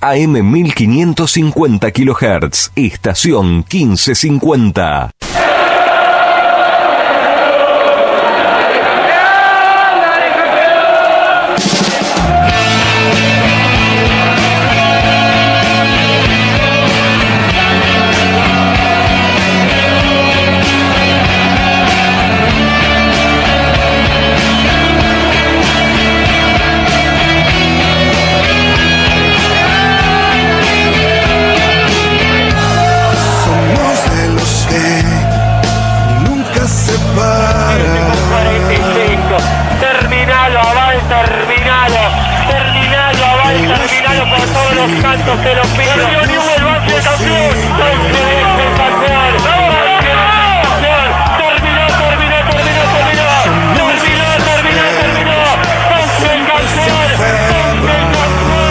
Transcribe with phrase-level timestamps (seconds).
[0.00, 5.12] AM 1550 kHz, estación 1550.
[44.88, 45.92] Los cantos te lo pido.
[45.96, 46.36] Campeón y.
[46.36, 47.52] Banfield el campeón.
[47.96, 49.70] Banfield
[50.76, 51.08] campeón.
[51.36, 53.28] Terminó, terminó, terminó, terminó.
[53.74, 55.38] Terminó, terminó, terminó.
[55.90, 57.06] Banfield campeón.
[57.18, 58.66] Banfield campeón.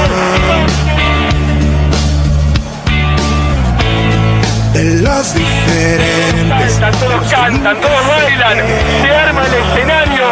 [4.74, 6.74] De los diferentes.
[6.76, 8.58] Cantan, todos cantan, todos bailan,
[9.02, 10.26] se arma el escenario,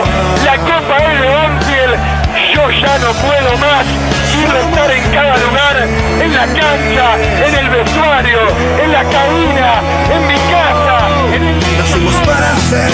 [0.46, 1.96] la copa es de Banfield,
[2.54, 3.73] yo ya no puedo más,
[6.46, 7.16] la cancha,
[7.48, 8.40] en el vestuario,
[8.84, 9.82] en la cabina,
[10.14, 10.98] en mi casa,
[11.34, 11.56] en el...
[11.78, 12.92] Nacimos para ser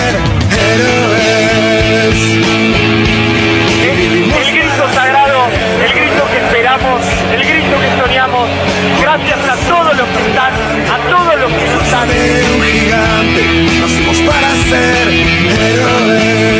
[0.70, 2.18] héroes.
[3.82, 4.00] El,
[4.32, 5.40] el grito sagrado,
[5.84, 7.02] el grito que esperamos,
[7.34, 8.48] el grito que soñamos,
[9.02, 12.08] gracias a todos los que están, a todos los que no están.
[12.08, 13.42] Un gigante.
[13.82, 15.08] Nacimos para ser
[15.74, 16.60] héroes.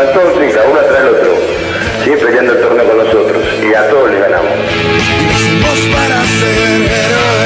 [0.00, 1.34] Vélez, estaban todos en fila, uno atrás del otro,
[2.04, 4.50] sí, peleando el torneo con nosotros, y a todos les ganamos.
[5.92, 7.39] Para ser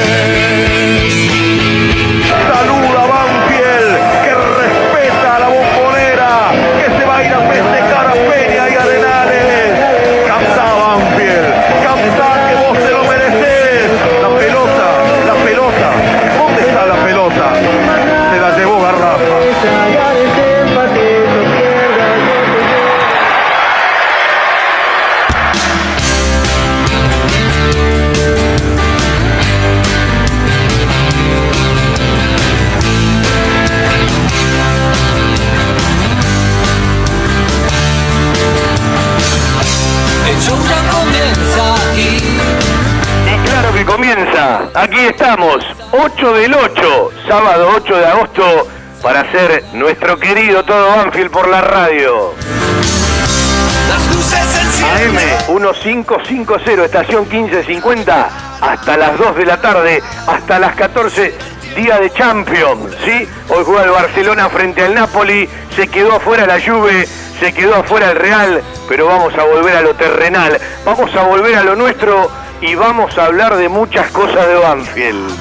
[45.09, 48.67] estamos, 8 del 8, sábado 8 de agosto,
[49.03, 52.33] para hacer nuestro querido Todo Banfield por la radio.
[54.95, 58.29] AM 1550, estación 1550,
[58.61, 61.35] hasta las 2 de la tarde, hasta las 14,
[61.75, 63.27] día de Champions, ¿sí?
[63.49, 67.07] Hoy juega el Barcelona frente al Napoli, se quedó afuera la Juve,
[67.39, 71.55] se quedó afuera el Real, pero vamos a volver a lo terrenal, vamos a volver
[71.55, 72.31] a lo nuestro
[72.67, 75.31] y vamos a hablar de muchas cosas de Banfield.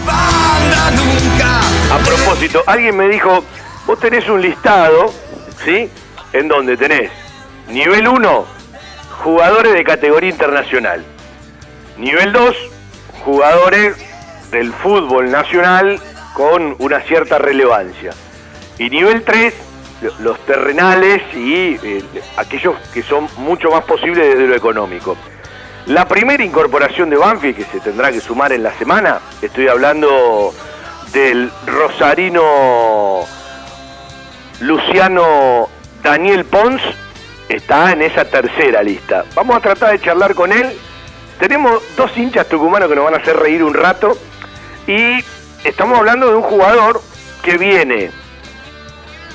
[1.91, 3.43] A propósito, alguien me dijo,
[3.87, 5.13] vos tenés un listado,
[5.65, 5.89] ¿sí?
[6.33, 7.11] En donde tenés
[7.69, 8.47] nivel 1,
[9.23, 11.03] jugadores de categoría internacional.
[11.97, 12.57] Nivel 2,
[13.25, 13.97] jugadores
[14.51, 16.01] del fútbol nacional
[16.35, 18.13] con una cierta relevancia.
[18.79, 19.55] Y nivel 3,
[20.19, 22.05] los terrenales y eh,
[22.37, 25.17] aquellos que son mucho más posibles desde lo económico.
[25.87, 30.55] La primera incorporación de Banfield que se tendrá que sumar en la semana, estoy hablando
[31.13, 33.21] del rosarino
[34.61, 35.69] Luciano
[36.03, 36.81] Daniel Pons,
[37.51, 39.27] está en esa tercera lista.
[39.35, 40.73] Vamos a tratar de charlar con él.
[41.39, 44.17] Tenemos dos hinchas tucumanos que nos van a hacer reír un rato
[44.87, 45.23] y
[45.65, 47.03] estamos hablando de un jugador
[47.43, 48.11] que viene,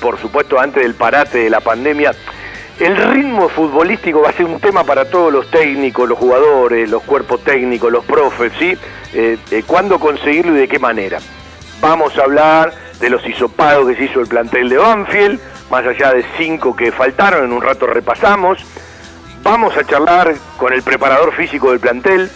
[0.00, 2.12] por supuesto, antes del parate de la pandemia.
[2.80, 7.02] El ritmo futbolístico va a ser un tema para todos los técnicos, los jugadores, los
[7.02, 8.74] cuerpos técnicos, los profes, ¿sí?
[9.12, 11.18] Eh, eh, ¿Cuándo conseguirlo y de qué manera?
[11.82, 15.38] Vamos a hablar de los hisopados que se hizo el plantel de Banfield,
[15.70, 18.64] más allá de cinco que faltaron, en un rato repasamos.
[19.42, 22.30] Vamos a charlar con el preparador físico del plantel.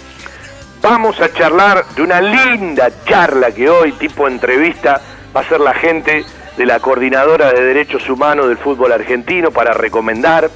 [0.82, 5.00] Vamos a charlar de una linda charla que hoy, tipo entrevista,
[5.34, 6.22] va a ser la gente
[6.56, 10.50] de la Coordinadora de Derechos Humanos del Fútbol Argentino para recomendar.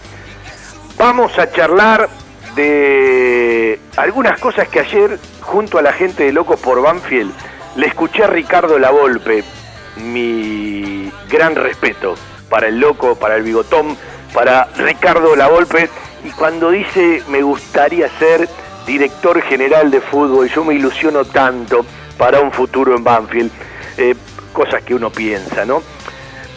[0.96, 2.08] Vamos a charlar
[2.54, 7.32] de algunas cosas que ayer, junto a la gente de Locos por Banfield,
[7.76, 9.44] le escuché a Ricardo Lavolpe,
[9.96, 12.14] mi gran respeto
[12.48, 13.96] para el loco, para el bigotón,
[14.32, 15.88] para Ricardo Lavolpe,
[16.24, 18.48] y cuando dice me gustaría ser
[18.86, 21.84] director general de fútbol, yo me ilusiono tanto
[22.16, 23.52] para un futuro en Banfield,
[23.96, 24.14] eh,
[24.58, 25.84] cosas que uno piensa, ¿no?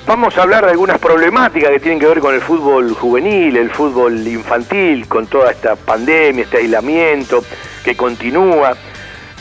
[0.08, 3.70] Vamos a hablar de algunas problemáticas que tienen que ver con el fútbol juvenil, el
[3.70, 7.44] fútbol infantil, con toda esta pandemia, este aislamiento
[7.84, 8.74] que continúa,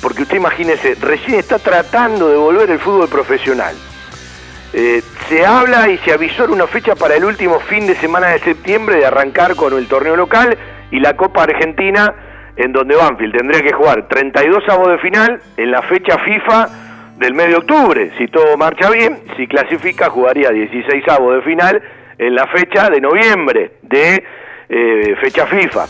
[0.03, 3.75] porque usted imagínese, recién está tratando de volver el fútbol profesional.
[4.75, 8.29] Eh, se habla y se avisó en una fecha para el último fin de semana
[8.29, 10.59] de septiembre de arrancar con el torneo local
[10.91, 12.15] y la Copa Argentina,
[12.56, 16.90] en donde Banfield tendría que jugar 32 avos de final en la fecha FIFA
[17.20, 18.11] del mes de octubre.
[18.17, 21.82] Si todo marcha bien, si clasifica, jugaría 16 avos de final
[22.17, 24.25] en la fecha de noviembre de
[24.70, 25.87] eh, fecha FIFA.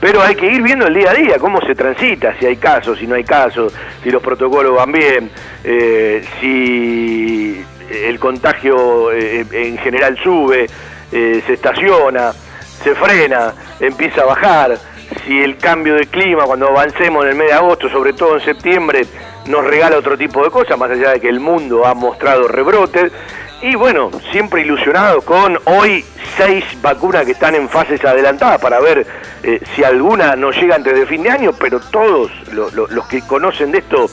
[0.00, 2.96] Pero hay que ir viendo el día a día, cómo se transita, si hay casos,
[2.98, 5.30] si no hay casos, si los protocolos van bien,
[5.64, 7.60] eh, si
[7.90, 10.68] el contagio eh, en general sube,
[11.10, 12.32] se estaciona,
[12.84, 14.76] se frena, empieza a bajar,
[15.24, 18.44] si el cambio de clima cuando avancemos en el mes de agosto, sobre todo en
[18.44, 19.02] septiembre,
[19.48, 23.12] nos regala otro tipo de cosas, más allá de que el mundo ha mostrado rebrotes.
[23.62, 26.04] Y bueno, siempre ilusionado con hoy
[26.36, 29.06] seis vacunas que están en fases adelantadas para ver
[29.42, 33.06] eh, si alguna no llega antes de fin de año, pero todos lo- lo- los
[33.08, 34.10] que conocen de esto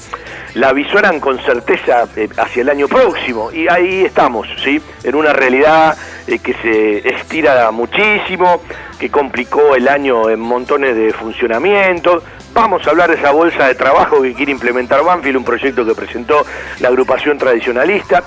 [0.53, 3.51] la visoran con certeza eh, hacia el año próximo.
[3.51, 4.81] Y ahí estamos, ¿sí?
[5.03, 8.61] En una realidad eh, que se estira muchísimo,
[8.97, 12.23] que complicó el año en montones de funcionamientos.
[12.53, 15.95] Vamos a hablar de esa bolsa de trabajo que quiere implementar Banfield, un proyecto que
[15.95, 16.45] presentó
[16.81, 18.23] la agrupación tradicionalista.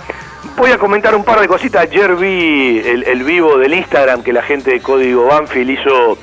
[0.57, 1.83] Voy a comentar un par de cositas.
[1.83, 6.19] Ayer vi el, vivo del Instagram que la gente de Código Banfield hizo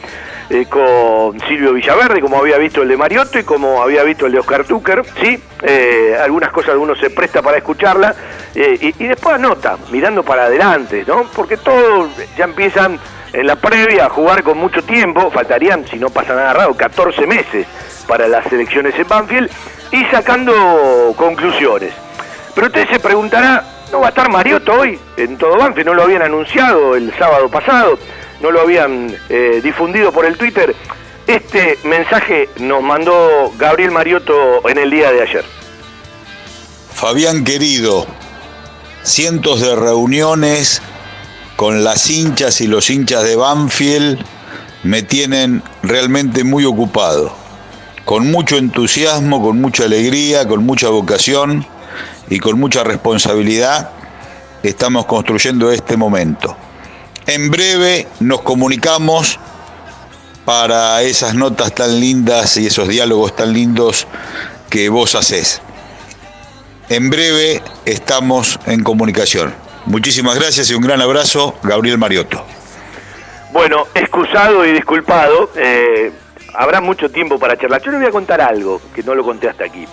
[0.49, 4.33] eh, con Silvio Villaverde, como había visto el de Mariotto y como había visto el
[4.33, 5.41] de Oscar Tucker, ¿sí?
[5.61, 8.13] Eh, algunas cosas uno se presta para escucharla
[8.53, 11.23] eh, y, y después anota, mirando para adelante, ¿no?
[11.33, 12.99] Porque todos ya empiezan
[13.31, 17.25] en la previa a jugar con mucho tiempo, faltarían, si no pasa nada raro, 14
[17.25, 17.65] meses
[18.07, 19.49] para las elecciones en Banfield
[19.91, 21.93] y sacando conclusiones.
[22.55, 25.87] Pero usted se preguntará, ¿no va a estar Mariotto hoy en todo Banfield?
[25.87, 27.97] ¿No lo habían anunciado el sábado pasado?
[28.41, 30.75] ¿No lo habían eh, difundido por el Twitter?
[31.25, 35.45] Este mensaje nos mandó Gabriel Mariotto en el día de ayer.
[36.93, 38.05] Fabián querido,
[39.03, 40.81] cientos de reuniones
[41.55, 44.19] con las hinchas y los hinchas de Banfield
[44.83, 47.35] me tienen realmente muy ocupado,
[48.05, 51.65] con mucho entusiasmo, con mucha alegría, con mucha vocación
[52.29, 53.91] y con mucha responsabilidad
[54.63, 56.55] estamos construyendo este momento.
[57.27, 59.39] En breve nos comunicamos
[60.45, 64.07] para esas notas tan lindas y esos diálogos tan lindos
[64.69, 65.61] que vos hacés.
[66.89, 69.53] En breve estamos en comunicación.
[69.85, 72.45] Muchísimas gracias y un gran abrazo, Gabriel Mariotto.
[73.51, 76.11] Bueno, excusado y disculpado, eh,
[76.53, 77.81] habrá mucho tiempo para charlar.
[77.81, 79.85] Yo le voy a contar algo que no lo conté hasta aquí.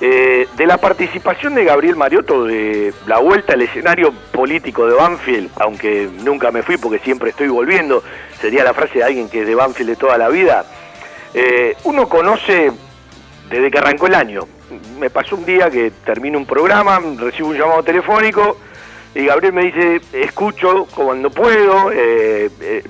[0.00, 5.50] Eh, de la participación de Gabriel Mariotto de la vuelta al escenario político de Banfield,
[5.56, 8.02] aunque nunca me fui porque siempre estoy volviendo,
[8.40, 10.66] sería la frase de alguien que es de Banfield de toda la vida,
[11.32, 12.72] eh, uno conoce
[13.48, 14.42] desde que arrancó el año.
[14.98, 18.58] Me pasó un día que termino un programa, recibo un llamado telefónico
[19.14, 22.82] y Gabriel me dice, escucho cuando puedo eh,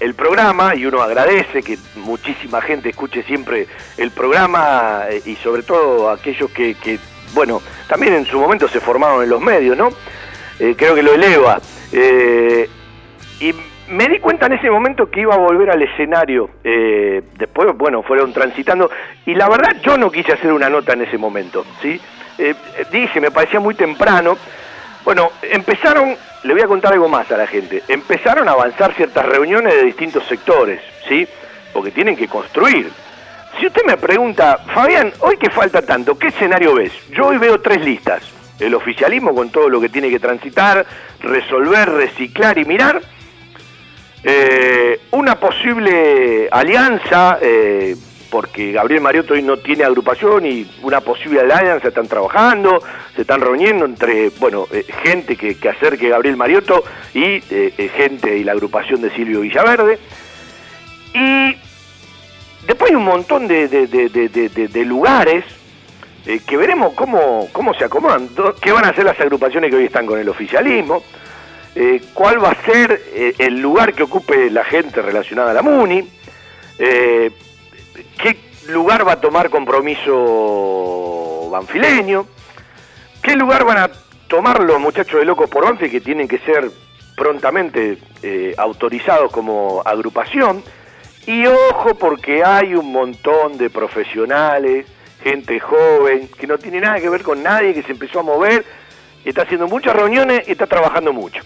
[0.00, 3.66] el, programa y uno agradece que muchísima gente escuche siempre
[3.96, 6.98] el programa eh, y sobre todo aquellos que, que,
[7.34, 9.90] bueno, también en su momento se formaron en los medios, ¿no?
[10.58, 11.60] Eh, creo que lo eleva.
[11.92, 12.68] Eh,
[13.40, 13.52] y
[13.88, 16.50] me di cuenta en ese momento que iba a volver al escenario.
[16.62, 18.90] eh, después, bueno, fueron transitando.
[19.26, 22.00] Y la verdad, yo no quise hacer una nota en ese momento, ¿sí?
[22.90, 24.36] Dije, me parecía muy temprano.
[25.04, 27.82] Bueno, empezaron le voy a contar algo más a la gente.
[27.88, 31.26] Empezaron a avanzar ciertas reuniones de distintos sectores, ¿sí?
[31.72, 32.90] Porque tienen que construir.
[33.58, 36.92] Si usted me pregunta, Fabián, hoy que falta tanto, ¿qué escenario ves?
[37.10, 38.22] Yo hoy veo tres listas.
[38.60, 40.84] El oficialismo con todo lo que tiene que transitar,
[41.20, 43.00] resolver, reciclar y mirar.
[44.22, 47.96] Eh, una posible alianza, eh,
[48.34, 52.82] porque Gabriel Mariotto hoy no tiene agrupación y una posible alianza están trabajando,
[53.14, 56.82] se están reuniendo entre, bueno, eh, gente que, que acerque Gabriel Mariotto
[57.14, 57.40] y
[57.96, 60.00] gente y la agrupación de Silvio Villaverde.
[61.14, 61.56] Y
[62.66, 65.44] después hay un montón de, lugares
[66.26, 68.28] eh, que veremos cómo, cómo se acomodan,
[68.60, 71.04] qué van a hacer las agrupaciones que hoy están con el oficialismo,
[71.76, 75.62] eh, cuál va a ser eh, el lugar que ocupe la gente relacionada a la
[75.62, 76.10] MUNI,
[78.20, 82.26] qué lugar va a tomar compromiso banfileño,
[83.22, 83.90] qué lugar van a
[84.28, 86.70] tomar los muchachos de Locos por Banfi que tienen que ser
[87.16, 87.98] prontamente
[88.56, 90.62] autorizados como agrupación,
[91.26, 94.86] y ojo porque hay un montón de profesionales,
[95.22, 98.64] gente joven, que no tiene nada que ver con nadie, que se empezó a mover,
[99.24, 101.42] está haciendo muchas reuniones y está trabajando mucho.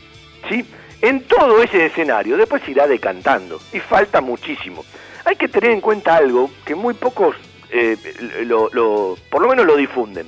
[0.48, 0.66] ¿sí?
[1.00, 4.84] En todo ese escenario, después irá decantando, y falta muchísimo.
[5.28, 7.36] Hay que tener en cuenta algo que muy pocos,
[7.68, 7.98] eh,
[8.46, 10.26] lo, por lo menos lo difunden.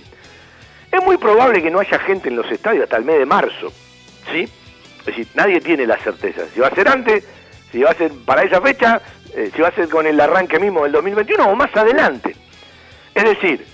[0.92, 3.72] Es muy probable que no haya gente en los estadios hasta el mes de marzo,
[4.30, 4.46] ¿sí?
[4.98, 6.42] Es decir, nadie tiene la certeza.
[6.52, 7.26] Si va a ser antes,
[7.72, 9.00] si va a ser para esa fecha,
[9.34, 12.36] eh, si va a ser con el arranque mismo del 2021 o más adelante.
[13.14, 13.64] Es decir,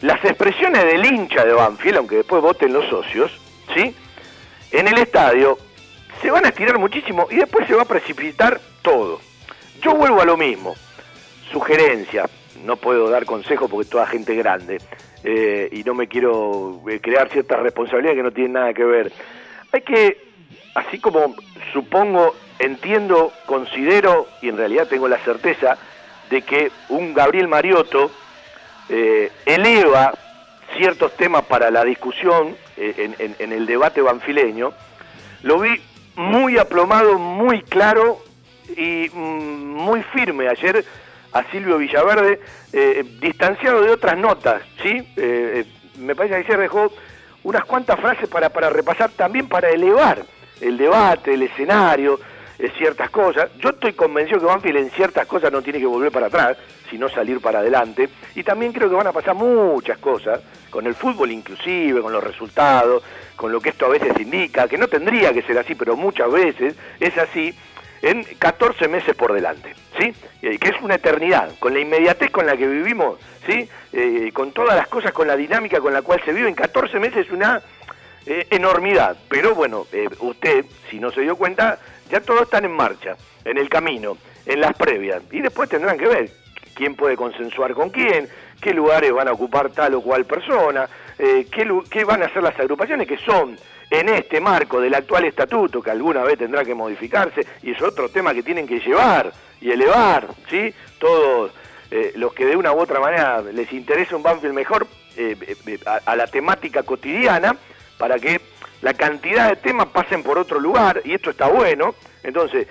[0.00, 3.30] las expresiones del hincha de Banfield, aunque después voten los socios,
[3.74, 3.94] ¿sí?
[4.70, 5.58] En el estadio
[6.22, 9.20] se van a estirar muchísimo y después se va a precipitar todo.
[9.82, 10.74] Yo vuelvo a lo mismo.
[11.50, 12.28] Sugerencia,
[12.64, 14.78] no puedo dar consejo porque toda gente grande
[15.22, 19.12] eh, y no me quiero eh, crear ciertas responsabilidades que no tienen nada que ver.
[19.72, 20.18] Hay que,
[20.74, 21.34] así como
[21.72, 25.76] supongo, entiendo, considero y en realidad tengo la certeza
[26.30, 28.10] de que un Gabriel Mariotto
[28.88, 30.12] eh, eleva
[30.76, 34.72] ciertos temas para la discusión eh, en, el debate banfileño,
[35.42, 35.80] lo vi
[36.16, 38.18] muy aplomado, muy claro
[38.76, 40.84] y mm, muy firme ayer
[41.32, 42.40] a Silvio Villaverde,
[42.72, 45.06] eh, distanciado de otras notas, ¿sí?
[45.98, 46.90] me parece que ayer dejó
[47.42, 50.24] unas cuantas frases para, para repasar también para elevar
[50.60, 52.18] el debate, el escenario,
[52.78, 53.50] ciertas cosas.
[53.58, 56.56] Yo estoy convencido que Banfield en ciertas cosas no tiene que volver para atrás,
[56.90, 58.08] sino salir para adelante.
[58.34, 62.22] Y también creo que van a pasar muchas cosas, con el fútbol inclusive, con los
[62.22, 63.02] resultados,
[63.34, 66.30] con lo que esto a veces indica, que no tendría que ser así, pero muchas
[66.30, 67.54] veces es así,
[68.06, 70.14] en 14 meses por delante, ¿sí?
[70.40, 73.68] Que es una eternidad, con la inmediatez con la que vivimos, ¿sí?
[73.92, 77.00] Eh, con todas las cosas, con la dinámica con la cual se vive, en 14
[77.00, 77.60] meses es una
[78.26, 79.16] eh, enormidad.
[79.28, 83.58] Pero bueno, eh, usted, si no se dio cuenta, ya todos están en marcha, en
[83.58, 85.22] el camino, en las previas.
[85.32, 86.30] Y después tendrán que ver
[86.74, 88.28] quién puede consensuar con quién,
[88.60, 92.58] qué lugares van a ocupar tal o cual persona, eh, qué, van a hacer las
[92.58, 93.56] agrupaciones que son
[93.90, 98.08] en este marco del actual estatuto, que alguna vez tendrá que modificarse, y es otro
[98.08, 100.74] tema que tienen que llevar y elevar, ¿sí?
[100.98, 101.52] Todos
[101.90, 105.36] eh, los que de una u otra manera les interesa un Banfield mejor eh,
[106.04, 107.56] a la temática cotidiana,
[107.96, 108.40] para que
[108.82, 111.94] la cantidad de temas pasen por otro lugar, y esto está bueno.
[112.22, 112.66] Entonces,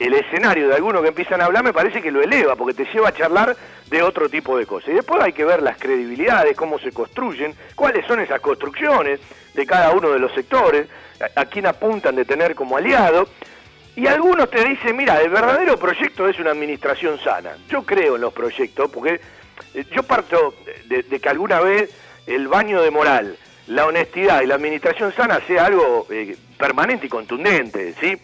[0.00, 2.90] el escenario de algunos que empiezan a hablar me parece que lo eleva, porque te
[2.90, 3.54] lleva a charlar
[3.88, 4.88] de otro tipo de cosas.
[4.88, 9.20] Y después hay que ver las credibilidades, cómo se construyen, cuáles son esas construcciones
[9.54, 10.88] de cada uno de los sectores,
[11.36, 13.28] a, quién apuntan de tener como aliado.
[13.94, 17.50] Y algunos te dicen, mira, el verdadero proyecto es una administración sana.
[17.68, 19.20] Yo creo en los proyectos, porque
[19.74, 20.54] eh, yo parto
[20.86, 21.90] de, de que alguna vez
[22.26, 27.08] el baño de moral, la honestidad y la administración sana sea algo eh, permanente y
[27.08, 28.16] contundente, ¿sí?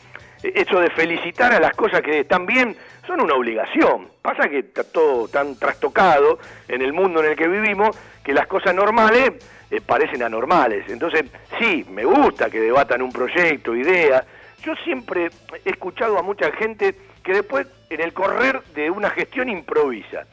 [0.43, 2.77] Eso de felicitar a las cosas que están bien
[3.07, 4.09] son una obligación.
[4.21, 6.39] Pasa que está todo tan trastocado
[6.69, 9.33] en el mundo en el que vivimos que las cosas normales
[9.71, 10.89] eh, parecen anormales.
[10.89, 11.25] Entonces,
[11.59, 14.25] sí, me gusta que debatan un proyecto, ideas.
[14.63, 15.31] Yo siempre
[15.65, 20.27] he escuchado a mucha gente que después, en el correr de una gestión, improvisa.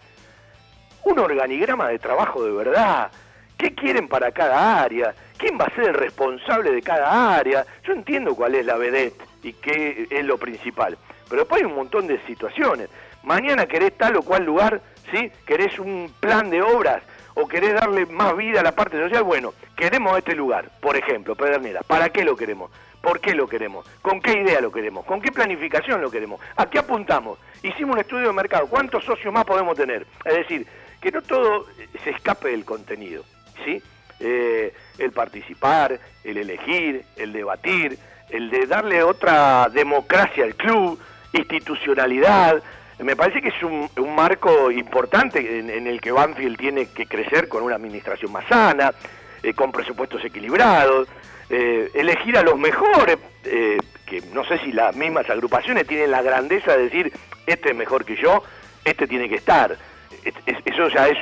[1.06, 3.12] Un organigrama de trabajo de verdad,
[3.58, 5.14] ¿Qué quieren para cada área?
[5.38, 7.66] ¿Quién va a ser el responsable de cada área?
[7.84, 10.98] Yo entiendo cuál es la vedette y qué es lo principal,
[11.30, 12.90] pero después hay un montón de situaciones.
[13.24, 14.82] Mañana querés tal o cual lugar,
[15.12, 15.32] ¿sí?
[15.46, 17.04] Querés un plan de obras
[17.36, 19.24] o querés darle más vida a la parte social.
[19.24, 21.82] Bueno, queremos este lugar, por ejemplo, Pedernera.
[21.82, 22.72] ¿Para qué lo queremos?
[23.02, 23.86] ¿Por qué lo queremos?
[24.02, 25.06] ¿Con qué idea lo queremos?
[25.06, 26.40] ¿Con qué planificación lo queremos?
[26.56, 27.38] ¿A qué apuntamos?
[27.62, 28.68] Hicimos un estudio de mercado.
[28.68, 30.06] ¿Cuántos socios más podemos tener?
[30.24, 30.66] Es decir,
[31.02, 31.66] que no todo
[32.04, 33.24] se escape del contenido.
[33.66, 33.82] ¿sí?
[34.20, 37.98] Eh, el participar, el elegir, el debatir,
[38.34, 41.00] el de darle otra democracia al club,
[41.34, 42.62] institucionalidad.
[43.00, 47.48] Me parece que es un, un marco importante en, el que Banfield tiene que crecer
[47.48, 48.94] con una administración más sana,
[49.42, 51.08] eh, con presupuestos equilibrados,
[51.50, 56.22] eh, elegir a los mejores, eh, que no sé si las mismas agrupaciones tienen la
[56.22, 57.12] grandeza de decir,
[57.46, 58.44] este es mejor que yo,
[58.86, 59.76] este tiene que estar.
[60.24, 61.18] Es- es- eso ya es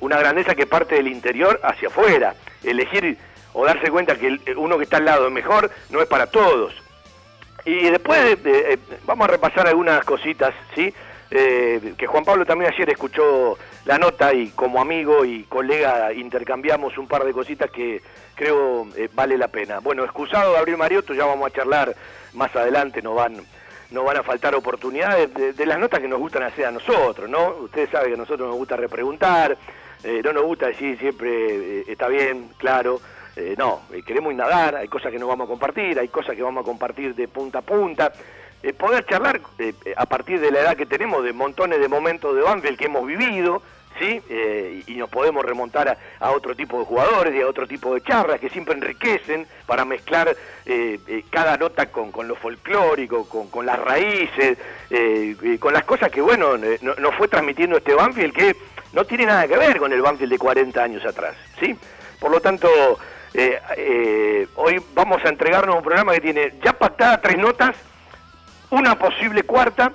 [0.00, 2.34] una grandeza que parte del interior hacia afuera.
[2.62, 3.16] Elegir
[3.52, 6.26] o darse cuenta que el- uno que está al lado es mejor no es para
[6.26, 6.74] todos.
[7.64, 10.92] Y después eh, eh, vamos a repasar algunas cositas, ¿sí?
[11.32, 16.98] Eh, que Juan Pablo también ayer escuchó la nota y como amigo y colega intercambiamos
[16.98, 18.02] un par de cositas que
[18.34, 19.78] creo eh, vale la pena.
[19.78, 21.94] Bueno, excusado Gabriel Mariotto, ya vamos a charlar
[22.32, 23.36] más adelante, no van
[23.90, 27.28] no van a faltar oportunidades de, de las notas que nos gustan hacer a nosotros,
[27.28, 27.48] ¿no?
[27.62, 29.56] Ustedes saben que a nosotros nos gusta repreguntar,
[30.04, 31.28] eh, no nos gusta decir siempre
[31.80, 33.00] eh, está bien, claro,
[33.36, 36.42] eh, no, eh, queremos indagar, hay cosas que no vamos a compartir, hay cosas que
[36.42, 38.12] vamos a compartir de punta a punta.
[38.62, 42.34] Eh, poder charlar eh, a partir de la edad que tenemos de montones de momentos
[42.36, 43.62] de Banfield que hemos vivido,
[43.98, 44.20] ¿sí?
[44.86, 48.38] Y, nos podemos remontar a, otro tipo de jugadores y a otro tipo de charlas
[48.38, 50.36] que siempre enriquecen para mezclar
[51.30, 54.58] cada nota con, con lo folclórico, con, con las raíces,
[55.58, 58.56] con las cosas que, bueno, eh, no- nos fue transmitiendo este Banfield que
[58.92, 61.74] no tiene nada que ver con el Banfield de 40 años atrás, ¿sí?
[62.18, 62.68] Por lo tanto,
[63.34, 67.76] eh, eh, hoy vamos a entregarnos un programa que tiene ya pactada tres notas,
[68.70, 69.92] una posible cuarta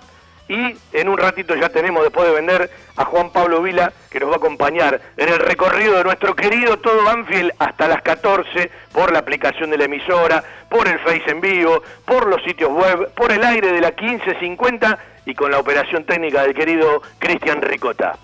[0.48, 4.30] y en un ratito ya tenemos después de vender a Juan Pablo Vila que nos
[4.30, 9.12] va a acompañar en el recorrido de nuestro querido todo Banfield hasta las 14 por
[9.12, 13.32] la aplicación de la emisora, por el Face en vivo, por los sitios web, por
[13.32, 18.18] el aire de la 1550 y con la operación técnica del querido Cristian Ricota.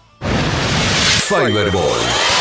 [1.28, 2.41] Fiberball.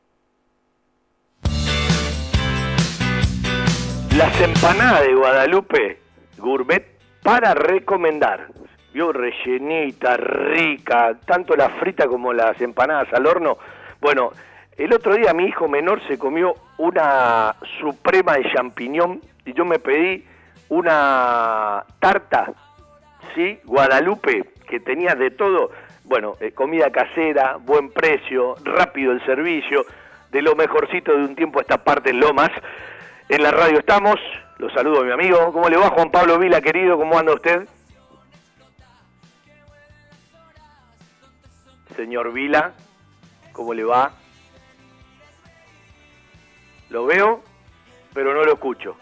[4.18, 5.98] Las empanadas de Guadalupe
[6.38, 6.84] Gourmet
[7.22, 8.48] para recomendar.
[8.92, 13.58] Yo rellenita, rica, tanto la frita como las empanadas al horno.
[14.00, 14.32] Bueno,
[14.76, 19.78] el otro día mi hijo menor se comió una suprema de champiñón y yo me
[19.78, 20.24] pedí
[20.68, 22.52] una tarta,
[23.36, 23.60] ¿sí?
[23.66, 25.70] Guadalupe, que tenía de todo.
[26.02, 29.86] Bueno, eh, comida casera, buen precio, rápido el servicio,
[30.32, 32.50] de lo mejorcito de un tiempo a esta parte en Lomas.
[33.28, 34.16] En la radio estamos,
[34.56, 35.52] los saludo a mi amigo.
[35.52, 36.96] ¿Cómo le va Juan Pablo Vila, querido?
[36.96, 37.68] ¿Cómo anda usted?
[41.94, 42.72] Señor Vila,
[43.52, 44.12] ¿cómo le va?
[46.88, 47.42] Lo veo,
[48.14, 48.96] pero no lo escucho.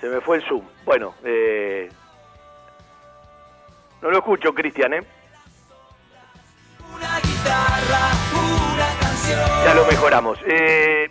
[0.00, 0.64] Se me fue el Zoom.
[0.84, 1.90] Bueno, eh,
[4.02, 5.02] no lo escucho, Cristian, ¿eh?
[9.64, 10.38] Ya lo mejoramos.
[10.46, 11.10] Eh,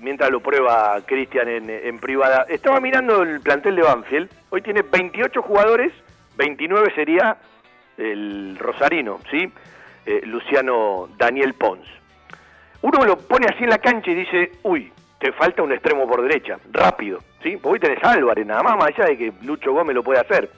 [0.00, 2.46] mientras lo prueba Cristian en, en privada.
[2.48, 4.30] Estaba mirando el plantel de Banfield.
[4.50, 5.92] Hoy tiene 28 jugadores,
[6.36, 7.36] 29 sería
[7.96, 9.52] el Rosarino, ¿sí?
[10.06, 11.86] Eh, Luciano Daniel Pons.
[12.82, 16.22] uno lo pone así en la cancha y dice, uy, te falta un extremo por
[16.22, 17.58] derecha, rápido, ¿sí?
[17.58, 20.50] Porque hoy tenés Álvarez, nada más, más allá de que Lucho Gómez lo puede hacer.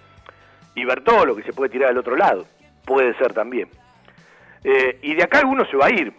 [0.74, 2.46] Y Bertolo, que se puede tirar al otro lado,
[2.84, 3.68] puede ser también.
[4.62, 6.12] Eh, y de acá alguno se va a ir,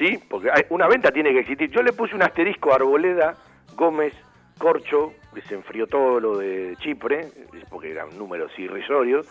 [0.00, 0.18] ¿sí?
[0.28, 1.70] Porque hay- una venta tiene que existir.
[1.70, 3.36] Yo le puse un asterisco a Arboleda,
[3.76, 4.14] Gómez,
[4.58, 7.28] Corcho, que se enfrió todo lo de Chipre,
[7.70, 9.26] porque eran números irrisorios,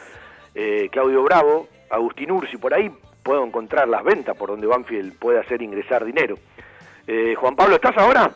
[0.56, 2.90] eh, Claudio Bravo, Agustín Ursi, por ahí
[3.24, 6.36] puedo encontrar las ventas por donde Banfield puede hacer ingresar dinero.
[7.08, 8.32] Eh, Juan Pablo, ¿estás ahora?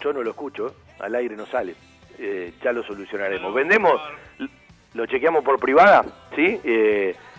[0.00, 0.72] Yo no lo escucho, ¿eh?
[1.00, 1.74] al aire no sale.
[2.18, 3.52] Eh, ya lo solucionaremos.
[3.52, 4.00] Vendemos,
[4.94, 6.60] lo chequeamos por privada, ¿sí?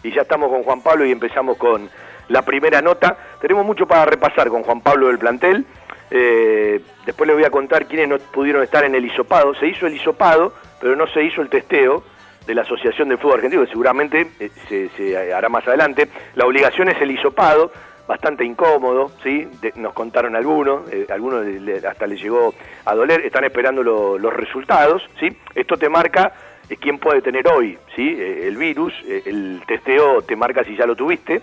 [0.03, 1.89] Y ya estamos con Juan Pablo y empezamos con
[2.29, 3.17] la primera nota.
[3.39, 5.65] Tenemos mucho para repasar con Juan Pablo del plantel.
[6.09, 9.53] Eh, después le voy a contar quiénes no pudieron estar en el hisopado.
[9.55, 12.03] Se hizo el hisopado, pero no se hizo el testeo
[12.45, 16.07] de la Asociación del Fútbol Argentino, que seguramente eh, se, hará más adelante.
[16.35, 17.71] La obligación es el hisopado,
[18.07, 19.47] bastante incómodo, ¿sí?
[19.61, 21.45] De- nos contaron algunos, eh, algunos
[21.87, 22.53] hasta les llegó
[22.85, 25.29] a doler, están esperando lo- los resultados, ¿sí?
[25.55, 26.33] Esto te marca
[26.77, 28.15] quién puede tener hoy, ¿sí?
[28.17, 31.41] Eh, el virus, eh, el testeo te marca si ya lo tuviste,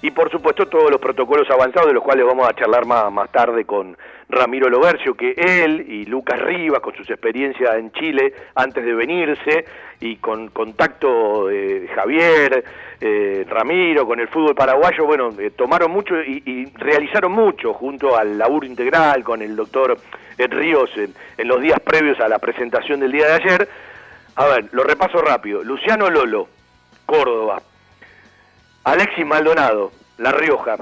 [0.00, 3.30] y por supuesto todos los protocolos avanzados de los cuales vamos a charlar más, más
[3.32, 3.96] tarde con
[4.28, 9.64] Ramiro Lobercio, que él y Lucas Rivas, con sus experiencias en Chile antes de venirse,
[10.00, 12.64] y con contacto de Javier,
[13.00, 18.16] eh, Ramiro, con el fútbol paraguayo, bueno, eh, tomaron mucho y, y realizaron mucho junto
[18.16, 19.96] al laburo integral, con el doctor
[20.38, 23.68] Ríos en los días previos a la presentación del día de ayer.
[24.38, 25.64] A ver, lo repaso rápido.
[25.64, 26.46] Luciano Lolo,
[27.04, 27.60] Córdoba.
[28.84, 30.76] Alexis Maldonado, La Rioja.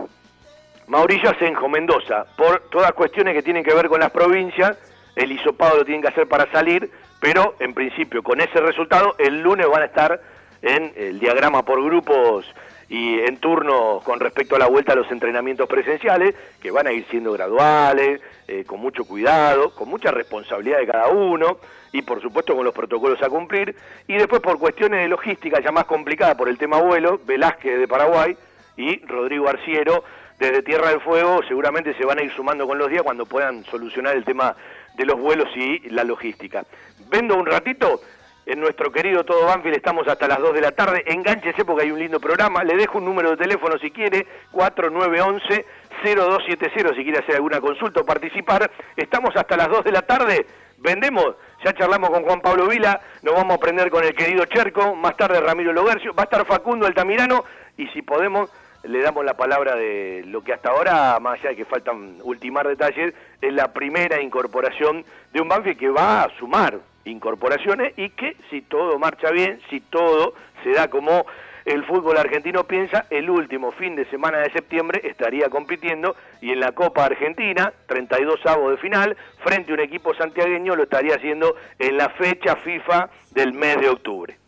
[0.88, 2.26] Mauricio Asenjo, Mendoza.
[2.36, 4.76] Por todas cuestiones que tienen que ver con las provincias,
[5.14, 9.40] el hisopado lo tienen que hacer para salir, pero en principio con ese resultado el
[9.40, 10.20] lunes van a estar
[10.60, 12.44] en el diagrama por grupos
[12.88, 16.92] y en turno con respecto a la vuelta a los entrenamientos presenciales, que van a
[16.92, 21.58] ir siendo graduales, eh, con mucho cuidado, con mucha responsabilidad de cada uno
[21.92, 23.74] y por supuesto con los protocolos a cumplir.
[24.06, 27.88] Y después por cuestiones de logística ya más complicadas por el tema vuelo, Velázquez de
[27.88, 28.36] Paraguay
[28.76, 30.04] y Rodrigo Arciero
[30.38, 33.64] desde Tierra del Fuego seguramente se van a ir sumando con los días cuando puedan
[33.64, 34.54] solucionar el tema
[34.94, 36.64] de los vuelos y la logística.
[37.08, 38.00] Vendo un ratito,
[38.46, 41.90] en nuestro querido Todo Banfield estamos hasta las 2 de la tarde, engánchese porque hay
[41.90, 47.34] un lindo programa, le dejo un número de teléfono si quiere, 4911-0270 si quiere hacer
[47.34, 50.46] alguna consulta o participar, estamos hasta las 2 de la tarde,
[50.78, 54.94] vendemos, ya charlamos con Juan Pablo Vila, nos vamos a aprender con el querido Cherco,
[54.94, 57.44] más tarde Ramiro Logercio, va a estar Facundo Altamirano
[57.76, 58.48] y si podemos
[58.84, 62.68] le damos la palabra de lo que hasta ahora, más allá de que faltan ultimar
[62.68, 68.36] detalles, es la primera incorporación de un Banfield que va a sumar incorporaciones y que
[68.50, 71.24] si todo marcha bien, si todo se da como
[71.64, 76.60] el fútbol argentino piensa, el último fin de semana de septiembre estaría compitiendo y en
[76.60, 81.56] la Copa Argentina, 32 avos de final, frente a un equipo santiagueño, lo estaría haciendo
[81.78, 84.38] en la fecha FIFA del mes de octubre.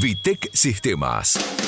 [0.00, 1.67] Vitec Sistemas.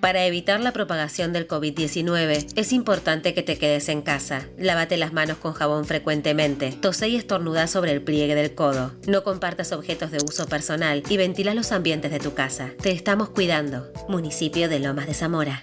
[0.00, 4.48] Para evitar la propagación del COVID-19, es importante que te quedes en casa.
[4.58, 6.72] Lávate las manos con jabón frecuentemente.
[6.80, 8.92] Tose y estornuda sobre el pliegue del codo.
[9.06, 12.70] No compartas objetos de uso personal y ventila los ambientes de tu casa.
[12.80, 13.90] Te estamos cuidando.
[14.08, 15.62] Municipio de Lomas de Zamora.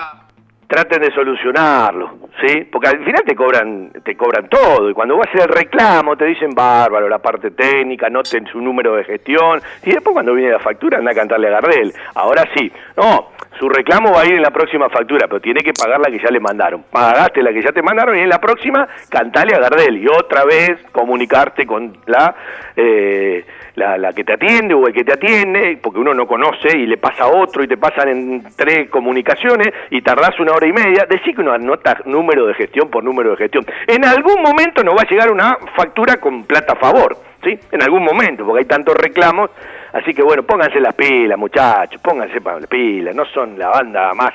[0.67, 2.69] traten de solucionarlo, ¿sí?
[2.71, 6.15] Porque al final te cobran, te cobran todo, y cuando vas a hacer el reclamo
[6.15, 10.53] te dicen bárbaro, la parte técnica, noten su número de gestión, y después cuando viene
[10.53, 11.95] la factura anda a cantarle a Gardel.
[12.15, 15.73] Ahora sí, no, su reclamo va a ir en la próxima factura, pero tiene que
[15.73, 16.85] pagar la que ya le mandaron.
[16.91, 20.45] Pagaste la que ya te mandaron y en la próxima cantale a Gardel y otra
[20.45, 22.35] vez comunicarte con la,
[22.77, 23.45] eh,
[23.75, 26.87] la, la que te atiende o el que te atiende, porque uno no conoce y
[26.87, 30.73] le pasa a otro y te pasan en tres comunicaciones y tardás una hora y
[30.73, 31.07] media.
[31.09, 33.67] Decí que uno anota número de gestión por número de gestión.
[33.87, 37.59] En algún momento nos va a llegar una factura con plata a favor, ¿sí?
[37.73, 39.51] En algún momento, porque hay tantos reclamos.
[39.93, 43.15] Así que bueno, pónganse las pilas, muchachos, pónganse las pilas.
[43.15, 44.33] No son la banda más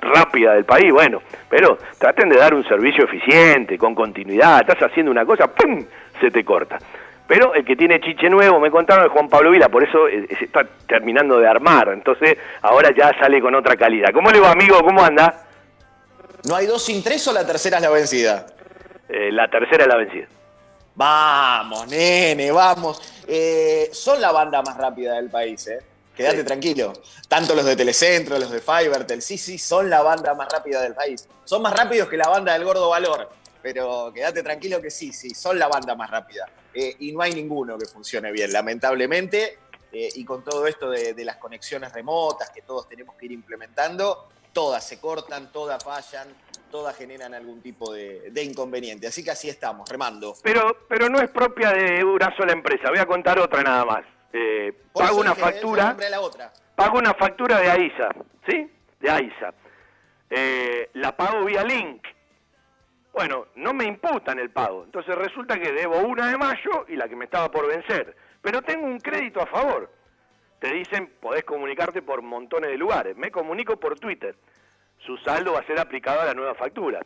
[0.00, 4.60] rápida del país, bueno, pero traten de dar un servicio eficiente, con continuidad.
[4.60, 5.84] Estás haciendo una cosa, ¡pum!
[6.20, 6.78] se te corta.
[7.26, 10.28] Pero el que tiene chiche nuevo, me contaron, es Juan Pablo Vila, por eso eh,
[10.38, 11.88] se está terminando de armar.
[11.88, 14.10] Entonces, ahora ya sale con otra calidad.
[14.12, 14.78] ¿Cómo le va, amigo?
[14.84, 15.42] ¿Cómo anda?
[16.48, 18.46] ¿No hay dos sin tres o la tercera es la vencida?
[19.08, 20.26] Eh, la tercera es la vencida.
[20.96, 23.00] Vamos, nene, vamos.
[23.28, 25.78] Eh, son la banda más rápida del país, ¿eh?
[26.16, 26.44] Quédate Sí.
[26.44, 26.92] tranquilo.
[27.28, 30.94] Tanto los de Telecentro, los de Fivertel, sí, sí, son la banda más rápida del
[30.94, 31.28] país.
[31.44, 33.28] Son más rápidos que la banda del Gordo Valor,
[33.62, 36.46] pero quédate tranquilo que sí, sí, son la banda más rápida.
[36.72, 39.58] Eh, y no hay ninguno que funcione bien, lamentablemente.
[39.92, 43.32] Eh, y con todo esto de, de las conexiones remotas que todos tenemos que ir
[43.32, 46.28] implementando, todas se cortan, todas fallan,
[46.76, 49.06] todas generan algún tipo de, de inconveniente.
[49.06, 50.34] Así que así estamos, remando.
[50.42, 52.90] Pero, pero no es propia de una sola empresa.
[52.90, 54.04] Voy a contar otra nada más.
[54.30, 55.96] Eh, pago una factura.
[56.10, 56.52] la otra.
[56.74, 58.10] pago una factura de AISA,
[58.46, 58.70] ¿sí?
[59.00, 59.54] De AISA.
[60.28, 62.02] Eh, la pago vía link.
[63.14, 64.84] Bueno, no me imputan el pago.
[64.84, 68.14] Entonces resulta que debo una de mayo y la que me estaba por vencer.
[68.42, 69.90] Pero tengo un crédito a favor.
[70.58, 73.16] Te dicen, podés comunicarte por montones de lugares.
[73.16, 74.36] Me comunico por Twitter.
[75.06, 77.00] Su saldo va a ser aplicado a la nueva factura.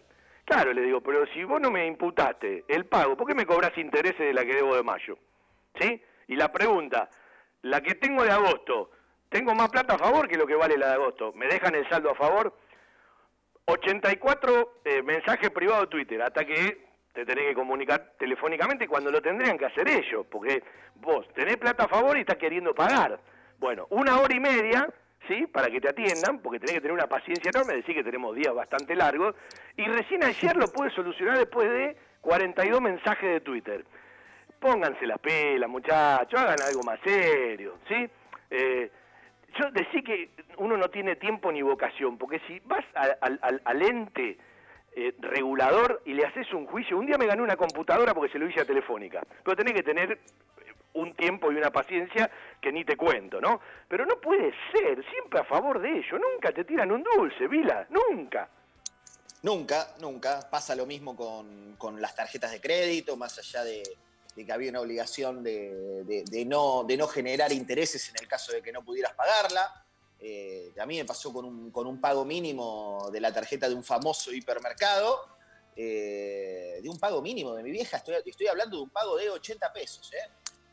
[0.46, 3.76] Claro, le digo, pero si vos no me imputaste el pago, ¿por qué me cobras
[3.76, 5.18] intereses de la que debo de mayo?
[5.78, 6.02] ¿Sí?
[6.28, 7.08] Y la pregunta,
[7.62, 8.90] la que tengo de agosto,
[9.28, 11.32] ¿tengo más plata a favor que lo que vale la de agosto?
[11.34, 12.56] ¿Me dejan el saldo a favor?
[13.66, 19.20] 84 eh, mensajes privados de Twitter, hasta que te tenés que comunicar telefónicamente cuando lo
[19.20, 20.62] tendrían que hacer ellos, porque
[20.96, 23.20] vos tenés plata a favor y estás queriendo pagar.
[23.58, 24.88] Bueno, una hora y media,
[25.28, 25.46] ¿sí?
[25.46, 28.54] Para que te atiendan, porque tenés que tener una paciencia enorme, decir que tenemos días
[28.54, 29.34] bastante largos,
[29.76, 33.84] y recién ayer lo pude solucionar después de 42 mensajes de Twitter.
[34.58, 38.08] Pónganse las pelas, muchachos, hagan algo más serio, ¿sí?
[38.50, 38.90] Eh,
[39.58, 42.84] yo decía que uno no tiene tiempo ni vocación, porque si vas
[43.20, 44.38] al, ente
[44.94, 48.38] eh, regulador y le haces un juicio, un día me gané una computadora porque se
[48.38, 50.18] lo hice a Telefónica, pero tenés que tener
[50.94, 53.60] un tiempo y una paciencia que ni te cuento, ¿no?
[53.88, 57.86] Pero no puede ser, siempre a favor de ello, nunca te tiran un dulce, Vila,
[57.90, 58.48] nunca.
[59.42, 60.48] Nunca, nunca.
[60.50, 63.82] Pasa lo mismo con, con las tarjetas de crédito, más allá de,
[64.34, 68.52] que había una obligación de, de- de no, de no generar intereses en el caso
[68.52, 69.84] de que no pudieras pagarla.
[70.20, 73.74] Eh, a mí me pasó con un, con un pago mínimo de la tarjeta de
[73.74, 75.18] un famoso hipermercado,
[75.76, 79.30] eh, de un pago mínimo de mi vieja, estoy, estoy hablando de un pago de
[79.30, 80.12] 80 pesos.
[80.12, 80.18] ¿eh?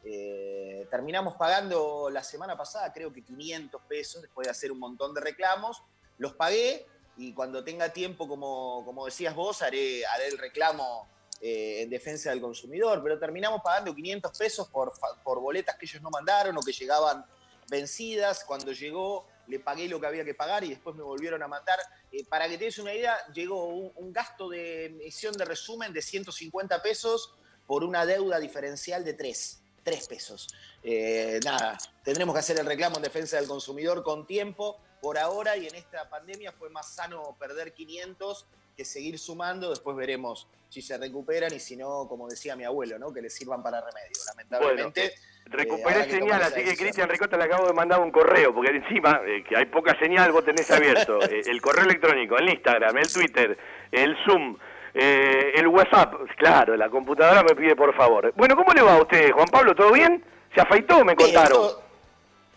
[0.09, 5.13] Eh, terminamos pagando la semana pasada, creo que 500 pesos, después de hacer un montón
[5.13, 5.83] de reclamos.
[6.17, 6.85] Los pagué
[7.17, 11.07] y cuando tenga tiempo, como, como decías vos, haré, haré el reclamo
[11.41, 14.93] eh, en defensa del consumidor, pero terminamos pagando 500 pesos por,
[15.23, 17.25] por boletas que ellos no mandaron o que llegaban
[17.69, 18.45] vencidas.
[18.45, 21.79] Cuando llegó, le pagué lo que había que pagar y después me volvieron a mandar.
[22.13, 25.91] Eh, para que te des una idea, llegó un, un gasto de emisión de resumen
[25.91, 27.33] de 150 pesos
[27.65, 29.63] por una deuda diferencial de 3.
[29.87, 30.49] 3 pesos.
[30.83, 34.77] Eh, nada, tendremos que hacer el reclamo en defensa del consumidor con tiempo.
[35.01, 39.69] Por ahora y en esta pandemia fue más sano perder 500 que seguir sumando.
[39.69, 43.13] Después veremos si se recuperan y si no, como decía mi abuelo, ¿no?
[43.13, 44.17] que les sirvan para remedio.
[44.27, 45.01] Lamentablemente.
[45.01, 46.75] Bueno, eh, Recuperé que señal, así que.
[46.75, 50.33] Cristian Ricota le acabo de mandar un correo, porque encima, eh, que hay poca señal,
[50.33, 53.57] vos tenés abierto eh, el correo electrónico, el Instagram, el Twitter,
[53.93, 54.57] el Zoom,
[54.99, 58.33] eh, el WhatsApp, claro, la computadora me pide por favor.
[58.35, 59.75] Bueno, ¿cómo le va a usted, Juan Pablo?
[59.75, 60.23] ¿Todo bien?
[60.53, 61.03] ¿Se afeitó?
[61.05, 61.51] Me Bien, contaron.
[61.57, 61.81] todo-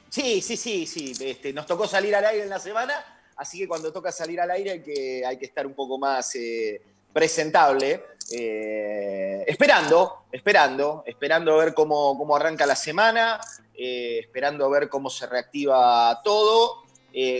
[0.08, 1.12] Sí, sí, sí, sí.
[1.20, 2.94] Este, nos tocó salir al aire en la semana,
[3.36, 6.34] así que cuando toca salir al aire hay que, hay que estar un poco más
[6.34, 6.80] eh,
[7.12, 8.04] presentable.
[8.32, 13.40] eh, esperando, esperando, esperando a ver cómo, cómo arranca la semana,
[13.74, 16.84] esperando a ver cómo se reactiva todo.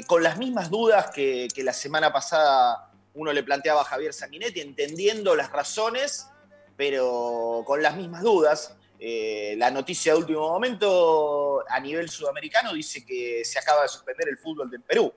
[0.09, 4.61] con las mismas dudas que, que la semana pasada uno le planteaba a Javier Sanguinetti,
[4.61, 6.29] entendiendo las razones,
[6.77, 8.77] pero con las mismas dudas.
[9.03, 14.29] Eh, la noticia de último momento a nivel sudamericano dice que se acaba de suspender
[14.29, 15.12] el fútbol del Perú.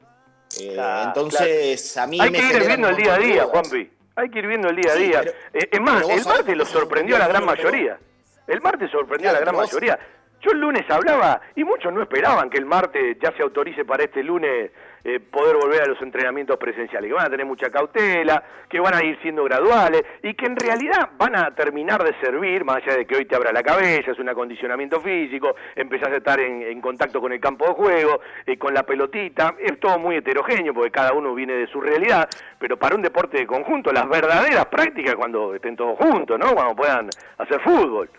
[0.59, 3.43] Eh, Claro, entonces, a mí Hay me que ir viendo el día a día.
[3.45, 3.91] Juanpi.
[4.15, 5.19] Hay que ir viendo el día a Sí, día.
[5.21, 7.99] pero- Eh, es más, el martes lo sorprendió a la gran mayoría.
[8.47, 9.99] El martes sorprendió a la gran mayoría.
[10.41, 14.03] Yo el lunes hablaba y muchos no esperaban que el martes ya se autorice para
[14.03, 14.71] este lunes
[15.03, 18.93] eh, poder volver a los entrenamientos presenciales, que van a tener mucha cautela, que van
[18.93, 22.97] a ir siendo graduales y que en realidad van a terminar de servir, más allá
[22.97, 26.79] de que hoy te abra la cabeza, es un acondicionamiento físico, empezás a estar en,
[26.79, 30.91] contacto con el campo de juego, eh, con la pelotita, es todo muy heterogéneo porque
[30.91, 35.15] cada uno viene de su realidad, pero para un deporte de conjunto, las verdaderas prácticas
[35.15, 36.53] cuando estén todos juntos, ¿no?
[36.53, 38.09] Cuando puedan hacer fútbol.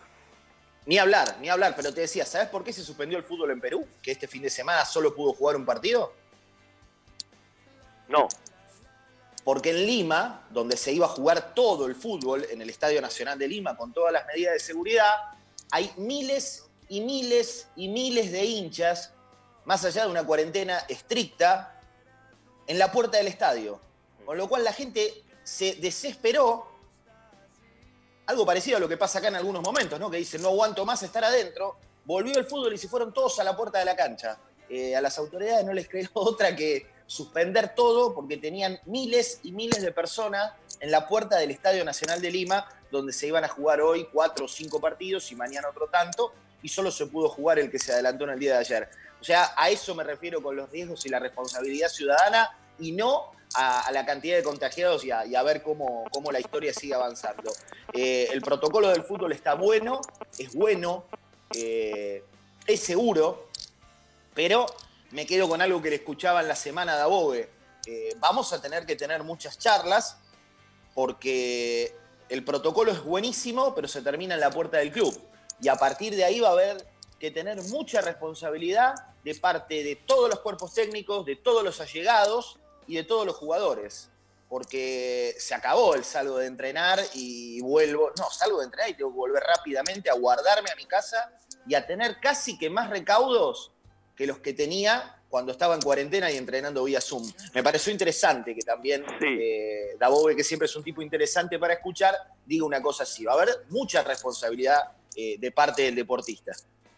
[0.86, 3.60] Ni hablar, ni hablar, pero te decía, ¿sabes por qué se suspendió el fútbol en
[3.60, 3.86] Perú?
[4.02, 6.12] Que este fin de semana solo pudo jugar un partido.
[8.08, 8.28] No.
[9.44, 13.38] Porque en Lima, donde se iba a jugar todo el fútbol, en el Estadio Nacional
[13.38, 15.12] de Lima, con todas las medidas de seguridad,
[15.70, 19.12] hay miles y miles y miles de hinchas,
[19.64, 21.80] más allá de una cuarentena estricta,
[22.66, 23.80] en la puerta del estadio.
[24.24, 26.66] Con lo cual la gente se desesperó.
[28.26, 30.10] Algo parecido a lo que pasa acá en algunos momentos, ¿no?
[30.10, 31.76] Que dicen, no aguanto más estar adentro.
[32.06, 34.38] Volvió el fútbol y se fueron todos a la puerta de la cancha.
[34.68, 39.52] Eh, a las autoridades no les quedó otra que suspender todo porque tenían miles y
[39.52, 43.48] miles de personas en la puerta del Estadio Nacional de Lima, donde se iban a
[43.48, 47.58] jugar hoy cuatro o cinco partidos y mañana otro tanto, y solo se pudo jugar
[47.58, 48.88] el que se adelantó en el día de ayer.
[49.20, 53.32] O sea, a eso me refiero con los riesgos y la responsabilidad ciudadana y no
[53.54, 56.94] a, la cantidad de contagiados y a, y a ver cómo, cómo la historia sigue
[56.94, 57.52] avanzando.
[57.92, 60.00] Eh, el protocolo del fútbol está bueno,
[60.38, 61.04] es bueno,
[61.54, 62.24] eh,
[62.66, 63.48] es seguro,
[64.34, 64.66] pero
[65.14, 67.48] me quedo con algo que le escuchaba en la semana de Abogue.
[67.86, 70.18] Eh, vamos a tener que tener muchas charlas
[70.92, 71.94] porque
[72.28, 75.16] el protocolo es buenísimo, pero se termina en la puerta del club.
[75.60, 76.84] Y a partir de ahí va a haber
[77.20, 82.58] que tener mucha responsabilidad de parte de todos los cuerpos técnicos, de todos los allegados
[82.88, 84.10] y de todos los jugadores.
[84.48, 89.12] Porque se acabó el salgo de entrenar y vuelvo, no, salgo de entrenar y tengo
[89.12, 91.30] que volver rápidamente a guardarme a mi casa
[91.68, 93.70] y a tener casi que más recaudos
[94.16, 97.24] que los que tenía cuando estaba en cuarentena y entrenando vía Zoom.
[97.54, 102.14] Me pareció interesante que también eh, Dabove, que siempre es un tipo interesante para escuchar,
[102.46, 103.24] diga una cosa así.
[103.24, 104.78] Va a haber mucha responsabilidad
[105.16, 106.52] eh, de parte del deportista.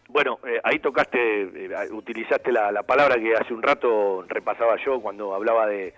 [0.09, 5.01] Bueno, eh, ahí tocaste, eh, utilizaste la, la palabra que hace un rato repasaba yo
[5.01, 5.93] cuando hablaba de,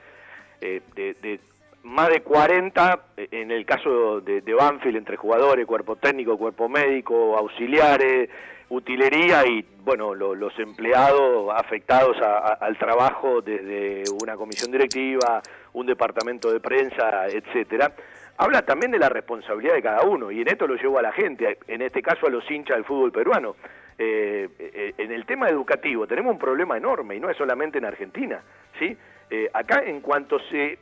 [0.61, 1.39] eh, de, de
[1.83, 6.67] más de 40, eh, en el caso de, de Banfield, entre jugadores, cuerpo técnico, cuerpo
[6.67, 8.29] médico, auxiliares,
[8.69, 15.41] utilería y, bueno, lo- los empleados afectados a- al trabajo desde una comisión directiva,
[15.73, 17.91] un departamento de prensa, etcétera.
[18.37, 21.11] Habla también de la responsabilidad de cada uno y en esto lo llevo a la
[21.11, 23.55] gente, en este caso a los hinchas del fútbol peruano.
[23.97, 27.85] Eh, eh, en el tema educativo tenemos un problema enorme y no es solamente en
[27.85, 28.39] Argentina,
[28.79, 28.95] ¿sí?
[29.29, 30.79] Eh, acá en cuanto se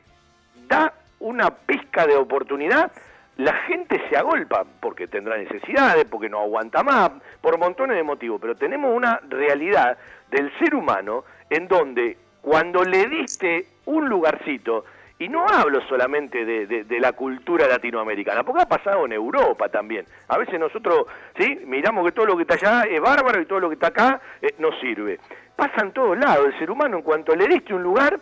[0.68, 2.92] da una pizca de oportunidad,
[3.38, 8.40] la gente se agolpa porque tendrá necesidades, porque no aguanta más, por montones de motivos,
[8.42, 9.98] pero tenemos una realidad
[10.30, 14.86] del ser humano en donde cuando le diste un lugarcito,
[15.20, 20.06] y no hablo solamente de, de- la cultura latinoamericana, porque ha pasado en Europa también.
[20.28, 21.60] A veces nosotros, ¿sí?
[21.66, 24.22] Miramos que todo lo que está allá es bárbaro y todo lo que está acá
[24.42, 25.20] eh, no sirve.
[25.56, 26.46] Pasa en todos lados.
[26.46, 28.20] El ser humano, en cuanto le diste un lugar,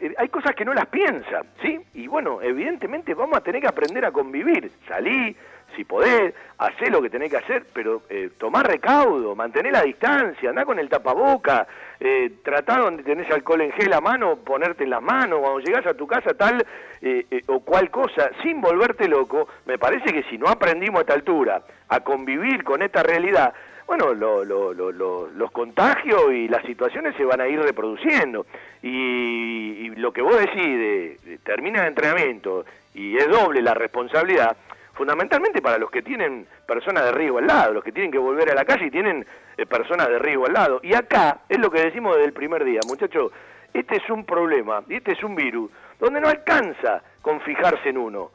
[0.00, 1.80] eh, hay cosas que no las piensa, ¿sí?
[1.94, 4.70] Y bueno, evidentemente vamos a tener que aprender a convivir.
[4.86, 5.36] Salí,
[5.76, 10.50] si podés, hacé lo que tenés que hacer, pero eh, tomar recaudo, mantener la distancia,
[10.50, 11.66] andá con el tapaboca,
[12.00, 15.86] eh, tratá donde tenés alcohol en gel a mano, ponerte en las manos, cuando llegás
[15.86, 16.64] a tu casa tal
[17.00, 21.02] eh, eh, o cual cosa, sin volverte loco, me parece que si no aprendimos a
[21.02, 23.54] esta altura a convivir con esta realidad,
[23.88, 28.46] bueno, lo- lo- lo- lo- los contagios y las situaciones se van a ir reproduciendo.
[28.82, 33.74] Y, y lo que vos decís de, de termina el entrenamiento y es doble la
[33.74, 34.56] responsabilidad,
[34.94, 38.50] fundamentalmente para los que tienen personas de riesgo al lado, los que tienen que volver
[38.50, 40.80] a la calle y tienen eh, personas de riesgo al lado.
[40.82, 43.32] Y acá es lo que decimos desde el primer día, muchachos,
[43.72, 47.98] este es un problema y este es un virus donde no alcanza con fijarse en
[47.98, 48.30] uno.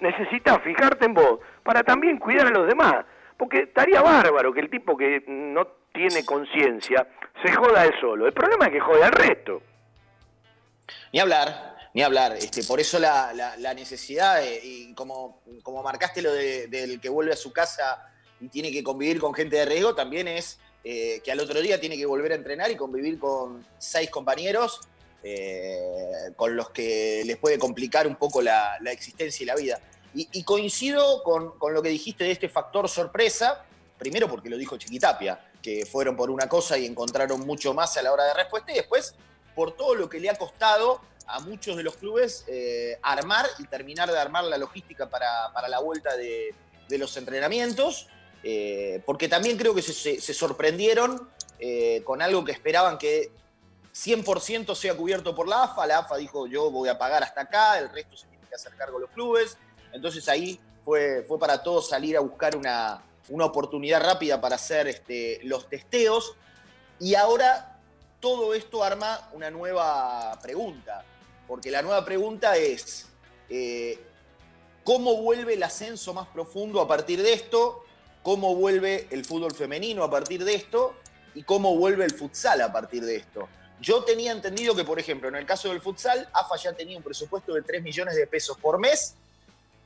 [0.00, 3.04] Necesitas fijarte en vos para también cuidar a los demás.
[3.38, 7.06] Porque estaría bárbaro que el tipo que no tiene conciencia
[7.42, 8.26] se joda él solo.
[8.26, 9.62] El problema es que jode al resto.
[11.12, 12.32] Ni hablar, ni hablar.
[12.36, 17.08] Este, por eso la, la- la necesidad, y como, como marcaste lo de- del que
[17.08, 18.10] vuelve a su casa
[18.40, 21.80] y tiene que convivir con gente de riesgo, también es eh, que al otro día
[21.80, 24.80] tiene que volver a entrenar y convivir con seis compañeros
[25.22, 29.80] eh, con los que les puede complicar un poco la, la existencia y la vida.
[30.20, 33.64] Y, coincido con, con, lo que dijiste de este factor sorpresa,
[33.96, 38.02] primero porque lo dijo Chiquitapia, que fueron por una cosa y encontraron mucho más a
[38.02, 39.14] la hora de respuesta, y después
[39.54, 43.66] por todo lo que le ha costado a muchos de los clubes eh, armar y
[43.66, 46.52] terminar de armar la logística para, para la vuelta de,
[46.88, 48.08] de los entrenamientos,
[48.42, 51.28] eh, porque también creo que se sorprendieron
[51.60, 53.32] eh, con algo que esperaban que
[53.92, 55.86] 100% sea cubierto por la AFA.
[55.86, 58.74] La AFA dijo, yo voy a pagar hasta acá, el resto se tiene que hacer
[58.76, 59.58] cargo los clubes.
[59.92, 64.88] Entonces ahí fue, fue para todos salir a buscar una, una oportunidad rápida para hacer
[64.88, 66.34] este, los testeos.
[66.98, 67.78] Y ahora
[68.20, 71.04] todo esto arma una nueva pregunta,
[71.46, 73.06] porque la nueva pregunta es,
[73.48, 73.98] eh,
[74.84, 77.84] ¿cómo vuelve el ascenso más profundo a partir de esto?
[78.22, 80.94] ¿Cómo vuelve el fútbol femenino a partir de esto?
[81.34, 83.48] ¿Y cómo vuelve el futsal a partir de esto?
[83.80, 87.02] Yo tenía entendido que, por ejemplo, en el caso del futsal, AFA ya tenía un
[87.04, 89.14] presupuesto de 3 millones de pesos por mes,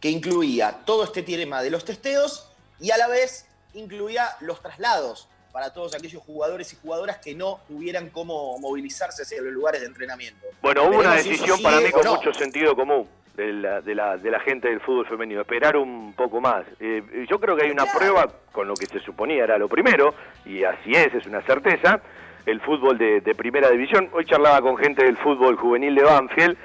[0.02, 2.50] que incluía todo este tema de los testeos
[2.80, 7.60] y a la vez incluía los traslados para todos aquellos jugadores y jugadoras que no
[7.68, 10.44] tuvieran cómo movilizarse hacia los lugares de entrenamiento.
[10.60, 12.16] Bueno, hubo una decisión para mí con no.
[12.16, 16.14] mucho sentido común de la, de, la, de la gente del fútbol femenino, esperar un
[16.14, 16.64] poco más.
[16.80, 17.98] Eh, yo creo que hay una claro.
[17.98, 22.00] prueba con lo que se suponía era lo primero, y así es, es una certeza,
[22.44, 24.10] el fútbol de, de primera división.
[24.12, 26.56] Hoy charlaba con gente del fútbol juvenil de Banfield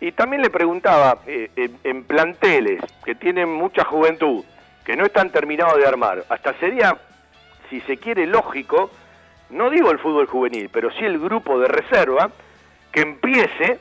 [0.00, 1.50] y también le preguntaba, eh,
[1.84, 4.44] en, planteles que tienen mucha juventud,
[4.84, 6.96] que no están terminados de armar, hasta sería,
[7.68, 8.90] si se quiere, lógico,
[9.50, 12.30] no digo el fútbol juvenil, pero sí el grupo de reserva,
[12.92, 13.78] que empiece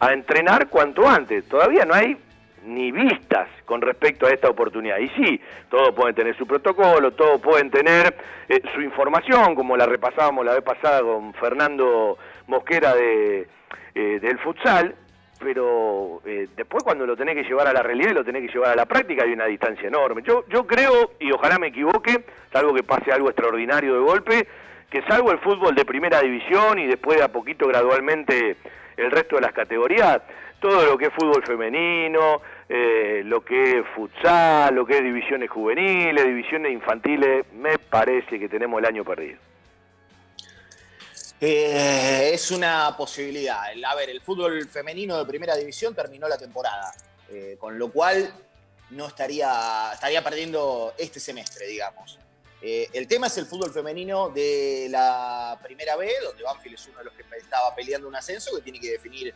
[0.00, 1.48] a entrenar cuanto antes.
[1.48, 2.16] Todavía no hay
[2.64, 4.98] ni vistas con respecto a esta oportunidad.
[4.98, 5.40] Y sí,
[5.70, 8.14] todos pueden tener su protocolo, todos pueden tener
[8.48, 13.48] eh, su información, como la repasábamos la vez pasada con Fernando Mosquera de,
[13.94, 14.94] eh, del futsal,
[15.44, 18.52] pero eh, después cuando lo tenés que llevar a la realidad y lo tenés que
[18.52, 20.22] llevar a la práctica hay una distancia enorme.
[20.22, 24.48] Yo, yo creo, y ojalá me equivoque, salvo que pase algo extraordinario de golpe,
[24.90, 28.56] que salvo el fútbol de primera división y después de a poquito gradualmente
[28.96, 30.22] el resto de las categorías,
[30.60, 35.50] todo lo que es fútbol femenino, eh, lo que es futsal, lo que es divisiones
[35.50, 39.38] juveniles, divisiones infantiles, me parece que tenemos el año perdido.
[41.40, 43.60] Eh, es una posibilidad.
[43.86, 46.94] A ver, el fútbol femenino de primera división terminó la temporada,
[47.30, 48.32] eh, con lo cual
[48.90, 52.18] no estaría, estaría perdiendo este semestre, digamos.
[52.62, 56.98] Eh, el tema es el fútbol femenino de la primera B, donde Banfield es uno
[56.98, 59.34] de los que estaba peleando un ascenso, que tiene que definir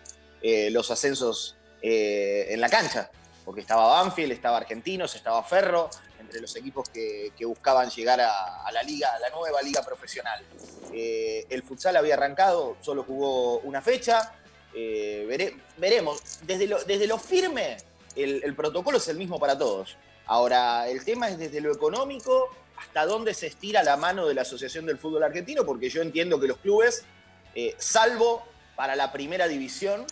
[0.71, 3.11] los ascensos en la cancha,
[3.49, 5.89] porque estaba Banfield, estaba Argentinos, estaba Ferro,
[6.21, 10.45] entre los equipos que, buscaban llegar a, la liga, a la nueva liga profesional.
[10.93, 14.35] Eh, el futsal había arrancado, solo jugó una fecha.
[14.75, 17.79] Vere, veremos, desde lo, desde lo firme,
[18.15, 19.97] el, el protocolo es el mismo para todos.
[20.27, 24.43] Ahora, el tema es desde lo económico hasta dónde se estira la mano de la
[24.43, 27.07] Asociación del Fútbol Argentino, porque yo entiendo que los clubes,
[27.55, 28.45] eh, salvo
[28.77, 30.05] para la primera división,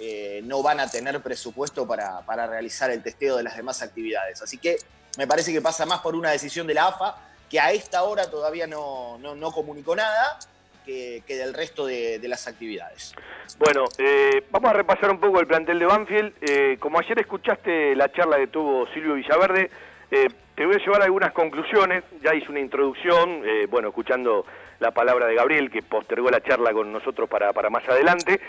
[0.00, 4.40] eh, no van a tener presupuesto para, para, realizar el testeo de las demás actividades.
[4.40, 4.76] Así que
[5.16, 7.16] me parece que pasa más por una decisión de la AFA,
[7.50, 10.38] que a esta hora todavía no, no, no comunicó nada,
[10.86, 13.12] que, que, del resto de, de las actividades.
[13.58, 16.32] Bueno, eh, vamos a repasar un poco el plantel de Banfield.
[16.42, 19.70] Eh, como ayer escuchaste la charla que tuvo Silvio Villaverde,
[20.08, 22.04] te voy a llevar algunas conclusiones.
[22.22, 24.46] Ya hice una introducción, bueno, escuchando
[24.80, 28.40] la palabra de Gabriel, que postergó la charla con nosotros para, para más adelante.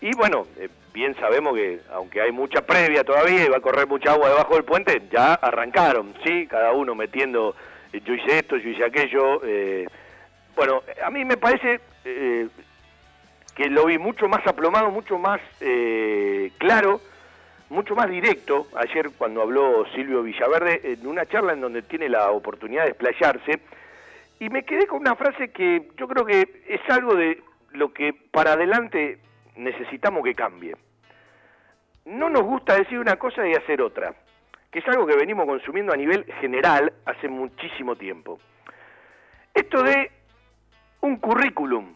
[0.00, 3.86] Y bueno, eh, bien sabemos que, aunque hay mucha previa todavía y va a correr
[3.86, 6.46] mucha agua debajo del puente, ya arrancaron, ¿sí?
[6.46, 7.54] Cada uno metiendo,
[7.92, 9.40] eh, yo hice esto, yo hice aquello.
[9.44, 9.86] Eh,
[10.54, 12.48] bueno, a mí me parece eh,
[13.56, 15.40] que lo vi mucho más aplomado, mucho más
[16.58, 17.00] claro
[17.70, 22.30] mucho más directo, ayer cuando habló Silvio Villaverde, en una charla en donde tiene la
[22.30, 23.58] oportunidad de explayarse,
[24.38, 27.42] y me quedé con una frase que yo creo que es algo de
[27.72, 29.18] lo que para adelante
[29.56, 30.74] necesitamos que cambie.
[32.04, 34.14] No nos gusta decir una cosa y hacer otra,
[34.70, 38.38] que es algo que venimos consumiendo a nivel general hace muchísimo tiempo.
[39.54, 40.10] Esto de
[41.00, 41.94] un currículum,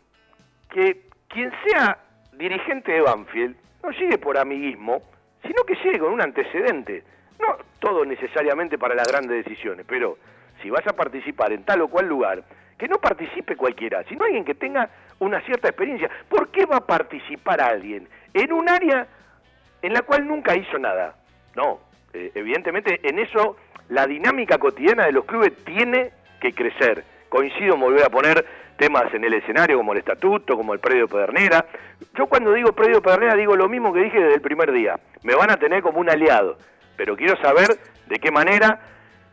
[0.71, 1.99] que quien sea
[2.33, 5.03] dirigente de Banfield no llegue por amiguismo,
[5.43, 7.03] sino que llegue con un antecedente.
[7.41, 10.19] No todo necesariamente para las grandes decisiones, pero
[10.63, 12.45] si vas a participar en tal o cual lugar,
[12.79, 16.09] que no participe cualquiera, sino alguien que tenga una cierta experiencia.
[16.29, 19.07] ¿Por qué va a participar alguien en un área
[19.83, 21.17] en la cual nunca hizo nada?
[21.57, 21.81] No,
[22.13, 23.57] eh, evidentemente en eso
[23.89, 29.13] la dinámica cotidiana de los clubes tiene que crecer, coincido en volver a poner temas
[29.13, 31.67] en el escenario como el estatuto, como el predio Pedernera.
[32.17, 35.01] Yo cuando digo predio Pedernera digo lo mismo que dije desde el primer día.
[35.25, 36.59] Me van a tener como un aliado,
[36.97, 37.67] pero quiero saber
[38.07, 38.81] de qué manera,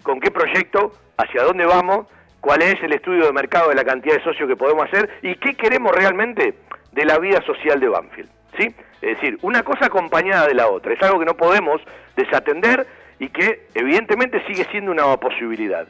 [0.01, 2.07] con qué proyecto, hacia dónde vamos,
[2.45, 5.33] cuál es el estudio de mercado de la cantidad de socios que podemos hacer y
[5.33, 6.53] qué queremos realmente
[6.91, 8.29] de la vida social de Banfield.
[8.55, 8.67] ¿sí?
[9.01, 10.93] Es decir, una cosa acompañada de la otra.
[10.93, 11.81] Es algo que no podemos
[12.15, 12.85] desatender
[13.17, 15.87] y que evidentemente sigue siendo una posibilidad.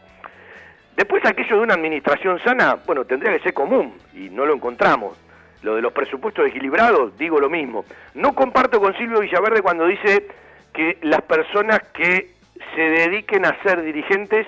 [0.95, 5.17] Después aquello de una administración sana, bueno, tendría que ser común y no lo encontramos.
[5.61, 7.83] Lo de los presupuestos equilibrados, digo lo mismo.
[8.13, 10.25] No comparto con Silvio Villaverde cuando dice
[10.73, 12.29] que las personas que
[12.75, 14.47] se dediquen a ser dirigentes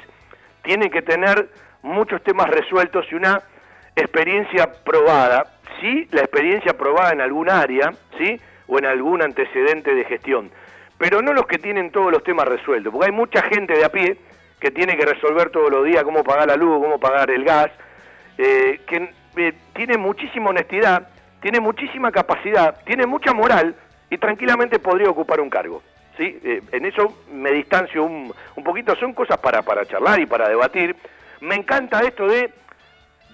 [0.64, 1.50] tienen que tener
[1.88, 3.42] muchos temas resueltos y una
[3.96, 5.46] experiencia probada.
[5.82, 8.40] Sí, la experiencia probada en algún área, ¿sí?
[8.68, 10.52] O en algún antecedente de gestión.
[10.98, 13.90] Pero no los que tienen todos los temas resueltos, porque hay mucha gente de a
[13.90, 14.18] pie
[14.60, 17.70] que tiene que resolver todos los días cómo pagar la luz, cómo pagar el gas,
[18.38, 21.10] eh, que eh, tiene muchísima honestidad,
[21.42, 23.76] tiene muchísima capacidad, tiene mucha moral
[24.10, 25.84] y tranquilamente podría ocupar un cargo.
[26.18, 26.40] ¿sí?
[26.44, 30.50] Eh, en eso me distancio un, un poquito, son cosas para, para charlar y para
[30.50, 30.96] debatir.
[31.42, 32.52] Me encanta esto de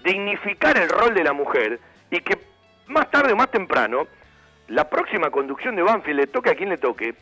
[0.04, 1.80] dignificar el rol de la mujer
[2.10, 2.38] y que
[2.86, 4.06] más tarde o más temprano
[4.68, 7.14] la próxima conducción de Banfield, le toque a quien le toque,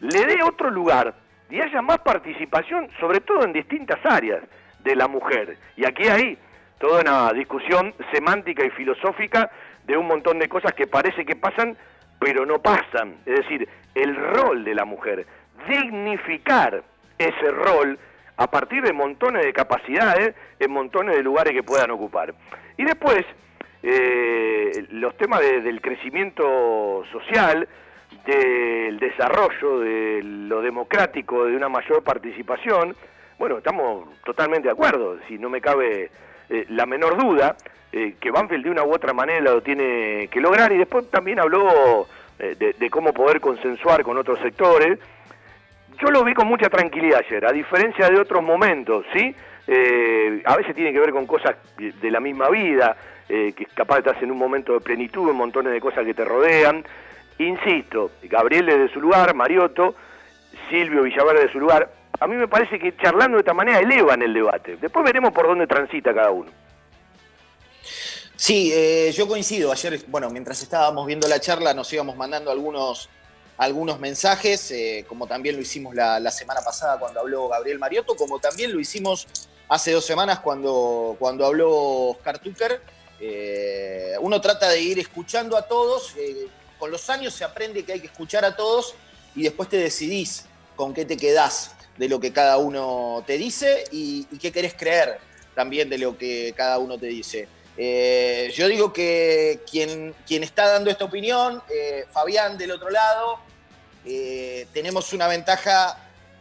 [0.00, 1.14] le dé otro lugar
[1.50, 4.42] y haya más participación, sobre todo en distintas áreas
[4.80, 5.58] de la mujer.
[5.76, 6.38] Y aquí hay
[6.78, 9.50] toda una discusión semántica y filosófica
[9.84, 11.76] de un montón de cosas que parece que pasan,
[12.18, 13.16] pero no pasan.
[13.26, 15.26] Es decir, el rol de la mujer,
[15.68, 16.82] dignificar
[17.18, 17.98] ese rol
[18.42, 22.34] a partir de montones de capacidades, en montones de lugares que puedan ocupar.
[22.76, 23.24] Y después,
[23.84, 27.68] eh, los temas del crecimiento social,
[28.26, 32.96] del desarrollo, de lo democrático, de una mayor participación,
[33.38, 36.10] bueno, estamos totalmente de acuerdo, si no me cabe
[36.50, 37.56] eh, la menor duda,
[37.92, 41.38] eh, que Banfield de una u otra manera lo tiene que lograr y después también
[41.38, 42.06] habló
[42.38, 44.98] eh, de, de, cómo poder consensuar con otros sectores.
[46.00, 49.34] Yo lo vi con mucha tranquilidad ayer, a diferencia de otros momentos, ¿sí?
[50.44, 52.96] a veces tiene que ver con cosas de la misma vida,
[53.28, 56.84] que capaz estás en un momento de plenitud, un montones de cosas que te rodean,
[57.38, 59.94] Insisto, Gabriel desde su lugar, Mariotto,
[60.70, 61.92] Silvio Villaverde de su lugar.
[62.20, 64.76] A mí me parece que charlando de esta manera elevan el debate.
[64.76, 66.50] Después veremos por dónde transita cada uno.
[68.36, 69.72] Sí, eh, yo coincido.
[69.72, 73.08] Ayer, bueno, mientras estábamos viendo la charla, nos íbamos mandando algunos,
[73.64, 78.38] algunos mensajes, eh, como también lo hicimos la, semana pasada cuando habló Gabriel Mariotto, como
[78.38, 79.26] también lo hicimos
[79.68, 81.70] hace dos semanas cuando, cuando habló
[82.10, 82.80] Oscar Tucker.
[83.20, 86.14] Eh, uno trata de ir escuchando a todos
[86.82, 88.96] con los años se aprende que hay que escuchar a todos
[89.36, 93.84] y después te decidís con qué te quedás de lo que cada uno te dice
[93.92, 95.18] y, qué querés creer
[95.54, 97.46] también de lo que cada uno te dice.
[97.76, 103.38] Eh, yo digo que quien, quien, está dando esta opinión, eh, Fabián del otro lado,
[104.04, 105.98] eh, tenemos una ventaja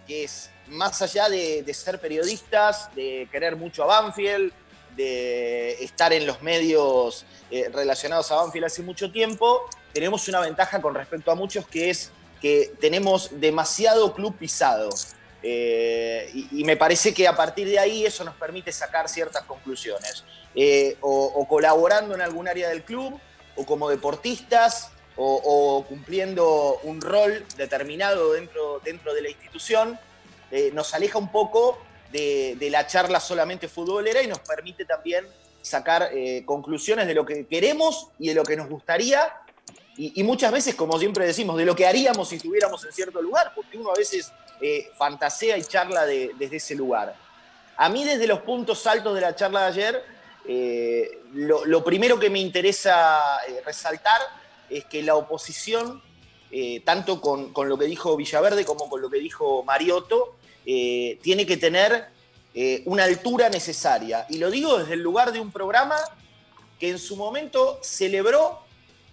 [0.08, 4.52] que es más allá de, ser periodistas, de querer mucho a Banfield,
[4.96, 10.82] de estar en los medios eh, relacionados a Banfield hace mucho tiempo, tenemos una ventaja
[10.82, 14.90] con respecto a muchos que es que tenemos demasiado club pisado.
[15.44, 20.24] Eh, y, me parece que a partir de ahí eso nos permite sacar ciertas conclusiones.
[21.02, 23.20] O, o, colaborando en algún área del club,
[23.56, 30.00] o como deportistas, o, cumpliendo un rol determinado dentro, dentro de la institución,
[30.52, 31.80] eh, nos aleja un poco
[32.12, 35.26] de, la charla solamente futbolera y nos permite también
[35.62, 39.34] sacar eh, conclusiones de lo que queremos y de lo que nos gustaría
[39.98, 43.52] y, muchas veces, como siempre decimos, de lo que haríamos si estuviéramos en cierto lugar,
[43.54, 47.14] porque uno a veces eh, fantasea y charla de, desde ese lugar.
[47.78, 50.04] A mí desde los puntos altos de la charla de ayer,
[51.34, 53.22] lo, primero que me interesa
[53.64, 54.22] resaltar
[54.72, 56.02] es que la oposición,
[56.52, 61.20] eh, tanto con, con, lo que dijo Villaverde como con lo que dijo Mariotto, eh,
[61.22, 62.08] tiene que tener
[62.84, 64.26] una altura necesaria.
[64.30, 65.96] Y lo digo desde el lugar de un programa
[66.78, 68.60] que en su momento celebró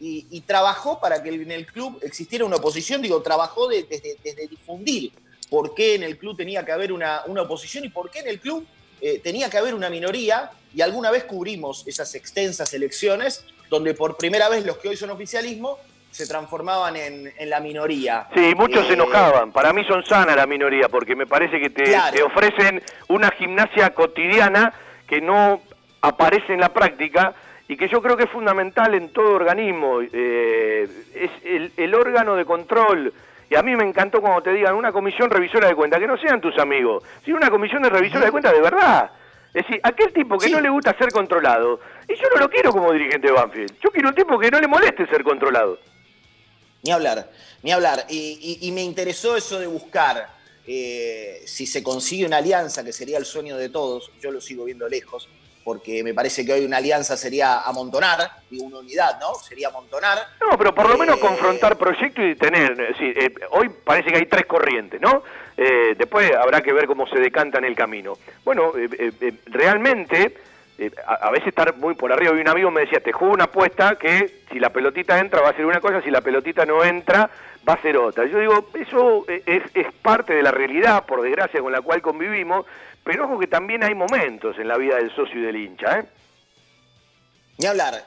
[0.00, 4.48] y, trabajó para que en el club existiera una oposición, digo, trabajó de, desde, desde,
[4.48, 5.12] difundir
[5.48, 8.28] por qué en el club tenía que haber una, una oposición y por qué en
[8.28, 8.66] el club
[9.00, 14.16] eh, tenía que haber una minoría, y alguna vez cubrimos esas extensas elecciones, donde por
[14.16, 15.78] primera vez los que hoy son oficialismo
[16.10, 18.26] se transformaban en, en la minoría.
[18.34, 19.52] Sí, muchos eh, se enojaban.
[19.52, 22.16] Para mí son sanas la minoría, porque me parece que te, claro.
[22.16, 24.72] te ofrecen una gimnasia cotidiana
[25.06, 25.60] que no
[26.00, 27.34] aparece en la práctica
[27.68, 30.00] y que yo creo que es fundamental en todo organismo.
[30.00, 33.12] Eh, es el, el, órgano de control.
[33.50, 36.18] Y a mí me encantó cuando te digan una comisión revisora de cuentas, que no
[36.18, 39.10] sean tus amigos, sino una comisión de revisora de cuentas de verdad.
[39.58, 42.70] Es decir, aquel tipo que no le gusta ser controlado, y yo no lo quiero
[42.72, 45.78] como dirigente de Banfield, yo quiero un tipo que no le moleste ser controlado.
[46.84, 47.28] Ni hablar,
[47.62, 48.04] ni hablar.
[48.08, 50.28] Y, y- y me interesó eso de buscar
[50.70, 54.64] eh, si se consigue una alianza, que sería el sueño de todos, yo lo sigo
[54.64, 55.28] viendo lejos,
[55.64, 59.34] porque me parece que hoy una alianza sería amontonar, digo una unidad, ¿no?
[59.34, 60.18] Sería amontonar.
[60.40, 64.10] No, pero por lo menos Eh, confrontar proyectos y tener, es decir, eh, hoy parece
[64.10, 65.22] que hay tres corrientes, ¿no?
[65.60, 68.16] Eh, después habrá que ver cómo se decanta en el camino.
[68.44, 68.88] Bueno, eh,
[69.20, 70.36] eh, realmente,
[71.04, 73.96] a, veces estar muy por arriba, y un amigo me decía, te juego una apuesta
[73.96, 77.28] que si la pelotita entra va a ser una cosa, si la pelotita no entra
[77.68, 78.24] va a ser otra.
[78.26, 79.42] Yo digo, eso eh,
[79.74, 82.64] es, parte de la realidad, por desgracia, con la cual convivimos,
[83.02, 86.06] pero ojo que también hay momentos en la vida del socio y del hincha.
[87.58, 88.04] Ni hablar.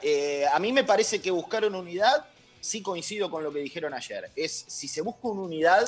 [0.54, 2.24] A mí me parece que buscar una unidad,
[2.60, 4.30] sí coincido con lo que dijeron ayer.
[4.34, 5.84] Es si se busca una unidad,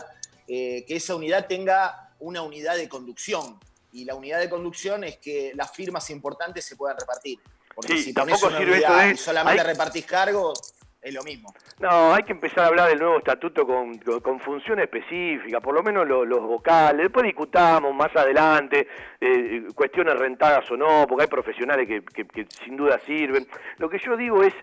[0.48, 3.58] eh, que esa unidad tenga una unidad de conducción.
[3.92, 7.38] Y la unidad de conducción es que las firmas importantes se puedan repartir.
[7.74, 11.52] Porque Sí, si tampoco una sirve esto de- solamente hay- repartís cargos, es lo mismo.
[11.80, 15.74] No, hay que empezar a hablar del nuevo estatuto con, con, con función específica, por
[15.74, 17.02] lo menos lo- los vocales.
[17.02, 18.88] Después discutamos más adelante
[19.20, 23.46] eh, cuestiones rentadas o no, porque hay profesionales que, que- que sin duda sirven.
[23.78, 24.54] Lo que yo digo es,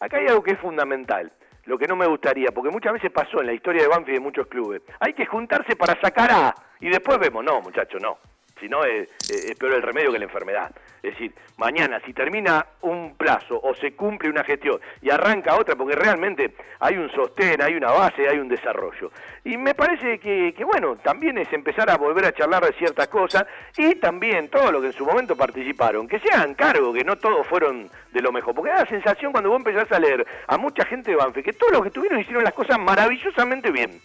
[0.00, 1.32] acá hay algo que es fundamental,
[1.64, 4.14] lo que no me gustaría, porque muchas veces pasó en la historia de Banfield y
[4.14, 4.82] de muchos clubes.
[5.00, 8.18] Hay que juntarse para sacar A y después vemos, no, muchachos, no.
[8.60, 10.70] Si no, es, es peor el remedio que la enfermedad.
[11.02, 15.74] Es decir, mañana, si termina un plazo o se cumple una gestión y arranca otra,
[15.74, 19.10] porque realmente hay un sostén, hay una base, hay un desarrollo.
[19.44, 23.08] Y me parece que, que, bueno, también es empezar a volver a charlar de ciertas
[23.08, 23.46] cosas
[23.78, 27.16] y también todos los que en su momento participaron, que se hagan cargo, que no
[27.16, 28.54] todos fueron de lo mejor.
[28.54, 31.52] Porque da la sensación cuando vos empezás a leer a mucha gente de Banfield, que
[31.54, 34.00] todos los que estuvieron hicieron las cosas maravillosamente bien.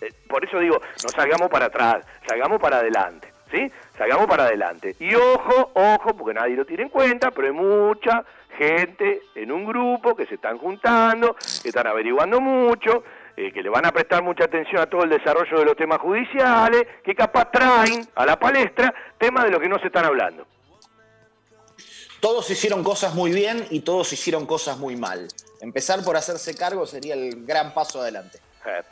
[0.00, 3.70] Eh, por eso digo, no salgamos para atrás, salgamos para adelante, ¿sí?
[3.96, 4.96] Salgamos para adelante.
[4.98, 8.24] Y ojo, ojo, porque nadie lo tiene en cuenta, pero hay mucha
[8.56, 13.04] gente en un grupo que se están juntando, que están averiguando mucho,
[13.36, 15.98] eh, que le van a prestar mucha atención a todo el desarrollo de los temas
[15.98, 20.46] judiciales, que capaz traen a la palestra temas de los que no se están hablando.
[22.20, 25.28] Todos hicieron cosas muy bien y todos hicieron cosas muy mal.
[25.60, 28.38] Empezar por hacerse cargo sería el gran paso adelante.
[28.66, 28.82] Eh,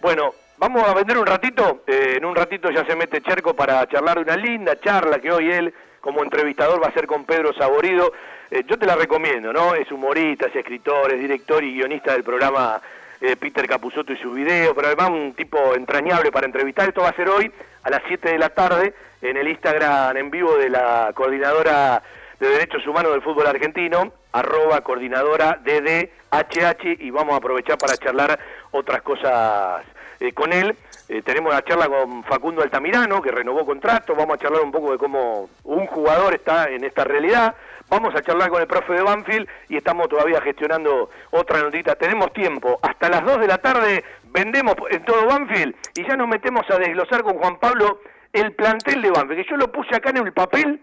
[0.00, 1.82] Bueno, vamos a vender un ratito.
[1.86, 5.50] eh, en un ratito ya se mete Cherco para charlar una linda charla que hoy
[5.50, 8.12] él, como entrevistador, va a hacer con Pedro Saborido.
[8.50, 9.74] Eh, yo te la recomiendo, ¿no?
[9.74, 12.80] Es humorista, es escritor, es director y guionista del programa
[13.20, 16.88] eh, Peter Capusotto y sus videos, pero además un tipo entrañable para entrevistar.
[16.88, 17.50] Esto va a ser hoy
[17.82, 22.02] a las 7 de la tarde en el Instagram en vivo de la coordinadora
[22.38, 28.38] de Derechos Humanos del Fútbol Argentino, arroba coordinadora DDHH, y vamos a aprovechar para charlar
[28.72, 29.82] otras cosas
[30.24, 30.76] eh, con él.
[31.08, 34.92] Eh, tenemos la charla con Facundo Altamirano, que renovó contrato, vamos a charlar un poco
[34.92, 37.54] de cómo un jugador está en esta realidad.
[37.88, 41.94] Vamos a charlar con el profe de Banfield y estamos todavía gestionando otra notita.
[41.96, 42.78] Tenemos tiempo.
[42.82, 46.78] Hasta las 2 de la tarde vendemos en todo Banfield y ya nos metemos a
[46.78, 48.00] desglosar con Juan Pablo
[48.32, 50.80] el plantel de Banfield, que yo lo puse acá en el papel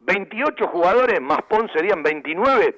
[0.00, 2.76] 28 jugadores, más Pon serían 29.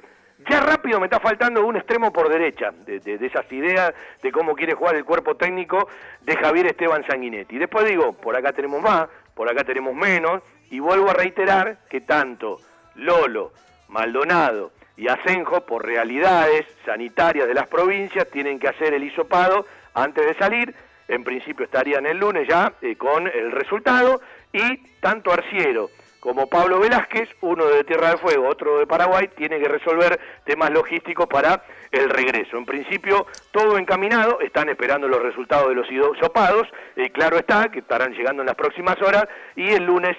[0.49, 4.55] Ya rápido me está faltando un extremo por derecha, de, de- esas ideas de cómo
[4.55, 5.89] quiere jugar el cuerpo técnico
[6.21, 7.59] de Javier Esteban Sanguinetti.
[7.59, 12.01] Después digo, por acá tenemos más, por acá tenemos menos, y vuelvo a reiterar que
[12.03, 12.59] tanto
[12.97, 13.53] Lolo,
[13.89, 20.27] Maldonado y Asenjo, por realidades sanitarias de las provincias, tienen que hacer el hisopado antes
[20.27, 20.75] de salir.
[21.09, 24.21] En principio estarían el lunes ya eh, con el resultado,
[24.53, 25.89] y tanto Arciero
[26.27, 30.71] como Pablo Velázquez, uno de Tierra del Fuego, otro de Paraguay, tiene que resolver temas
[30.73, 31.63] logísticos para
[31.93, 32.59] el regreso.
[32.59, 36.67] En principio, todo encaminado, están esperando los resultados de los hisopados,
[36.97, 40.17] eh, claro está, que estarán llegando en las próximas horas, y el lunes,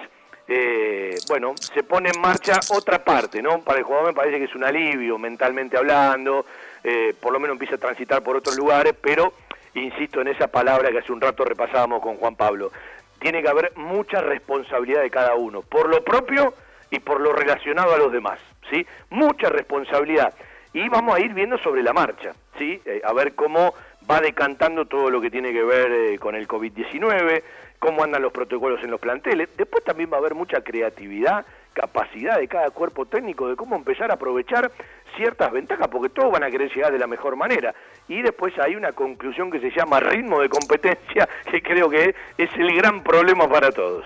[0.47, 3.59] eh, bueno, se pone en marcha otra parte, ¿no?
[3.59, 6.45] Para el jugador me parece que es un alivio, mentalmente hablando,
[6.85, 9.33] eh, por lo menos empieza a transitar por otros lugares, pero
[9.73, 12.71] insisto en esa palabra que hace un rato repasábamos con Juan Pablo
[13.19, 16.53] tiene que haber mucha responsabilidad de cada uno, por lo propio
[16.89, 18.39] y por lo relacionado a los demás,
[18.69, 18.85] ¿sí?
[19.09, 20.33] Mucha responsabilidad.
[20.73, 22.81] Y vamos a ir viendo sobre la marcha, ¿sí?
[22.85, 23.73] Eh, a ver cómo
[24.09, 27.43] va decantando todo lo que tiene que ver eh, con el COVID-19,
[27.79, 29.49] cómo andan los protocolos en los planteles.
[29.57, 31.45] Después también va a haber mucha creatividad,
[31.77, 34.71] capacidad de cada cuerpo técnico de cómo empezar a aprovechar
[35.15, 37.75] ciertas ventajas, porque todos van a querer llegar de la mejor manera.
[38.07, 42.49] Y después hay una conclusión que se llama ritmo de competencia, que creo que es
[42.57, 44.05] el gran problema para todos.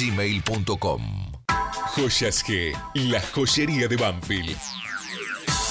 [0.01, 1.01] Liderarbanfield.gmail.com
[1.95, 4.57] Joyas G, la joyería de Banfield.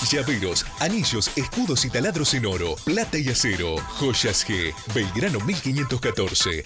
[0.09, 3.76] Llaveros, anillos, escudos y taladros en oro, plata y acero.
[3.99, 6.62] Joyas G, Belgrano 1514.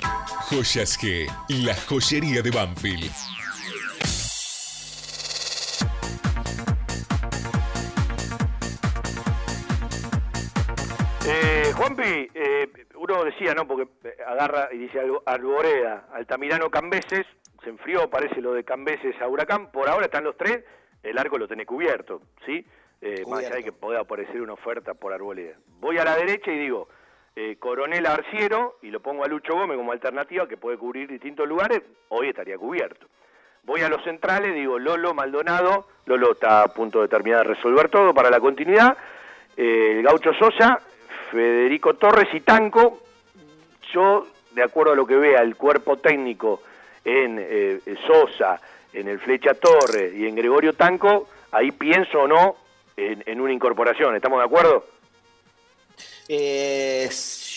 [0.51, 1.27] Joyas G,
[1.65, 3.11] la joyería de Banfield.
[11.27, 13.67] Eh, Juanpi, eh, uno decía, ¿no?
[13.67, 13.89] Porque
[14.27, 17.27] agarra y dice algo, Arboreda, Altamirano, Cambeses,
[17.65, 20.65] se enfrió, parece lo de Cambeses a Huracán, por ahora están los tres,
[21.03, 22.65] el arco lo tenés cubierto, ¿sí?
[23.01, 25.57] Eh, más allá de que pueda aparecer una oferta por Arboleda.
[25.81, 26.89] Voy a la derecha y digo,
[27.37, 31.49] eh, Coronel Arciero, y lo pongo a Lucho Gómez como alternativa, que puede cubrir distintos
[31.49, 33.07] lugares, hoy estaría cubierto.
[33.65, 37.89] Voy a los centrales, digo Lolo Maldonado, Lolo está a punto de terminar de resolver
[37.89, 38.97] todo para la continuidad,
[39.57, 40.81] eh, el Gaucho Sosa,
[41.31, 43.01] Federico Torres y Tanco,
[43.93, 46.63] yo, de acuerdo a lo que vea el cuerpo técnico
[47.05, 48.61] en eh, Sosa,
[48.93, 52.57] en el Flecha Torres y en Gregorio Tanco, ahí pienso o no
[52.97, 54.87] en, en una incorporación, ¿estamos de acuerdo?
[56.29, 57.09] Eh,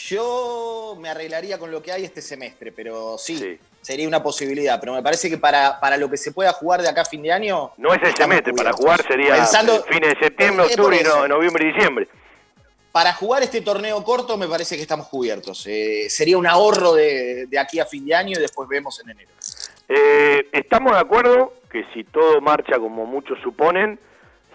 [0.07, 4.79] yo me arreglaría con lo que hay este semestre, pero sí, sería una posibilidad.
[4.79, 7.21] Pero me parece que para, para lo que se pueda jugar de acá a fin
[7.23, 7.71] de año.
[7.77, 11.03] No es el semestre, para jugar sería Pensando- fines de septiembre, Eh, eh, octubre, y
[11.03, 12.07] no- noviembre y diciembre.
[12.91, 15.65] Para jugar este torneo corto, me parece que estamos cubiertos.
[15.67, 19.29] Eh, sería un ahorro de, aquí a fin de año y después vemos en enero.
[19.87, 23.99] Eh, estamos de acuerdo que si todo marcha como muchos suponen,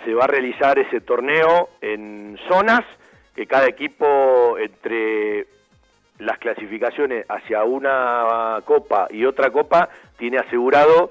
[0.04, 2.84] se va a realizar ese torneo en zonas,
[3.34, 5.46] que cada equipo entre
[6.18, 11.10] las clasificaciones hacia una copa y otra copa tiene asegurado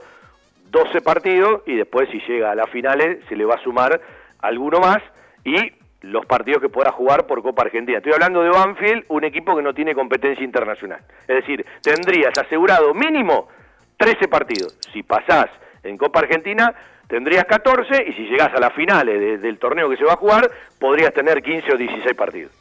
[0.70, 4.00] 12 partidos y después si llega a las finales se le va a sumar
[4.40, 5.02] alguno más
[5.44, 8.00] y los partidos que pueda jugar por Copa Argentina.
[8.00, 11.00] Estoy hablando de Banfield, un equipo que no tiene competencia internacional.
[11.28, 13.48] Es decir, tendrías asegurado mínimo
[13.98, 14.76] 13 partidos.
[14.94, 15.48] Si pasás
[15.84, 16.74] en Copa Argentina,
[17.08, 20.18] tendrías 14 y si llegás a las finales de- del torneo que se va a
[20.18, 20.50] jugar,
[20.80, 22.52] podrías tener 15 o 16 partidos.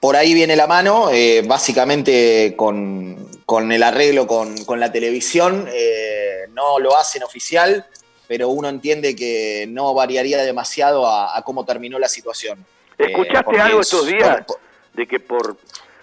[0.00, 3.16] Por ahí viene la mano, eh, básicamente con,
[3.46, 5.66] con el arreglo con, con la televisión.
[5.72, 7.86] eh, no lo hacen oficial,
[8.26, 12.64] pero uno entiende que no variaría demasiado a, a cómo terminó la situación.
[12.98, 14.58] Eh, ¿Escuchaste algo es- estos días por-
[14.94, 15.56] de que por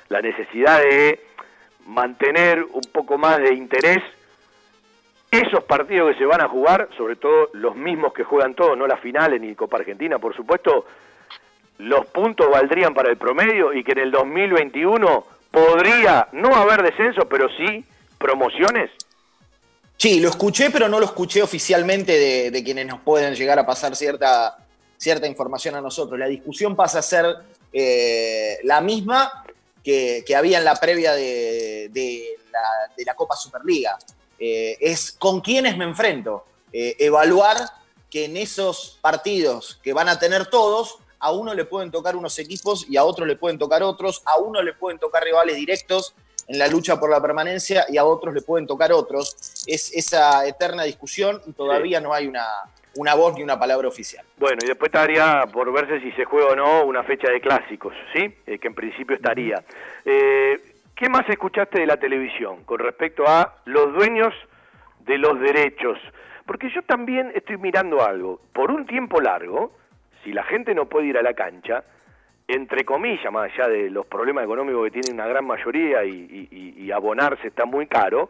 [0.09, 1.19] la necesidad de
[1.85, 3.99] mantener un poco más de interés,
[5.31, 8.85] esos partidos que se van a jugar, sobre todo los mismos que juegan todos, no
[8.85, 10.85] las finales ni Copa Argentina, por supuesto,
[11.77, 17.27] los puntos valdrían para el promedio y que en el 2021 podría no haber descenso,
[17.29, 17.83] pero sí
[18.17, 18.91] promociones?
[20.01, 23.95] Sí, lo escuché, pero no lo escuché oficialmente de, quienes nos pueden llegar a pasar
[23.95, 24.57] cierta,
[24.97, 26.19] cierta información a nosotros.
[26.19, 27.35] La discusión pasa a ser
[27.71, 29.45] eh, la misma
[29.83, 33.99] que, había en la previa de, de la, de la Copa Superliga.
[34.39, 36.45] Eh, es con quiénes me enfrento.
[36.73, 37.57] Eh, evaluar
[38.09, 42.39] que en esos partidos que van a tener todos, a uno le pueden tocar unos
[42.39, 46.15] equipos y a otro le pueden tocar otros, a uno le pueden tocar rivales directos
[46.51, 49.63] en la lucha por la permanencia y a otros le pueden tocar otros.
[49.67, 52.45] Es esa eterna discusión y todavía no hay una,
[52.95, 54.25] una voz ni una palabra oficial.
[54.37, 57.93] Bueno, y después estaría por verse si se juega o no una fecha de clásicos,
[58.13, 58.35] ¿sí?
[58.45, 59.63] Eh, que en principio estaría.
[60.03, 60.59] Eh,
[60.93, 64.33] ¿Qué más escuchaste de la televisión con respecto a los dueños
[64.99, 65.97] de los derechos?
[66.45, 68.41] Porque yo también estoy mirando algo.
[68.51, 69.71] Por un tiempo largo,
[70.25, 71.85] si la gente no puede ir a la cancha,
[72.47, 77.47] entre comillas, más allá de los problemas económicos que tiene una gran mayoría y, abonarse
[77.47, 78.29] está muy caro,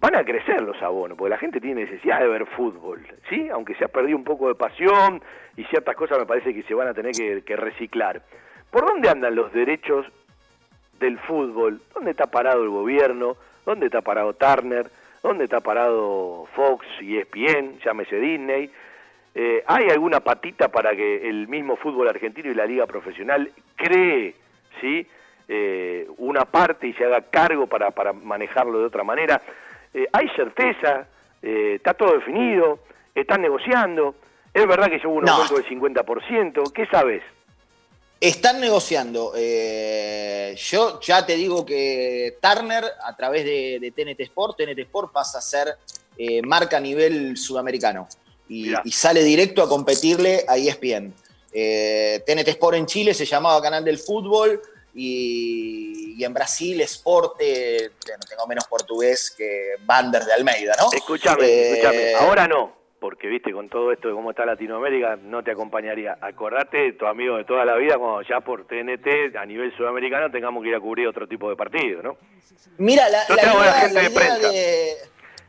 [0.00, 3.48] van a crecer los abonos, porque la gente tiene necesidad de ver fútbol, ¿sí?
[3.50, 5.20] Aunque se ha perdido un poco de pasión
[5.56, 8.22] y ciertas cosas me parece que se van a tener que, que reciclar.
[8.70, 10.06] ¿Por dónde andan los derechos
[11.00, 11.80] del fútbol?
[11.94, 13.36] ¿Dónde está parado el gobierno?
[13.66, 14.86] ¿Dónde está parado Turner?
[15.22, 17.78] ¿Dónde está parado Fox y ESPN?
[17.84, 18.70] Llámese Disney.
[19.34, 24.34] Eh, ¿Hay alguna patita para que el mismo fútbol argentino y la liga profesional cree
[24.80, 25.06] ¿sí?
[25.48, 29.40] Eh, una parte y se haga cargo para, para manejarlo de otra manera?
[29.94, 31.06] Eh, ¿Hay certeza?
[31.40, 32.78] ¿Está todo definido?
[33.14, 34.14] ¿Están negociando?
[34.54, 35.42] ¿Es verdad que hubo un no.
[35.48, 36.72] del 50%?
[36.72, 37.22] ¿Qué sabes?
[38.20, 39.32] Están negociando.
[39.34, 45.40] Yo ya te digo que Turner, a través de, TNT Sport, TNT Sport pasa a
[45.40, 45.76] ser
[46.44, 48.06] marca a nivel sudamericano
[48.52, 51.14] y, y sale directo a competirle a ESPN.
[51.52, 54.60] Eh, TNT Sport en Chile se llamaba Canal del Fútbol
[54.94, 60.92] y, y en Brasil Esporte, eh, bueno, tengo menos portugués que Banders de Almeida, ¿no?
[60.92, 65.42] Escúchame, eh, escúchame, ahora no, porque viste, con todo esto de cómo está Latinoamérica, no
[65.42, 66.18] te acompañaría.
[66.20, 70.62] Acordate tu amigo de toda la vida, cuando ya por TNT a nivel sudamericano tengamos
[70.62, 72.16] que ir a cubrir otro tipo de partido, ¿no?
[72.78, 74.94] Mira, la, gente de, de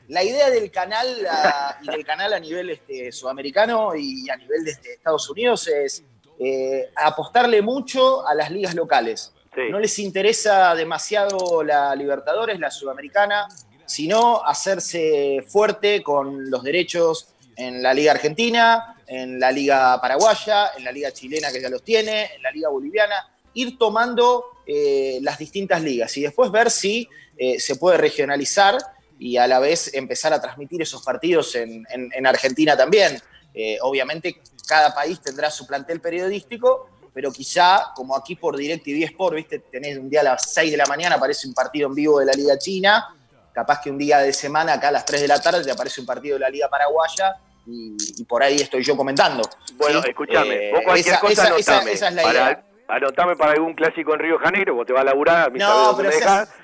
[0.07, 4.65] la idea del canal a, y del canal a nivel este, sudamericano y a nivel
[4.65, 6.03] de Estados Unidos es
[6.39, 9.33] eh, apostarle mucho a las ligas locales.
[9.69, 13.47] No les interesa demasiado la Libertadores, la Sudamericana,
[13.85, 20.83] sino hacerse fuerte con los derechos en la Liga Argentina, en la Liga Paraguaya, en
[20.83, 25.37] la Liga Chilena que ya los tiene, en la Liga Boliviana, ir tomando eh, las
[25.37, 28.77] distintas ligas y después ver si eh, se puede regionalizar
[29.23, 33.17] y a la vez empezar a transmitir esos partidos en, Argentina también.
[33.53, 39.35] Eh, obviamente cada país tendrá su plantel periodístico, pero quizá como aquí por DirecTV Sport,
[39.35, 42.19] viste, tenés un día a las 6 de la mañana aparece un partido en vivo
[42.19, 43.15] de la Liga China,
[43.53, 46.07] capaz que un día de semana acá a las 3 de la tarde aparece un
[46.07, 49.41] partido de la Liga Paraguaya y, por ahí estoy yo comentando.
[49.75, 53.73] Bueno, escúchame, eh, vos cualquier esa, cosa esa, esa, es la idea anotame para algún
[53.73, 56.11] clásico en Río Janeiro, vos te vas a laburar, mis no, pero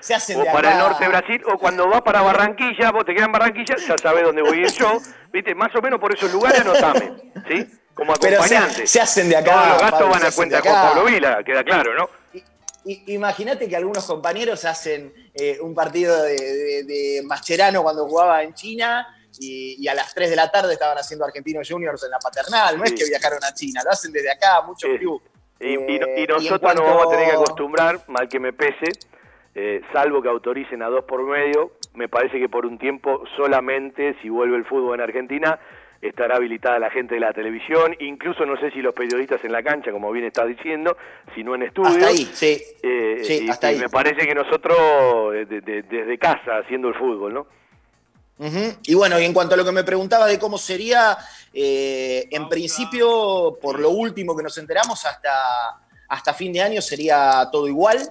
[0.00, 3.32] se, o para el norte Brasil, o cuando vas para Barranquilla, vos te quedas en
[3.32, 4.98] Barranquilla, ya sabés dónde voy a ir yo,
[5.32, 7.66] viste, más o menos por esos lugares anotame, ¿sí?
[7.94, 8.86] Como acompañante.
[8.86, 9.52] Se, hacen de acá.
[9.52, 12.08] Todos los gastos van a cuenta con Pablo Vila, queda claro, ¿no?
[12.84, 19.06] Imagínate que algunos compañeros hacen eh, un partido de, de, Mascherano cuando jugaba en China,
[19.38, 22.76] y, a las 3 de la tarde estaban haciendo Argentinos Juniors en la paternal.
[22.76, 24.98] No es que viajaron a China, lo hacen desde acá, muchos sí.
[24.98, 25.30] clubes.
[25.60, 28.92] Y, y, y eh, nosotros nos vamos a tener que acostumbrar, mal que me pese,
[29.54, 34.16] eh, salvo que autoricen a dos por medio, me parece que por un tiempo solamente,
[34.22, 35.58] si vuelve el fútbol en Argentina,
[36.00, 39.62] estará habilitada la gente de la televisión, incluso no sé si los periodistas en la
[39.62, 40.96] cancha, como bien estás diciendo,
[41.34, 41.96] sino en estudios.
[41.96, 42.58] Hasta ahí, sí.
[42.82, 44.78] Eh, y, me parece que nosotros,
[45.46, 47.46] desde casa, haciendo el fútbol, ¿no?
[48.82, 51.18] Y bueno, y en cuanto a lo que me preguntaba de cómo sería,
[51.52, 55.78] eh, en principio, por lo último que nos enteramos, hasta,
[56.08, 58.10] hasta fin de año sería todo igual,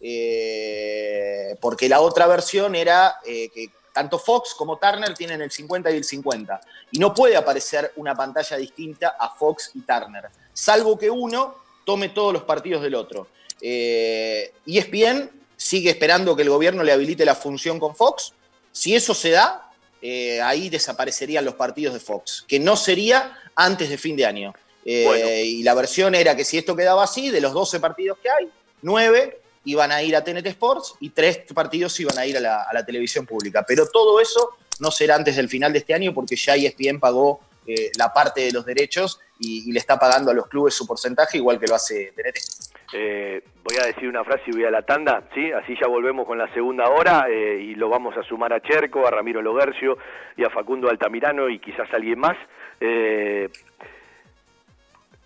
[0.00, 5.90] eh, porque la otra versión era eh, que tanto Fox como Turner tienen el 50
[5.90, 6.60] y el 50,
[6.92, 12.10] y no puede aparecer una pantalla distinta a Fox y Turner, salvo que uno tome
[12.10, 13.26] todos los partidos del otro.
[13.60, 18.34] y ESPN sigue esperando que el gobierno le habilite la función con Fox,
[18.74, 19.70] si eso se da,
[20.02, 24.52] eh, ahí desaparecerían los partidos de Fox, que no sería antes de fin de año.
[24.84, 28.28] Eh, y la versión era que si esto quedaba así, de los 12 partidos que
[28.28, 28.50] hay,
[28.82, 32.84] 9 iban a ir a TNT Sports y 3 partidos iban a ir a la,
[32.84, 33.64] televisión pública.
[33.66, 34.50] Pero todo eso
[34.80, 38.40] no será antes del final de este año porque ya ESPN pagó eh, la parte
[38.40, 41.68] de los derechos y, y, le está pagando a los clubes su porcentaje igual que
[41.68, 42.73] lo hace TNT.
[42.96, 45.50] Eh, voy a decir una frase y voy a la tanda, ¿sí?
[45.50, 49.04] Así ya volvemos con la segunda hora eh, y lo vamos a sumar a Cherco,
[49.04, 49.98] a Ramiro Logercio
[50.36, 52.36] y a Facundo Altamirano y quizás alguien más.
[52.80, 53.48] Eh,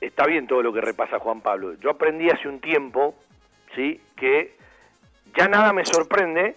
[0.01, 1.75] está bien todo lo que repasa Juan Pablo.
[1.75, 3.15] Yo aprendí hace un tiempo,
[3.75, 4.01] ¿sí?
[4.17, 4.55] Que
[5.37, 6.55] ya nada me sorprende,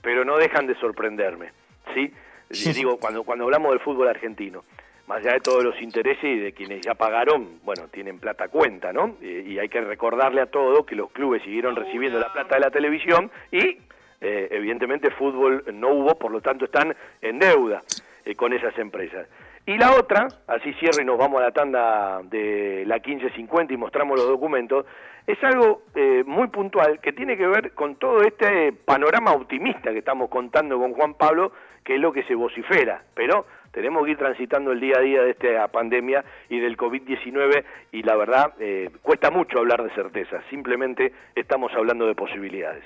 [0.00, 1.50] pero no dejan de sorprenderme,
[1.92, 2.14] ¿sí?
[2.50, 2.72] sí.
[2.76, 4.62] Digo, cuando, cuando hablamos del fútbol argentino
[5.06, 8.92] más allá de todos los intereses y de quienes ya pagaron, bueno, tienen plata cuenta,
[8.92, 9.16] ¿no?
[9.20, 12.70] Y, hay que recordarle a todos que los clubes siguieron recibiendo la plata de la
[12.70, 13.78] televisión y,
[14.20, 17.82] eh, evidentemente, fútbol no hubo, por lo tanto están en deuda
[18.24, 19.28] eh, con esas empresas.
[19.64, 23.76] Y la otra, así cierro y nos vamos a la tanda de la 1550 y
[23.76, 24.86] mostramos los documentos,
[25.26, 29.98] es algo eh, muy puntual que tiene que ver con todo este panorama optimista que
[29.98, 31.52] estamos contando con Juan Pablo
[31.86, 35.22] que es lo que se vocifera, pero tenemos que ir transitando el día a día
[35.22, 40.44] de esta pandemia y del COVID-19 y la verdad eh, cuesta mucho hablar de certezas,
[40.50, 42.84] simplemente estamos hablando de posibilidades.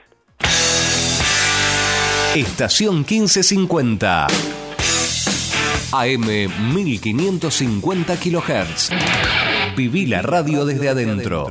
[2.36, 4.26] Estación 1550
[5.92, 6.26] AM
[6.74, 8.90] 1550 kHz
[9.76, 11.50] Viví la radio desde adentro.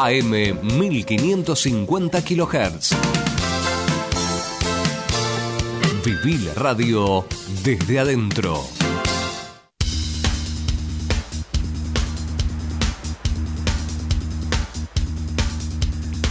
[0.00, 2.94] AM 1550 kHz.
[6.04, 7.24] Viví la radio
[7.64, 8.60] desde adentro.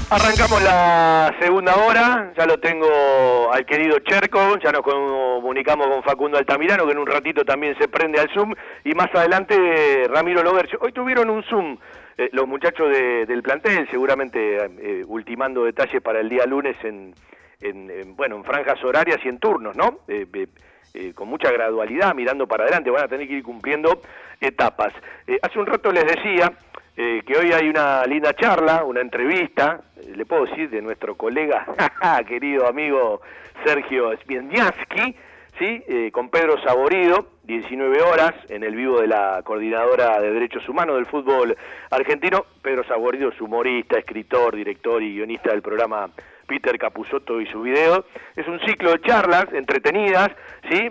[0.09, 2.87] Arrancamos la segunda hora, ya lo tengo
[3.51, 7.89] al querido Cherco, ya nos comunicamos con Facundo Altamirano, que en un ratito también se
[7.89, 8.53] prende al Zoom,
[8.85, 10.79] y más adelante Ramiro Lovercio.
[10.81, 11.77] Hoy tuvieron un Zoom
[12.17, 17.13] eh, los muchachos del plantel, seguramente eh, ultimando detalles para el día lunes en,
[18.15, 19.99] bueno, en franjas horarias y en turnos, ¿no?
[20.07, 24.01] Eh, con mucha gradualidad, mirando para adelante, van a tener que ir cumpliendo
[24.41, 24.93] etapas.
[25.41, 26.51] hace un rato les decía
[26.99, 31.13] eh, que hoy hay una linda charla, una entrevista, eh, le puedo decir, de nuestro
[31.13, 31.63] colega,
[32.27, 33.21] querido amigo
[33.63, 35.15] Sergio Spiendiansky,
[35.59, 35.83] ¿sí?
[35.87, 40.97] Eh, con Pedro Saborido, 19 horas, en el vivo de la Coordinadora de Derechos Humanos
[40.97, 41.55] del Fútbol
[41.89, 42.45] Argentino.
[42.61, 46.09] Pedro Saborido es humorista, escritor, director y guionista del programa
[46.45, 48.03] Peter Capusotto y su video.
[48.35, 50.29] Es un ciclo de charlas entretenidas,
[50.69, 50.89] ¿sí?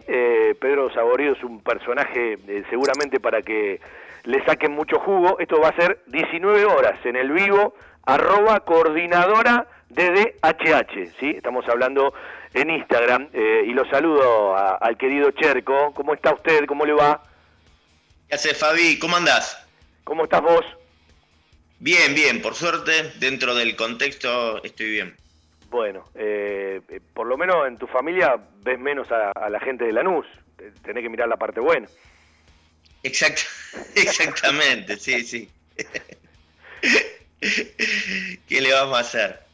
[0.59, 2.39] Pedro Saborido es un personaje
[2.71, 3.79] seguramente para que
[4.25, 5.39] le saquen mucho jugo.
[5.39, 7.75] Esto va a ser 19 horas en el vivo,
[8.07, 11.31] arroba coordinadora DDHH, ¿sí?
[11.37, 12.15] Estamos hablando
[12.55, 15.93] en Instagram eh, y lo saludo al querido Cherco.
[15.95, 16.67] ¿Cómo está usted?
[16.67, 17.23] ¿Cómo le va?
[18.29, 18.99] ¿Qué hace Fabi?
[18.99, 19.67] ¿Cómo andás?
[20.05, 20.65] ¿Cómo estás vos?
[21.79, 25.17] Bien, bien, por suerte, dentro del contexto estoy bien.
[25.69, 29.85] Bueno, eh, eh, por lo menos en tu familia ves menos a, a la gente
[29.85, 30.27] de Lanús,
[30.83, 31.89] tenés que mirar la parte buena.
[33.03, 33.43] Exacto,
[33.95, 35.51] exactamente, sí, sí.
[38.49, 39.46] ¿Qué le vamos a hacer?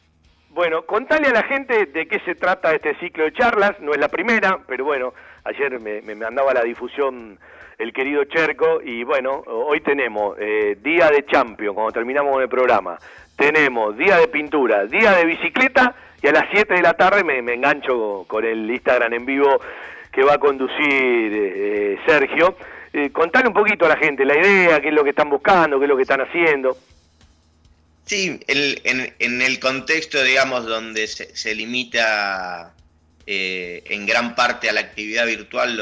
[0.53, 3.97] Bueno, contale a la gente de qué se trata este ciclo de charlas, no es
[3.97, 5.11] la primera, pero bueno,
[5.45, 7.39] ayer me, me mandaba la difusión
[7.79, 12.49] el querido Cherco y bueno, hoy tenemos eh, día de champion, cuando terminamos con el
[12.49, 12.99] programa,
[13.35, 17.39] tenemos día de pintura, día de bicicleta y a las 7 de la tarde me,
[17.51, 19.59] engancho con el Instagram en vivo
[20.11, 22.57] que va a conducir eh, Sergio.
[22.93, 25.79] Eh, contale un poquito a la gente la idea, qué es lo que están buscando,
[25.79, 26.77] qué es lo que están haciendo.
[28.05, 32.73] Sí, en, el contexto, digamos, donde se, limita
[33.25, 35.77] eh, en gran parte a la actividad virtual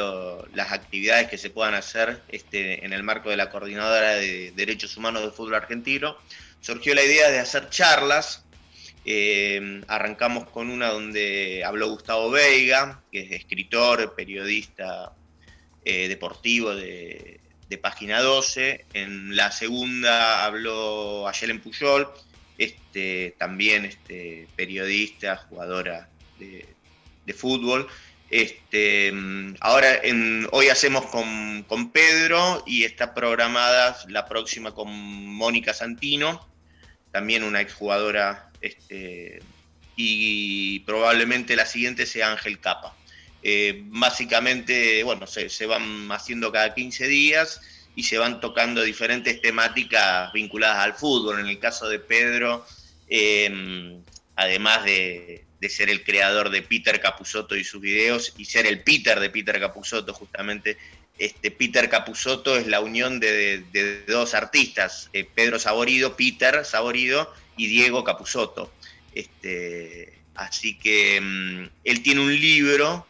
[0.54, 4.96] las actividades que se puedan hacer este, en el marco de la Coordinadora de Derechos
[4.98, 6.16] Humanos del Fútbol Argentino,
[6.60, 8.44] surgió la idea de hacer charlas.
[9.04, 15.12] Eh, arrancamos con una donde habló Gustavo Veiga, que es escritor, periodista,
[15.84, 17.41] eh, deportivo de,
[17.78, 18.86] Página 12.
[18.94, 22.08] En la segunda habló Ayelen Puyol,
[22.58, 26.10] este, también este, periodista, jugadora
[26.40, 26.66] de,
[27.34, 27.88] fútbol.
[28.30, 29.14] Este,
[29.62, 30.02] ahora
[30.52, 36.46] hoy hacemos con, con, Pedro y está programada la próxima con Mónica Santino,
[37.12, 39.42] también una exjugadora, este,
[39.96, 42.96] y probablemente la siguiente sea Ángel Capa.
[43.44, 47.62] Eh, básicamente, bueno, se, van haciendo cada 15 días
[47.96, 51.40] y se van tocando diferentes temáticas vinculadas al fútbol.
[51.40, 52.66] En el caso de Pedro,
[53.08, 54.02] em,
[54.36, 59.20] además de, ser el creador de Peter Capusotto y sus videos y ser el Peter
[59.20, 60.78] de Peter Capusotto, justamente,
[61.20, 63.64] este Peter Capusotto es la unión de,
[64.08, 68.72] dos artistas, eh, Pedro Saborido, Peter Saborido y Diego Capusotto.
[69.14, 73.06] Este, así que em, él tiene un libro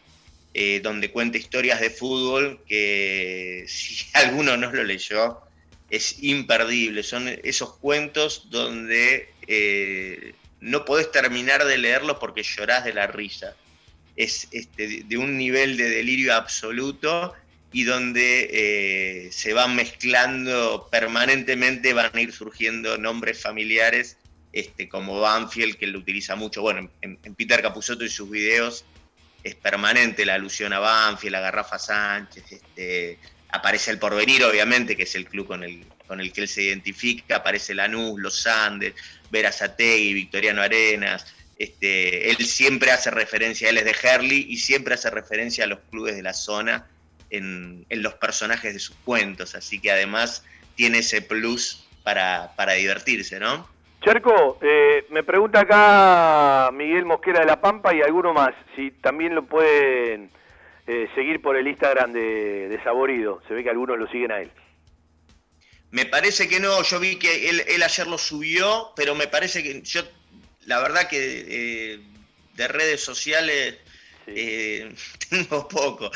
[0.54, 5.40] eh, donde cuenta historias de fútbol que si alguno no lo leyó,
[5.88, 7.02] es imperdible.
[7.02, 13.54] Son esos cuentos donde eh, no podés terminar de leerlos porque llorás de la risa.
[14.16, 17.32] Es este, de un nivel de delirio absoluto
[17.72, 24.18] y donde eh, se van mezclando permanentemente, van a ir surgiendo nombres familiares
[24.52, 26.60] este, como Banfield, que lo utiliza mucho.
[26.60, 28.84] Bueno, en, en Peter Capusotto y sus videos
[29.42, 33.18] es permanente la alusión a Banfield, a Garrafa Sánchez, este,
[33.48, 36.62] aparece el Porvenir, obviamente, que es el club con el, con el que él se
[36.62, 38.94] identifica, aparece Lanús, Los Andes,
[39.30, 41.26] Verazategui, Victoriano Arenas,
[41.58, 45.78] este, él siempre hace referencia, él es de Herley y siempre hace referencia a los
[45.90, 46.88] clubes de la zona
[47.30, 50.42] en, los personajes de sus cuentos, así que además
[50.74, 53.68] tiene ese plus para, para divertirse, ¿no?
[54.02, 59.32] Charco, eh, me pregunta acá Miguel Mosquera de La Pampa y alguno más, si también
[59.32, 60.28] lo pueden
[60.88, 63.40] eh, seguir por el Instagram de, Saborido.
[63.46, 64.50] Se ve que algunos lo siguen a él.
[65.92, 69.82] Me parece que no, yo vi que él, ayer lo subió, pero me parece que
[69.82, 70.02] yo,
[70.66, 72.00] la verdad que eh,
[72.54, 73.78] de redes sociales
[75.30, 76.10] tengo poco.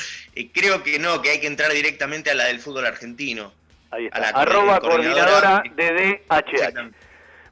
[0.52, 3.52] creo que no, que hay que entrar directamente a la del fútbol argentino.
[3.92, 4.30] Ahí está.
[4.30, 7.05] Arroba coordinadora, de DDHH.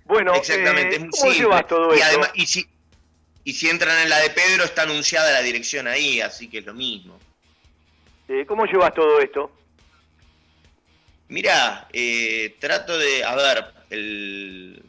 [0.05, 2.21] Bueno, Exactamente, eh, ¿cómo llevas todo y esto?
[2.35, 2.67] y, si,
[3.45, 6.67] y si entran en la de Pedro, está anunciada la dirección ahí, así que es
[6.67, 7.19] lo mismo.
[8.29, 9.51] Eh, ¿Cómo llevas todo esto?
[11.29, 14.83] Mira, eh, trato de, a ver, el,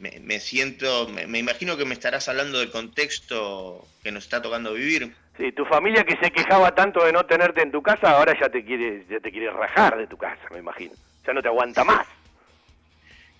[0.00, 4.42] me, me siento, me, me imagino que me estarás hablando del contexto que nos está
[4.42, 5.14] tocando vivir.
[5.38, 8.48] Sí, tu familia que se quejaba tanto de no tenerte en tu casa, ahora ya
[8.48, 10.92] te quiere, ya te quiere rajar de tu casa, me imagino.
[11.26, 12.06] Ya no te aguanta más.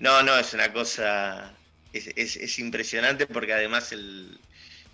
[0.03, 1.53] No, no, es una cosa,
[1.93, 4.37] es, es- es impresionante porque además el,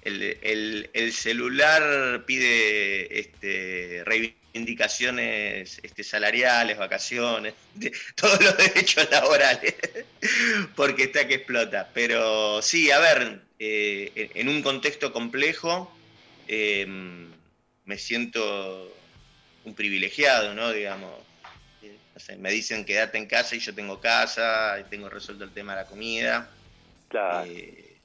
[0.02, 7.54] el, el- el celular pide este, reivindicaciones este, salariales, vacaciones,
[8.16, 9.74] todos los derechos laborales,
[10.76, 11.88] porque está que explota.
[11.94, 15.90] Pero sí, a ver, eh, en- un contexto complejo
[16.48, 16.86] eh,
[17.86, 18.94] me siento
[19.64, 20.72] un privilegiado, ¿no?
[20.72, 21.10] Digamos,
[22.18, 25.52] no sé, me dicen quédate en casa y yo tengo casa, y tengo resuelto el
[25.52, 26.52] tema de la comida.
[27.28, 28.02] Eh,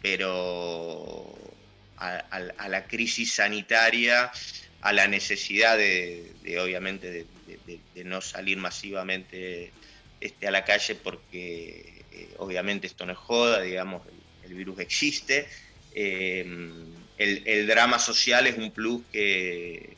[0.00, 1.58] pero
[1.96, 4.30] a, a- a la crisis sanitaria,
[4.80, 9.76] a la necesidad de, de, obviamente de, de- de- de no salir masivamente
[10.20, 14.80] este, a la calle porque eh, obviamente esto no es joda, digamos, el, el virus
[14.80, 15.48] existe.
[15.90, 16.42] Eh,
[17.16, 19.97] el, el drama social es un plus que,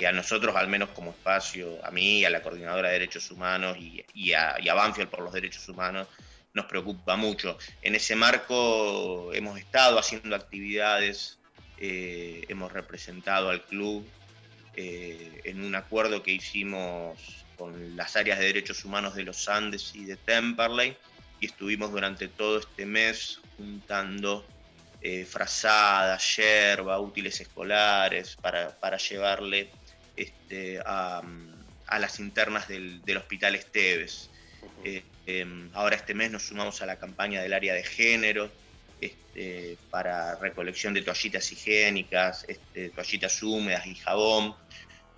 [0.00, 3.76] que a nosotros, al menos como espacio, a mí, a la Coordinadora de Derechos Humanos
[3.78, 6.08] y, a, y Banfield por los Derechos Humanos,
[6.54, 7.58] nos preocupa mucho.
[7.82, 11.38] En ese marco hemos estado haciendo actividades,
[11.76, 14.08] eh, hemos representado al club
[14.74, 17.18] eh, en un acuerdo que hicimos
[17.58, 20.96] con las áreas de derechos humanos de los Andes y de Temperley
[21.40, 24.46] y estuvimos durante todo este mes juntando
[25.02, 29.68] eh, frazadas, yerba, útiles escolares para, para llevarle
[30.20, 31.22] este, a,
[31.86, 34.30] a las internas del, del Hospital Esteves.
[34.84, 38.50] Eh, em, ahora este mes nos sumamos a la campaña del área de género
[39.00, 44.54] este, para recolección de toallitas higiénicas, este, toallitas húmedas y jabón.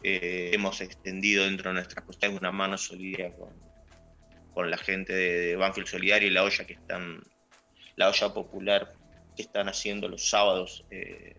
[0.04, 3.50] Eh, hemos extendido dentro de nuestras cuestiones una mano solidaria con,
[4.54, 7.22] con la gente de, de Banfield Solidario y la olla que están,
[7.96, 8.92] la olla popular
[9.36, 11.36] que están haciendo los sábados eh,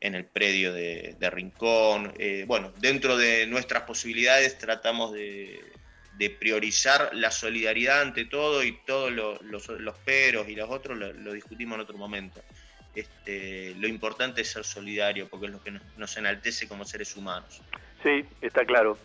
[0.00, 2.12] en el predio de, de Rincón.
[2.18, 5.60] Eh, bueno, dentro de nuestras posibilidades tratamos de,
[6.40, 11.32] priorizar la solidaridad ante todo y todos lo- los, los peros y los otros lo,
[11.32, 12.40] discutimos en otro momento.
[12.94, 17.14] Este, lo importante es ser solidario porque es lo que nos, nos enaltece como seres
[17.16, 17.60] humanos.
[18.02, 18.96] Sí, está claro.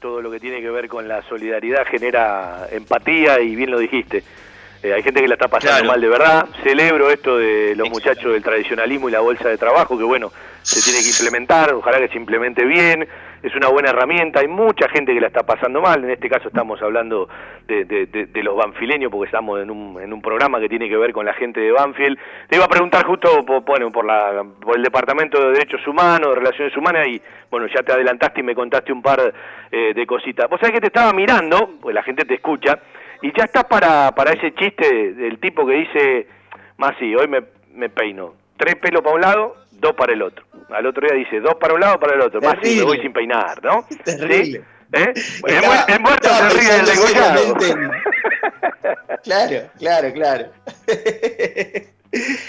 [0.00, 4.24] todo lo que tiene que ver con la solidaridad genera empatía y bien lo dijiste.
[4.82, 5.88] Eh, hay gente que la está pasando Claro.
[5.92, 6.46] mal de verdad.
[6.62, 10.30] Celebro esto de los muchachos del tradicionalismo y la bolsa de trabajo, que bueno,
[10.62, 13.08] se tiene que implementar, ojalá que se implemente bien.
[13.42, 14.40] Es una buena herramienta.
[14.40, 16.02] Hay mucha gente que la está pasando mal.
[16.02, 17.28] En este caso estamos hablando
[17.68, 20.88] de, de- de- de los banfileños, porque estamos en un, en un programa que tiene
[20.88, 22.18] que ver con la gente de Banfield.
[22.48, 26.30] Te iba a preguntar justo por, bueno, por, la, por el Departamento de Derechos Humanos,
[26.30, 29.32] de Relaciones Humanas, y bueno, ya te adelantaste y me contaste un par
[29.70, 30.48] eh, de cositas.
[30.50, 32.80] Vos sabés que te estaba mirando, pues la gente te escucha,
[33.22, 36.26] y ya estás para, para ese chiste del tipo que dice,
[36.76, 37.42] más sí, hoy me,
[37.74, 38.34] me peino.
[38.56, 40.44] Tres pelos para un lado, dos para el otro.
[40.70, 42.40] Al otro día dice, dos para un lado, para el otro.
[42.40, 43.86] Más sí, me voy sin peinar, ¿no?
[44.04, 44.58] Terrible.
[44.58, 44.64] ¿Sí?
[44.92, 45.12] ¿Eh?
[45.46, 47.56] Estaba- en muerto se ríe degollado.
[49.24, 50.46] Claro, claro, claro.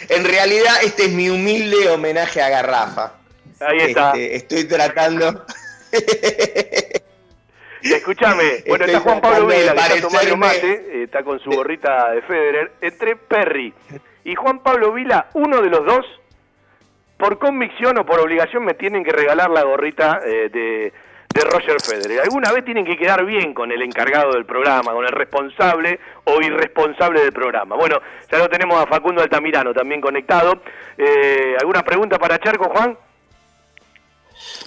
[0.10, 3.14] en realidad este es mi humilde homenaje a Garrafa.
[3.60, 4.12] Ahí está.
[4.12, 5.46] Este, estoy tratando.
[7.82, 11.50] Escúchame, bueno, Estoy está Juan Pablo Vila, que está tomando mate, eh, está con su
[11.50, 13.74] gorrita de Federer, entre Perry
[14.24, 16.06] y Juan Pablo Vila, uno de los dos,
[17.18, 20.94] por convicción o por obligación me tienen que regalar la gorrita eh, de,
[21.34, 22.22] de Roger Federer.
[22.22, 26.42] Alguna vez tienen que quedar bien con el encargado del programa, con el responsable o
[26.42, 27.76] irresponsable del programa.
[27.76, 28.00] Bueno,
[28.32, 30.62] ya lo tenemos a Facundo Altamirano también conectado.
[30.98, 32.98] Eh, ¿Alguna pregunta para Charco, Juan?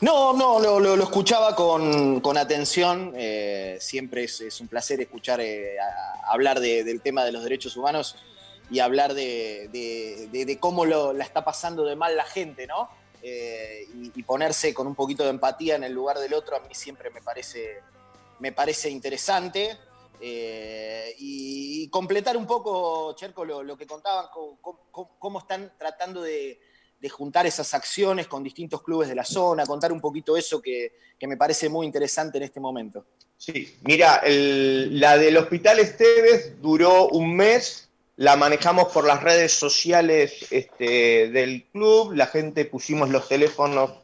[0.00, 3.12] No, no, lo, escuchaba con, con atención.
[3.16, 5.76] eh, siempre es, un placer escuchar eh,
[6.28, 8.16] hablar de- del tema de los derechos humanos
[8.70, 12.88] y hablar de, cómo lo, la está pasando de mal la gente, ¿no?
[13.22, 16.74] Eh, y, ponerse con un poquito de empatía en el lugar del otro a mí
[16.74, 17.80] siempre me parece,
[18.40, 19.76] me parece interesante.
[21.18, 24.26] Y, completar un poco, Cherco, lo, que contaban,
[25.18, 26.58] cómo están tratando de,
[27.02, 30.92] de juntar esas acciones con distintos clubes de la zona, contar un poquito eso que,
[31.18, 33.04] que me parece muy interesante en este momento.
[33.36, 40.46] Sí, mira, la del Hospital Esteves duró un mes, la manejamos por las redes sociales
[40.52, 43.94] este, del club, la gente pusimos los teléfonos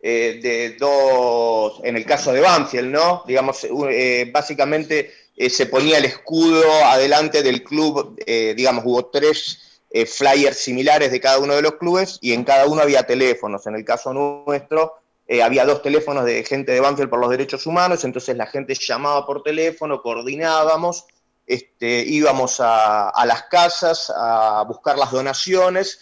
[0.00, 3.24] eh, de dos, en el caso de Banfield, ¿no?
[3.26, 10.04] Digamos, eh, básicamente eh, se ponía el escudo adelante del club, digamos, hubo tres eh,
[10.06, 13.66] flyers similares de cada uno de los clubes y en cada uno había teléfonos.
[13.66, 14.94] En el caso nuestro,
[15.26, 18.74] eh, había dos teléfonos de gente de Banfield por los derechos humanos, entonces la gente
[18.74, 21.06] llamaba por teléfono, coordinábamos
[21.46, 25.98] este, íbamos a, a las casas a buscar las donaciones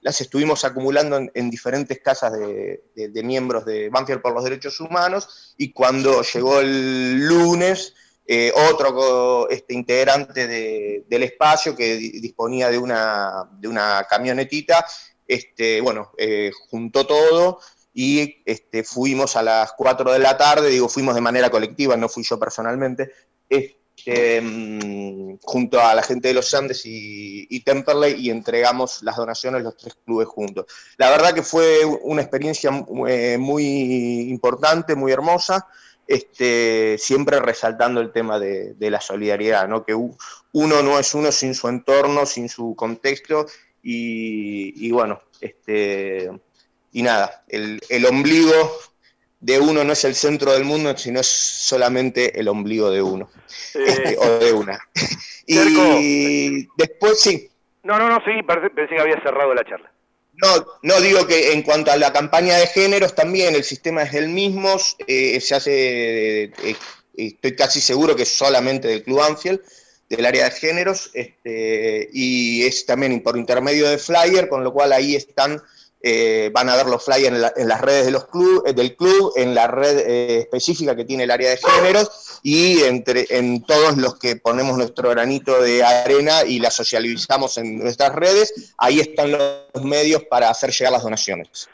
[0.00, 4.44] las estuvimos acumulando en, en diferentes casas de, de- de miembros de Banfield por los
[4.44, 7.94] Derechos Humanos y cuando llegó el lunes,
[8.30, 14.84] eh, otro este, integrante de- del espacio que di- disponía de una, de una camionetita,
[15.26, 17.58] este, bueno, eh, juntó todo
[17.94, 22.08] y este, fuimos a las 4 de la tarde, digo, fuimos de manera colectiva, no
[22.08, 23.10] fui yo personalmente,
[23.48, 29.16] este, mm, junto a la gente de los Andes y, y Temperley y entregamos las
[29.16, 30.66] donaciones los tres clubes juntos.
[30.98, 32.70] La verdad que fue una experiencia
[33.08, 35.66] eh, muy importante, muy hermosa,
[36.08, 39.84] este, siempre resaltando el tema de, de la solidaridad, ¿no?
[39.84, 43.46] que uno no es uno sin su entorno, sin su contexto
[43.82, 46.30] y, y bueno, este,
[46.92, 48.72] y nada, el, el ombligo
[49.40, 53.30] de uno no es el centro del mundo, sino es solamente el ombligo de uno
[53.74, 54.80] este, o de una.
[55.46, 57.48] y después sí,
[57.82, 59.92] No, no, no, sí, parece- pensé que había cerrado la charla.
[60.40, 64.14] No, no digo que en cuanto a la campaña de géneros también el sistema es
[64.14, 66.76] el mismo, eh, se hace, eh, eh,
[67.16, 69.60] estoy casi seguro que solamente del Club Anfield,
[70.08, 74.92] del área de géneros, este, y es también por intermedio de flyer, con lo cual
[74.92, 75.60] ahí están,
[76.02, 78.72] eh, van a ver los flyers en, la- en las redes de los club, eh,
[78.72, 83.26] del club, en la red eh, específica que tiene el área de géneros y entre,
[83.30, 88.74] en todos los que ponemos nuestro granito de arena y la socializamos en nuestras redes,
[88.78, 91.68] ahí están los medios para hacer llegar las donaciones.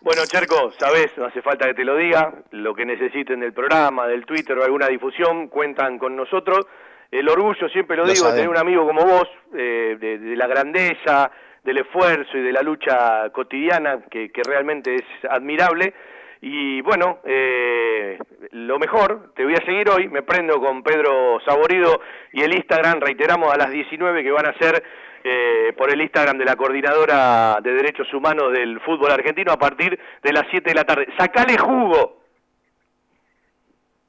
[0.00, 4.06] Bueno, Cherco, sabes, no hace falta que te lo diga, lo que necesiten del programa,
[4.06, 6.66] del Twitter o alguna difusión, cuentan con nosotros.
[7.10, 10.36] El orgullo, siempre lo, Lo digo, de tener un amigo como vos, eh, de, de
[10.36, 11.30] la grandeza,
[11.64, 15.94] del esfuerzo y de la lucha cotidiana, que, realmente es admirable.
[16.42, 18.18] Y bueno, eh,
[18.50, 23.00] lo mejor, te voy a seguir hoy, me prendo con Pedro Saborido y el Instagram,
[23.00, 24.82] reiteramos a las 19 que van a ser
[25.24, 29.98] eh, por el Instagram de la Coordinadora de Derechos Humanos del Fútbol Argentino a partir
[30.22, 31.08] de las 7 de la tarde.
[31.16, 32.20] ¡Sacale jugo!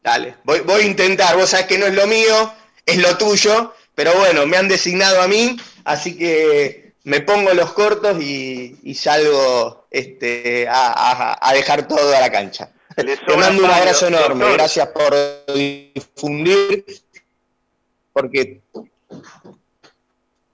[0.04, 2.52] Dale, voy, voy a intentar, vos sabés que no es lo mío,
[2.86, 5.56] es lo tuyo, pero bueno, me han designado a mí,
[5.86, 10.92] así que me pongo los cortos y, y salgo este, a,
[11.32, 12.72] a- a dejar todo a la cancha.
[12.96, 14.54] Te sobra mando un abrazo enorme, doctor.
[14.58, 15.14] gracias por
[15.54, 16.86] difundir,
[18.14, 18.62] porque...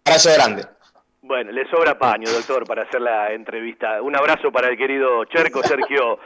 [0.05, 0.65] Abrazo grande.
[1.21, 4.01] Bueno, le sobra paño, doctor, para hacer la entrevista.
[4.01, 6.19] Un abrazo para el querido Cherco Sergio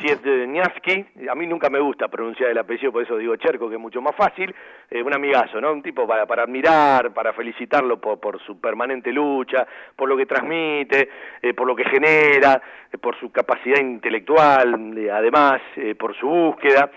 [0.00, 1.06] Sietniaski.
[1.30, 4.00] A mí nunca me gusta pronunciar el apellido, por eso digo Cherco, que es mucho
[4.00, 4.54] más fácil.
[4.90, 5.72] Eh, un amigazo, ¿no?
[5.72, 9.66] Un tipo para, para admirar, para felicitarlo por, su permanente lucha,
[9.96, 11.08] por lo que transmite,
[11.40, 12.60] eh, por lo que genera,
[12.92, 15.60] eh, por su capacidad intelectual, además,
[15.98, 16.90] por su búsqueda.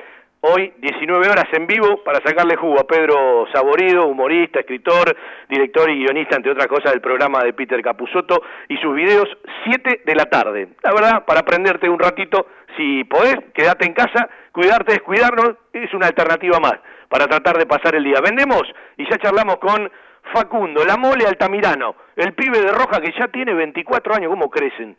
[0.48, 5.18] Hoy, 19 horas en vivo, para sacarle jugo a Pedro Saborido, humorista, escritor,
[5.50, 9.28] director y guionista, entre otras cosas, del programa de Peter Capusotto, y sus videos,
[9.64, 10.68] 7 de la tarde.
[10.84, 12.46] La verdad, para aprenderte un ratito,
[12.78, 16.76] si podés, quédate en casa, cuidarte es cuidarnos, es una alternativa más
[17.10, 18.20] para tratar de pasar el día.
[18.22, 18.64] Vendemos
[18.98, 19.92] y ya charlamos con
[20.34, 24.98] Facundo, la mole Altamirano, el pibe de Roja que ya tiene 24 años, ¿cómo crecen?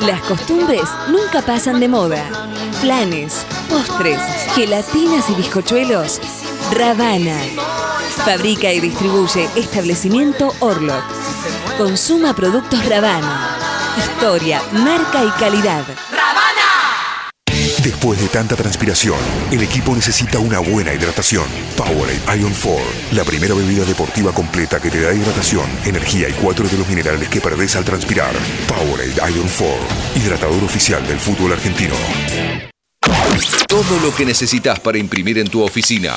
[0.00, 2.24] Las costumbres nunca pasan de moda.
[2.80, 4.20] Planes, postres,
[4.54, 6.20] gelatinas y bizcochuelos.
[6.72, 7.36] Ravana.
[8.24, 11.17] Fabrica y distribuye establecimiento Orlok.
[11.78, 13.56] Consuma productos Ravana.
[13.96, 15.84] Historia, marca y calidad.
[17.84, 19.16] Después de tanta transpiración,
[19.52, 21.44] el equipo necesita una buena hidratación.
[21.76, 26.66] Powerade Ion 4, la primera bebida deportiva completa que te da hidratación, energía y cuatro
[26.66, 28.32] de los minerales que perdés al transpirar.
[28.66, 29.66] Powerade Ion 4,
[30.16, 31.94] hidratador oficial del fútbol argentino.
[33.68, 36.16] Todo lo que necesitas para imprimir en tu oficina.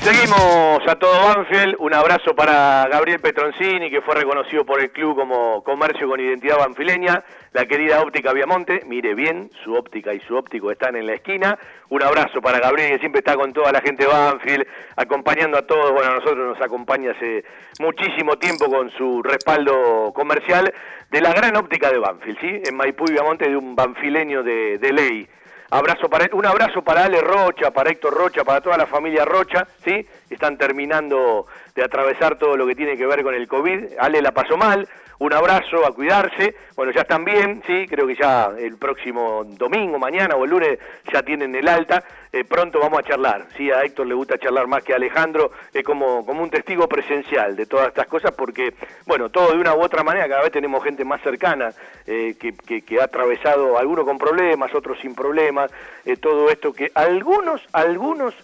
[0.00, 1.76] Seguimos a todo Banfield.
[1.80, 6.58] Un abrazo para Gabriel Petroncini, que fue reconocido por el club como comercio con identidad
[6.58, 7.24] banfileña.
[7.52, 11.58] La querida óptica Viamonte, mire bien, su óptica y su óptico están en la esquina.
[11.88, 14.66] Un abrazo para Gabriel, que siempre está con toda la gente de Banfield,
[14.96, 15.92] acompañando a todos.
[15.92, 17.44] Bueno, a nosotros nos acompaña hace
[17.80, 20.72] muchísimo tiempo con su respaldo comercial
[21.10, 22.62] de la gran óptica de Banfield, ¿sí?
[22.64, 25.28] En Maipú y Viamonte, de un banfileño de, de ley.
[25.70, 29.66] Abrazo para, un abrazo para Ale Rocha, para Héctor Rocha, para toda la familia Rocha,
[29.84, 30.06] ¿sí?
[30.30, 33.98] Están terminando de atravesar todo lo que tiene que ver con el COVID.
[33.98, 34.88] Ale la pasó mal,
[35.18, 36.54] un abrazo, a cuidarse.
[36.76, 40.78] Bueno, ya están bien, sí, creo que ya el próximo domingo, mañana o el lunes
[41.12, 42.04] ya tienen el alta.
[42.32, 45.50] Eh, pronto vamos a charlar, sí, a Héctor le gusta charlar más que a Alejandro,
[45.72, 48.74] es como, como un testigo presencial de todas estas cosas porque,
[49.06, 51.72] bueno, todo de una u otra manera, cada vez tenemos gente más cercana
[52.06, 55.72] eh, que, que, que ha atravesado, algunos con problemas, otros sin problemas,
[56.04, 58.34] eh, todo esto que algunos, algunos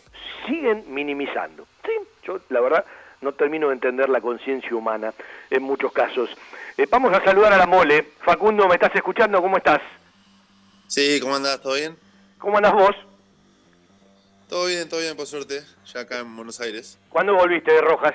[0.47, 1.67] siguen minimizando.
[1.85, 1.93] Sí,
[2.23, 2.85] yo la verdad
[3.25, 5.13] no termino de entender la conciencia humana
[5.51, 6.31] en muchos casos.
[6.77, 8.13] Eh, vamos a saludar a la mole.
[8.21, 9.41] Facundo, ¿me estás escuchando?
[9.41, 9.81] ¿Cómo estás?
[10.87, 11.61] Sí, ¿cómo andás?
[11.61, 11.97] ¿Todo bien?
[12.39, 12.95] ¿Cómo andás vos?
[14.49, 16.99] Todo bien, todo bien, por suerte, ya acá en Buenos Aires.
[17.09, 18.15] ¿Cuándo volviste de Rojas?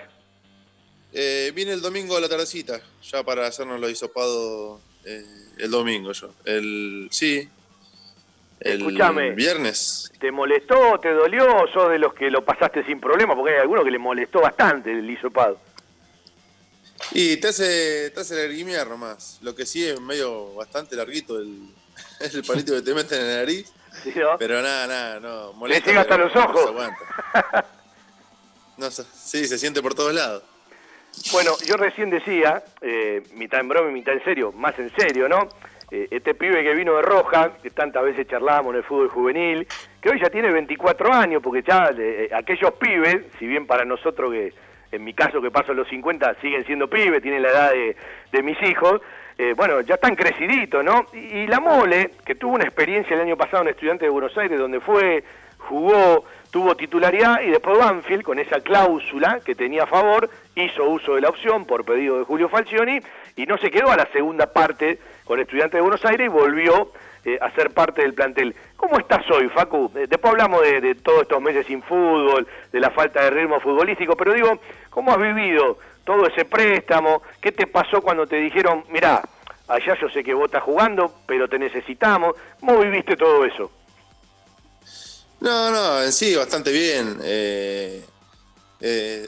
[1.11, 5.25] Eh, vine el domingo a la tardecita, ya para hacernos lo hisopado eh,
[5.57, 6.31] el domingo yo.
[6.45, 7.49] El, sí,
[8.59, 9.31] el Escuchame.
[9.31, 10.11] viernes.
[10.19, 11.65] ¿Te molestó, te dolió?
[11.73, 13.35] ¿Sos de los que lo pasaste sin problema?
[13.35, 15.59] Porque hay algunos que le molestó bastante el hisopado.
[17.11, 19.39] Y te hace, te hace lagrimear nomás.
[19.41, 21.73] Lo que sí es medio bastante larguito el,
[22.19, 23.71] el palito que te meten en la nariz.
[24.03, 24.37] ¿Sí, no?
[24.37, 25.51] Pero nada, nada, no.
[25.51, 26.61] Le Molesta, llega hasta los no ojos.
[26.61, 27.65] se aguanta.
[28.77, 30.43] No, sí, se siente por todos lados.
[31.33, 35.27] Bueno, yo recién decía, eh, mitad en broma y mitad en serio, más en serio,
[35.27, 35.49] ¿no?
[35.91, 39.67] Eh, este pibe que vino de Roja, que tantas veces charlábamos en el fútbol juvenil,
[39.99, 44.31] que hoy ya tiene 24 años, porque ya eh, aquellos pibes, si bien para nosotros
[44.31, 44.53] que,
[44.91, 47.71] en mi caso que paso los 50, siguen siendo pibes, tienen la edad
[48.31, 49.01] de, mis hijos,
[49.37, 51.07] eh, bueno, ya están creciditos, ¿no?
[51.13, 54.37] Y, y la Mole, que tuvo una experiencia el año pasado en Estudiante de Buenos
[54.37, 55.23] Aires, donde fue,
[55.57, 61.15] jugó, tuvo titularidad y después Banfield, con esa cláusula que tenía a favor, hizo uso
[61.15, 62.99] de la opción por pedido de Julio Falcioni
[63.35, 64.99] y no se quedó a la segunda parte
[65.29, 66.91] con Estudiante de Buenos Aires y volvió
[67.23, 68.55] eh, a ser parte del plantel.
[68.75, 69.91] ¿Cómo estás hoy, Facu?
[69.93, 74.17] Eh, después hablamos de, todos estos meses sin fútbol, de la falta de ritmo futbolístico,
[74.17, 77.21] pero digo, ¿cómo has vivido todo ese préstamo?
[77.39, 79.21] ¿Qué te pasó cuando te dijeron, mirá,
[79.67, 82.33] allá yo sé que vos estás jugando, pero te necesitamos?
[82.59, 83.71] ¿Cómo viviste todo eso?
[85.41, 87.19] No, no, en sí, bastante bien.
[87.21, 88.03] Eh,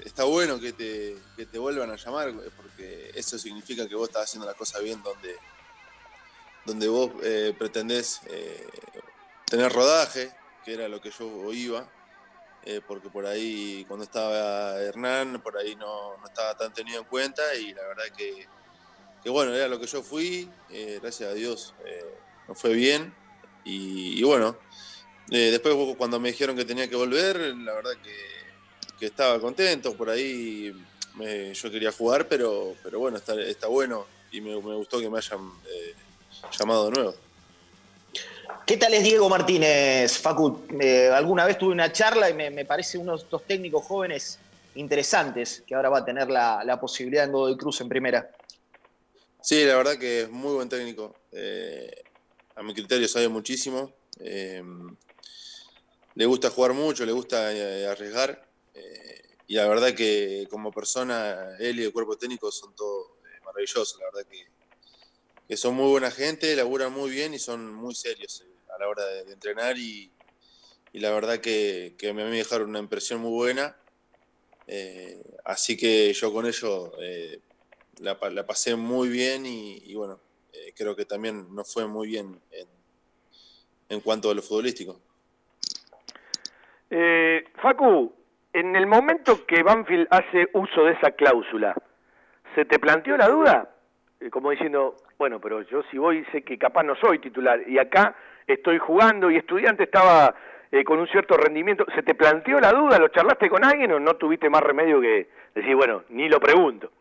[0.04, 4.24] está bueno que te, que te vuelvan a llamar, porque eso significa que vos estás
[4.24, 5.36] haciendo la cosa bien donde,
[6.66, 8.68] donde vos eh, pretendés eh,
[9.46, 10.32] tener rodaje,
[10.64, 11.88] que era lo que yo iba,
[12.64, 17.06] eh, porque por ahí cuando estaba Hernán, por ahí no, no estaba tan tenido en
[17.06, 18.48] cuenta y la verdad que,
[19.24, 21.74] que bueno, era lo que yo fui, eh, gracias a Dios
[22.48, 23.14] nos fue bien
[23.64, 24.58] y, bueno,
[25.28, 28.16] después cuando me dijeron que tenía que volver, la verdad que,
[29.00, 30.72] que estaba contento, por ahí
[31.16, 35.10] me- yo quería jugar, pero, pero bueno, está, está bueno y me, me gustó que
[35.10, 35.40] me hayan
[36.58, 37.16] llamado de nuevo.
[38.66, 40.66] ¿Qué tal es Diego Martínez, Facu?
[40.80, 44.40] Eh, alguna vez tuve una charla y me, me parece uno de estos técnicos jóvenes
[44.76, 48.32] interesantes que ahora va a tener la, la posibilidad en Godoy Cruz en primera.
[49.42, 51.16] Sí, la verdad que es muy buen técnico.
[51.32, 51.92] Eh,
[52.56, 53.94] a mi criterio sabe muchísimo.
[54.20, 54.64] Eh,
[56.16, 57.50] le gusta jugar mucho, le gusta
[57.90, 58.48] arriesgar.
[59.48, 63.08] y la verdad que como persona, él y el cuerpo técnico son todos
[63.44, 63.98] maravillosos.
[64.00, 64.46] La verdad que,
[65.52, 68.88] que son muy buena gente, laburan muy bien y son muy serios eh, a la
[68.88, 69.78] hora de, entrenar.
[69.78, 70.10] Y,
[70.94, 73.76] la verdad que, que me me dejaron una impresión muy buena.
[74.66, 77.42] Eh, así que yo con ellos eh,
[78.00, 80.22] la, pa- la pasé muy bien y, bueno,
[80.74, 82.68] creo que también nos fue muy bien en,
[83.90, 85.02] en cuanto a lo futbolístico.
[87.62, 88.16] Facu,
[88.54, 91.76] en el momento que Banfield hace uso de esa cláusula,
[92.56, 93.76] ¿se te planteó la duda?
[94.22, 97.80] Eh, como diciendo, bueno, pero yo si voy sé que capaz no soy titular y
[97.80, 98.16] acá
[98.46, 100.36] estoy jugando y estudiante estaba
[100.72, 101.86] eh, con un cierto rendimiento.
[101.96, 103.00] ¿Se te planteó la duda?
[103.00, 106.92] ¿Lo charlaste con alguien o no tuviste más remedio que decir, bueno, ni lo pregunto?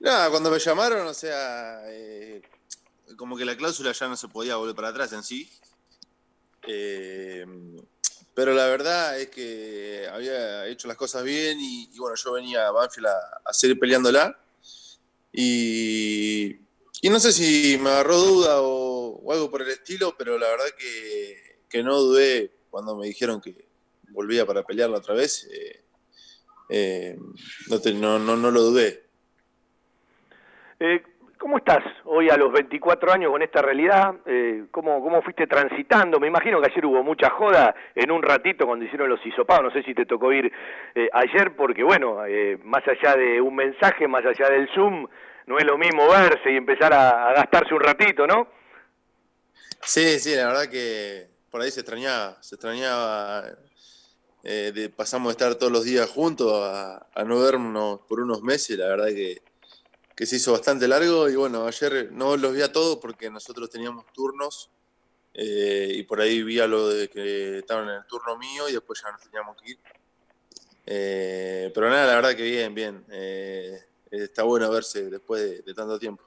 [0.00, 2.42] Nada, cuando me llamaron, o sea, eh,
[3.16, 5.48] como que la cláusula ya no se podía volver para atrás en sí.
[6.66, 7.46] Eh,
[8.34, 12.72] pero la verdad es que había hecho las cosas bien y, bueno, yo venía a
[12.72, 14.36] Banfield a, a seguir peleándola.
[15.32, 16.56] Y,
[17.00, 20.66] y no sé si me agarró duda o, algo por el estilo, pero la verdad
[20.78, 23.66] que, que no dudé cuando me dijeron que
[24.10, 25.48] volvía para pelearla otra vez.
[25.52, 25.84] eh,
[26.68, 27.18] eh,
[27.68, 29.04] no, te- no, no, no lo dudé.
[30.80, 31.02] Eh,
[31.42, 34.14] ¿Cómo estás hoy a los 24 años con esta realidad?
[34.26, 36.20] Eh, ¿cómo, ¿Cómo fuiste transitando?
[36.20, 39.64] Me imagino que ayer hubo mucha joda en un ratito cuando hicieron los hisopados.
[39.64, 40.52] No sé si te tocó ir
[40.94, 45.08] eh, ayer, porque bueno, eh, más allá de un mensaje, más allá del Zoom,
[45.46, 48.46] no es lo mismo verse y empezar a, gastarse un ratito, ¿no?
[49.82, 53.42] Sí, sí, la verdad que por ahí se extrañaba, se extrañaba.
[54.44, 58.86] de- pasamos de estar todos los días juntos a no vernos por unos meses, la
[58.86, 59.38] verdad que,
[60.22, 63.68] que se hizo bastante largo y bueno, ayer no los vi a todos porque nosotros
[63.68, 64.70] teníamos turnos
[65.34, 68.72] eh, y por ahí vi a lo de que estaban en el turno mío y
[68.72, 69.78] después ya nos teníamos que ir.
[70.86, 73.04] Eh, pero nada, la verdad que bien, bien.
[73.10, 73.80] eh,
[74.12, 76.22] está bueno verse después de- de tanto tiempo.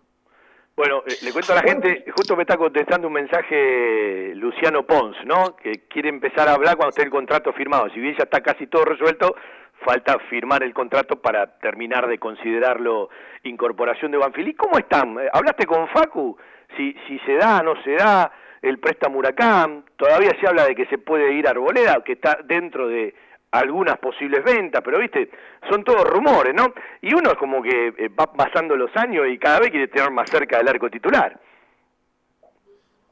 [0.76, 5.16] Bueno, eh, le cuento a la gente, justo me está contestando un mensaje Luciano Pons,
[5.26, 5.56] ¿no?
[5.56, 7.88] Que quiere empezar a hablar cuando esté el contrato firmado.
[7.94, 9.36] Si bien ya está casi todo resuelto,
[9.84, 13.10] falta firmar el contrato para terminar de considerarlo
[13.44, 14.50] incorporación de Banfield.
[14.50, 15.18] ¿Y cómo están?
[15.20, 16.38] Eh, ¿Hablaste con Facu?
[16.76, 18.32] Si, si se da, no se da,
[18.62, 22.40] el préstamo Huracán, todavía se habla de que se puede ir a Arboleda, que está
[22.44, 23.14] dentro de
[23.52, 25.30] algunas posibles ventas, pero viste,
[25.70, 26.74] son todos rumores, ¿no?
[27.02, 30.12] Y uno es como que eh, va pasando los años y cada vez quiere tener
[30.12, 31.40] más cerca del arco titular.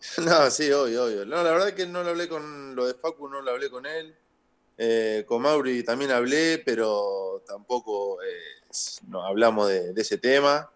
[0.18, 1.26] No, sí, obvio, obvio.
[1.26, 3.86] No, la verdad que no lo hablé con lo de Facu, no lo hablé con
[3.86, 4.14] él.
[4.78, 8.70] Eh, con Mauri también hablé, pero tampoco eh,
[9.08, 10.70] no hablamos de, de ese tema.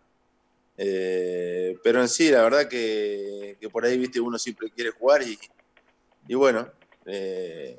[0.77, 5.23] Eh, pero en sí, la verdad que, que por ahí, viste, uno siempre quiere jugar
[5.23, 5.37] y,
[6.27, 6.67] y bueno,
[7.05, 7.77] eh,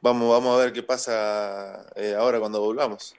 [0.00, 3.14] vamos, vamos a ver qué pasa eh, ahora cuando volvamos.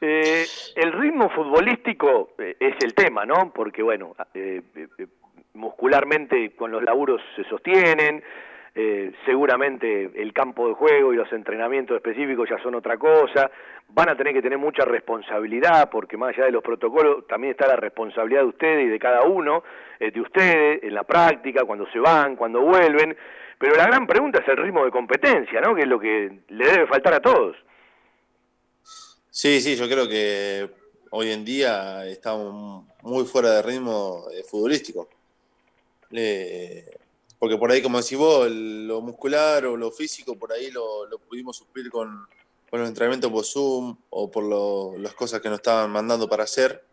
[0.00, 0.46] Eh,
[0.76, 3.52] el ritmo futbolístico es el tema, ¿no?
[3.52, 4.14] Porque, bueno,
[5.54, 8.22] muscularmente con los laburos se sostienen,
[8.80, 13.50] eh, seguramente el campo de juego y los entrenamientos específicos ya son otra cosa,
[13.88, 17.66] van a tener que tener mucha responsabilidad, porque más allá de los protocolos también está
[17.66, 19.64] la responsabilidad de ustedes y de cada uno,
[19.98, 23.16] eh, de ustedes, en la práctica, cuando se van, cuando vuelven,
[23.58, 25.74] pero la gran pregunta es el ritmo de competencia, ¿no?
[25.74, 27.56] Que es lo que le debe faltar a todos.
[29.28, 30.70] Sí, sí, yo creo que
[31.10, 35.08] hoy en día estamos muy fuera de ritmo eh, futbolístico.
[36.12, 36.97] Eh,
[37.38, 41.56] porque por ahí, como decís vos, lo muscular o lo físico, por ahí lo, pudimos
[41.56, 42.26] suplir con,
[42.70, 46.44] con los entrenamientos por Zoom o por lo- las cosas que nos estaban mandando para
[46.44, 46.84] hacer.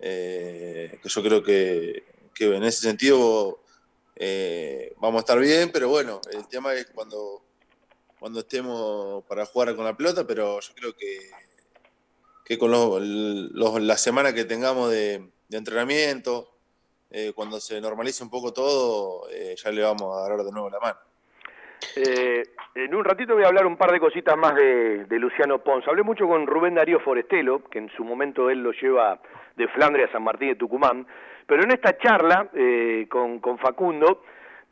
[0.00, 2.04] Eh, que yo creo que,
[2.34, 3.62] que en ese sentido
[4.16, 7.42] eh, vamos a estar bien, pero bueno, el tema es cuando,
[8.18, 11.30] cuando estemos para jugar con la pelota, pero yo creo que,
[12.44, 16.51] que con los, los- la semana que tengamos de entrenamiento,
[17.12, 20.70] eh, cuando se normalice un poco todo, eh, ya le vamos a dar de nuevo
[20.70, 20.98] la mano.
[21.96, 22.42] Eh,
[22.74, 25.86] en un ratito voy a hablar un par de cositas más de, de Luciano Pons.
[25.86, 29.20] Hablé mucho con Rubén Darío Forestelo, que en su momento él lo lleva
[29.56, 31.06] de Flandria a San Martín de Tucumán,
[31.46, 34.22] pero en esta charla eh, con, con Facundo,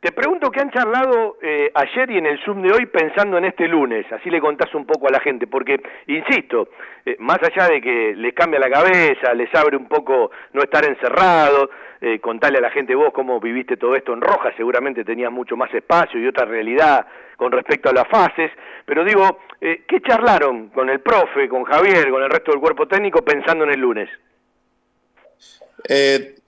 [0.01, 3.45] te pregunto qué han charlado eh, ayer y en el Zoom de hoy pensando en
[3.45, 6.69] este lunes, así le contás un poco a la gente, porque, insisto,
[7.05, 10.83] eh, más allá de que les cambia la cabeza, les abre un poco no estar
[10.85, 11.69] encerrado,
[12.01, 14.11] eh, contarle a la gente vos cómo viviste todo esto.
[14.13, 17.05] En Roja, seguramente tenías mucho más espacio y otra realidad
[17.37, 18.49] con respecto a las fases,
[18.87, 22.87] pero digo, eh, ¿qué charlaron con el profe, con Javier, con el resto del cuerpo
[22.87, 24.09] técnico pensando en el lunes?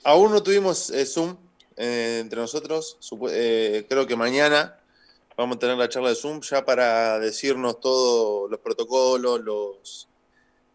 [0.06, 1.43] Aún no tuvimos Zoom
[1.78, 2.98] eh, entre nosotros.
[3.32, 4.80] Eh, creo que mañana
[5.36, 10.08] vamos a tener la charla de Zoom ya para decirnos todos los protocolos, los,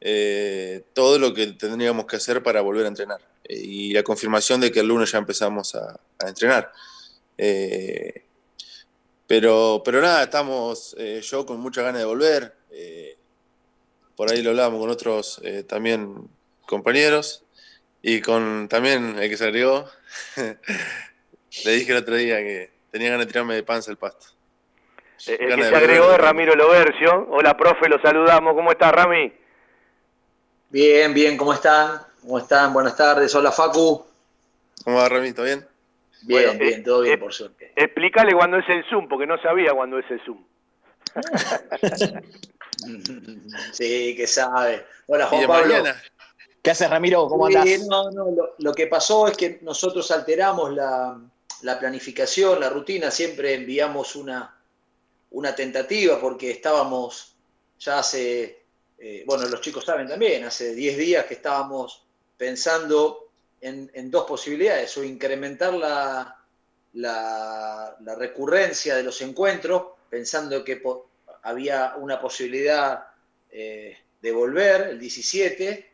[0.01, 3.21] eh, todo lo que tendríamos que hacer para volver a entrenar.
[3.45, 6.73] Eh, y la confirmación de que el lunes ya empezamos a, a entrenar.
[9.27, 12.55] Pero, pero nada, estamos yo con mucha ganas de volver.
[14.17, 16.29] por ahí lo hablábamos con otros también
[16.67, 17.45] compañeros
[18.03, 19.89] y con también el que se agregó.
[21.65, 24.27] Le dije el otro día que tenía ganas de tirarme de panza el pasto.
[25.27, 27.27] Eh, El que se agregó es Ramiro Lobercio.
[27.31, 28.55] Hola, profe, lo saludamos.
[28.55, 29.33] ¿Cómo estás, Rami?
[30.71, 32.01] Bien, bien, ¿cómo están?
[32.21, 32.73] ¿Cómo están?
[32.73, 33.35] Buenas tardes.
[33.35, 34.07] Hola, Facu.
[34.85, 35.43] ¿Cómo va, Ramito?
[35.43, 35.67] ¿Bien?
[36.23, 37.73] Bien, Bueno, bien, eh, todo bien, eh, por suerte.
[37.75, 40.45] Explícale cuándo es el Zoom, porque no sabía cuándo es el Zoom.
[43.73, 44.85] Sí, que sabe.
[45.07, 45.75] Hola, ¿Y Juan de Pablo.
[45.75, 46.03] mañana?
[46.69, 47.27] ¿Qué haces, Ramiro?
[47.29, 47.65] ¿Cómo andás?
[47.89, 51.19] no, no, lo, que pasó es que nosotros alteramos la,
[51.63, 54.55] la planificación, la rutina, siempre enviamos una,
[55.31, 57.35] una tentativa porque estábamos
[57.79, 58.65] ya hace,
[58.99, 62.05] eh, bueno, los chicos saben también, hace 10 días que estábamos
[62.37, 63.31] pensando
[63.63, 66.39] en, dos posibilidades, o incrementar la,
[66.93, 70.83] la, la recurrencia de los encuentros, pensando que
[71.45, 73.07] había una posibilidad
[73.51, 75.88] eh, de volver el 17,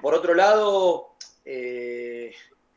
[0.00, 2.34] por otro lado, eh,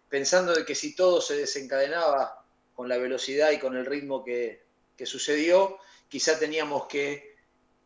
[0.10, 2.44] pensando de que si todo se desencadenaba
[2.76, 4.64] con la velocidad y con el ritmo que,
[4.96, 5.78] que sucedió,
[6.08, 7.36] quizá teníamos que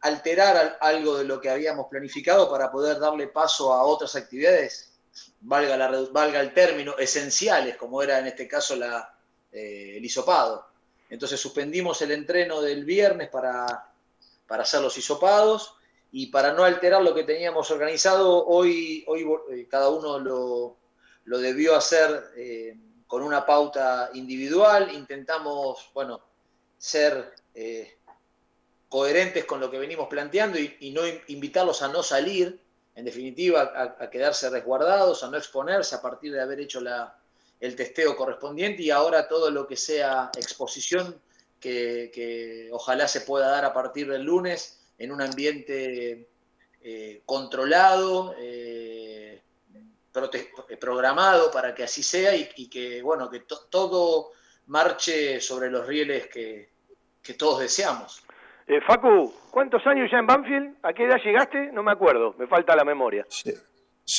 [0.02, 4.94] alterar al- algo de lo que habíamos planificado para poder darle paso a otras actividades,
[5.42, 9.16] valga, la, valga el término, esenciales, como era en este caso la,
[9.52, 10.68] eh, el hisopado.
[11.10, 13.92] Entonces suspendimos el entreno del viernes para,
[14.48, 15.76] para hacer los hisopados
[16.16, 20.78] y para no alterar lo que teníamos organizado, hoy, hoy eh, cada uno lo,
[21.26, 22.78] lo debió hacer eh,
[23.08, 24.94] con una pauta individual.
[24.94, 26.22] Intentamos, bueno,
[26.78, 27.98] ser eh,
[28.90, 32.62] coherentes con lo que venimos planteando y, no in- invitarlos a no salir,
[32.94, 37.18] en definitiva, a, quedarse resguardados, a no exponerse a partir de haber hecho la,
[37.60, 41.20] el testeo correspondiente y ahora todo lo que sea exposición
[41.60, 46.28] que ojalá se pueda dar a partir del lunes en un ambiente
[46.82, 49.42] eh, controlado, eh,
[50.14, 50.50] prote-
[50.80, 54.32] programado para que así sea y, y que bueno que to- todo
[54.68, 56.70] marche sobre los rieles que,
[57.22, 58.24] que todos deseamos.
[58.68, 60.78] Eh, Facu, ¿cuántos años ya en Banfield?
[60.84, 61.72] ¿A qué edad llegaste?
[61.74, 63.26] No me acuerdo, me falta la memoria.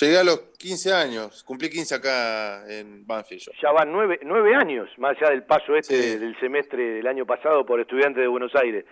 [0.00, 3.42] Llegué a los 15 años, cumplí 15 acá en Banfield.
[3.42, 3.52] yo.
[3.62, 7.64] Ya van nueve, nueve años, más allá del paso este del semestre del año pasado
[7.66, 8.84] por estudiantes de Buenos Aires.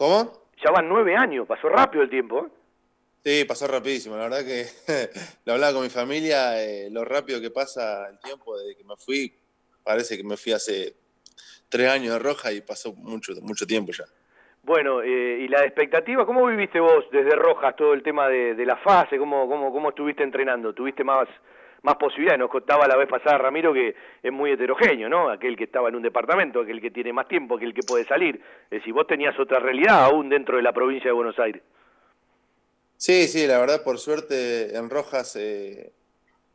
[0.00, 0.32] ¿Cómo?
[0.64, 2.46] Ya van nueve años, pasó rápido el tiempo.
[2.46, 2.50] ¿eh?
[3.22, 4.16] Sí, pasó rapidísimo.
[4.16, 4.64] La verdad que
[5.44, 8.96] lo hablaba con mi familia, eh, lo rápido que pasa el tiempo desde que me
[8.96, 9.30] fui.
[9.84, 10.94] Parece que me fui hace
[11.68, 14.04] tres años de Roja y pasó mucho, mucho tiempo ya.
[14.62, 18.64] Bueno, eh, y la expectativa, ¿cómo viviste vos desde Rojas todo el tema de, de
[18.64, 19.18] la fase?
[19.18, 20.72] ¿Cómo, cómo, ¿Cómo estuviste entrenando?
[20.72, 21.28] ¿Tuviste más,
[21.82, 22.38] más posibilidades?
[22.40, 25.30] Nos contaba la vez pasada Ramiro que es muy heterogéneo, ¿no?
[25.30, 28.40] Aquel que estaba en un departamento, aquel que tiene más tiempo, aquel que puede salir.
[28.64, 31.62] Es decir, vos tenías otra realidad aún dentro de la provincia de Buenos Aires.
[32.96, 35.92] Sí, sí, la verdad, por suerte en Rojas eh,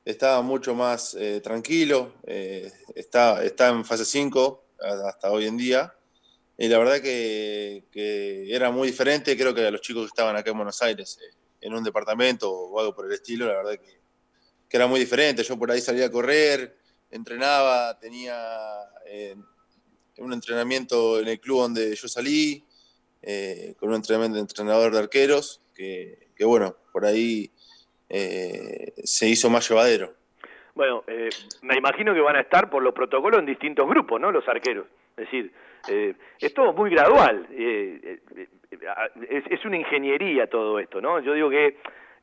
[0.06, 5.58] estaba mucho más eh, tranquilo, eh, está, está en fase 5 a- hasta hoy en
[5.58, 5.92] día,
[6.58, 10.36] y la verdad que, que era muy diferente, creo que a los chicos que estaban
[10.36, 13.80] acá en Buenos Aires, eh, en un departamento o algo por el estilo, la verdad
[13.80, 14.05] que,
[14.70, 16.76] que era muy diferente, yo por ahí salía a correr,
[17.12, 18.36] entrenaba, tenía
[19.06, 19.36] eh,
[20.18, 22.64] un entrenamiento en el club donde yo salí,
[23.22, 27.52] eh, con un entrenamiento de entrenador de arqueros, que, bueno, por ahí
[28.10, 30.14] eh, se hizo más llevadero.
[30.74, 31.30] Bueno, eh,
[31.62, 34.32] me imagino que van a estar por los protocolos en distintos grupos, ¿no?
[34.32, 34.88] Los arqueros.
[35.12, 35.52] Es decir,
[35.90, 37.48] eh, es todo muy gradual.
[37.50, 38.20] es,
[39.50, 41.20] es una ingeniería todo esto, ¿no?
[41.22, 41.78] Yo digo que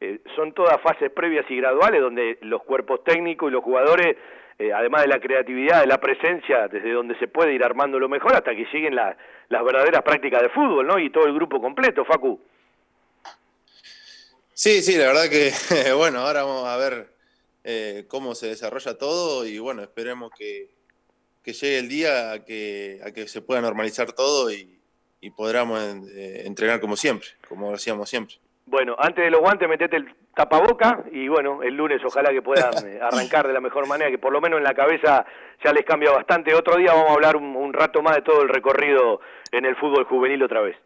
[0.05, 4.16] eh, son todas fases previas y graduales donde los cuerpos técnicos y los jugadores,
[4.59, 8.09] eh, además de la creatividad, de la presencia, desde donde se puede ir armando lo
[8.09, 9.16] mejor hasta que lleguen la-
[9.49, 10.99] las verdaderas prácticas de fútbol, ¿no?
[10.99, 12.41] Y todo el grupo completo, Facu.
[14.55, 15.51] Sí, sí, la verdad que,
[15.97, 17.09] bueno, ahora vamos a ver
[17.65, 20.69] eh, cómo se desarrolla todo y bueno, esperemos que,
[21.43, 24.79] que llegue el día a que, a que se pueda normalizar todo y,
[25.20, 25.81] y podamos
[26.15, 28.37] eh, entrenar como siempre, como hacíamos siempre.
[28.66, 32.70] Bueno, antes de los guantes metete el tapaboca y bueno, el lunes ojalá que puedan
[32.86, 35.26] eh, arrancar de la mejor manera, que por lo menos en la cabeza
[35.64, 36.55] ya les cambia bastante.
[36.55, 39.20] Otro día vamos a hablar un, un rato más de todo el recorrido
[39.51, 40.76] en el fútbol juvenil otra vez.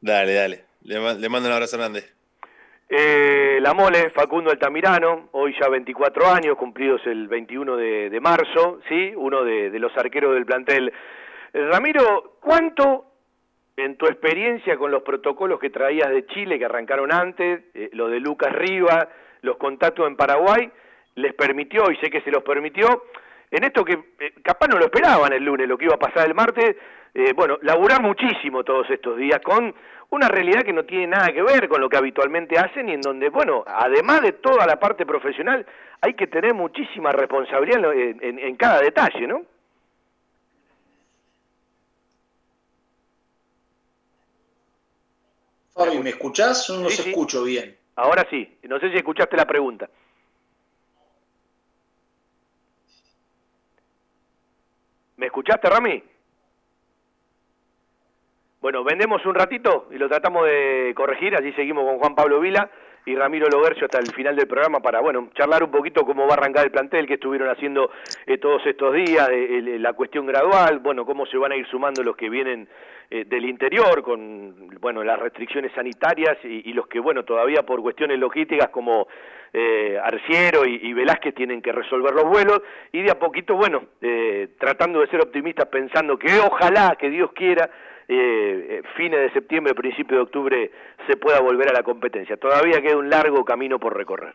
[0.00, 0.64] Dale, dale.
[0.82, 2.04] Le, ma- le mando un abrazo grande.
[2.88, 8.80] Eh, la mole, Facundo Altamirano, hoy ya 24 años, cumplidos el 21 de, de marzo,
[8.88, 9.12] ¿sí?
[9.16, 10.92] Uno de, de los arqueros del plantel.
[11.54, 13.13] Eh, Ramiro, ¿cuánto
[13.76, 18.08] en tu experiencia con los protocolos que traías de Chile, que arrancaron antes, eh, lo
[18.08, 19.08] de Lucas Riva,
[19.42, 20.70] los contactos en Paraguay,
[21.16, 23.04] les permitió, y sé que se los permitió,
[23.50, 26.26] en esto que eh, capaz no lo esperaban el lunes, lo que iba a pasar
[26.28, 26.76] el martes,
[27.14, 29.74] eh, bueno, laburar muchísimo todos estos días con
[30.10, 33.00] una realidad que no tiene nada que ver con lo que habitualmente hacen y en
[33.00, 35.64] donde, bueno, además de toda la parte profesional,
[36.00, 39.42] hay que tener muchísima responsabilidad en, en- en cada detalle, ¿no?
[45.74, 46.70] Fabi, ¿me escuchás?
[46.70, 47.10] No los sí.
[47.10, 47.76] escucho bien.
[47.96, 49.88] Ahora sí, no sé si escuchaste la pregunta.
[55.16, 56.02] ¿Me escuchaste, Rami?
[58.60, 62.70] Bueno, vendemos un ratito y lo tratamos de corregir, así seguimos con Juan Pablo Vila
[63.06, 66.34] y Ramiro Logercio hasta el final del programa para, bueno, charlar un poquito cómo va
[66.34, 67.90] a arrancar el plantel, qué estuvieron haciendo
[68.26, 72.02] eh, todos estos días, eh, la cuestión gradual, bueno, cómo se van a ir sumando
[72.02, 72.68] los que vienen
[73.10, 78.18] eh, del interior con, bueno, las restricciones sanitarias y, los que, bueno, todavía por cuestiones
[78.18, 79.06] logísticas como
[79.52, 82.62] eh, Arciero y, y Velázquez tienen que resolver los vuelos
[82.92, 87.30] y de a poquito, bueno, eh, tratando de ser optimistas pensando que ojalá, que Dios
[87.34, 87.70] quiera,
[88.08, 90.70] eh, eh, fines de septiembre, principio de octubre
[91.06, 92.36] se pueda volver a la competencia.
[92.36, 94.34] Todavía queda un largo camino por recorrer.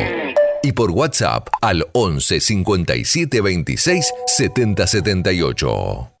[0.63, 6.20] y por WhatsApp al 11 57 26 70 78.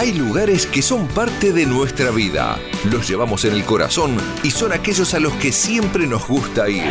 [0.00, 2.58] Hay lugares que son parte de nuestra vida.
[2.90, 6.90] Los llevamos en el corazón y son aquellos a los que siempre nos gusta ir.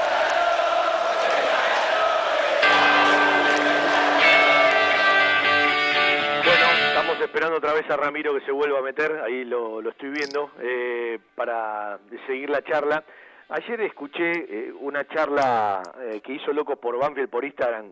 [7.51, 11.19] Otra vez a Ramiro que se vuelva a meter, ahí lo, lo estoy viendo, eh,
[11.35, 13.03] para seguir la charla.
[13.49, 17.91] Ayer escuché eh, una charla eh, que hizo Loco por Banfield por Instagram,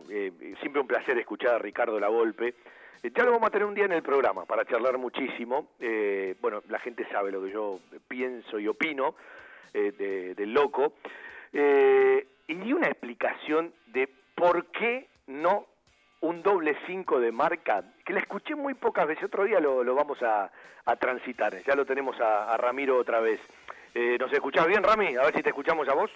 [0.60, 2.54] siempre un placer escuchar a Ricardo Lavolpe.
[3.02, 5.68] Ya lo vamos a tener un día en el programa para charlar muchísimo.
[6.40, 9.14] Bueno, la gente sabe lo que yo pienso y opino
[9.72, 10.92] de- del Loco.
[11.52, 15.66] Y di una explicación de por qué no
[16.20, 19.94] un doble 5 de marca, que la escuché muy pocas veces, otro día lo, lo
[19.94, 20.50] vamos a,
[20.84, 23.40] a transitar, ya lo tenemos a, a Ramiro otra vez.
[23.94, 25.16] Eh, ¿Nos escuchás bien, Rami?
[25.16, 26.10] A ver si te escuchamos a vos.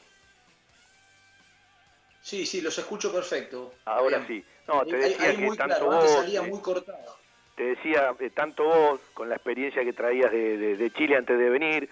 [2.20, 3.74] Sí, sí, los escucho perfecto.
[3.84, 4.28] Ahora Bien.
[4.42, 4.44] sí.
[4.66, 7.16] No, te decía ahí que muy tanto claro, vos, salía eh, muy cortado.
[7.56, 11.38] te decía, eh, tanto vos, con la experiencia que traías de, de- de Chile antes
[11.38, 11.88] de venir,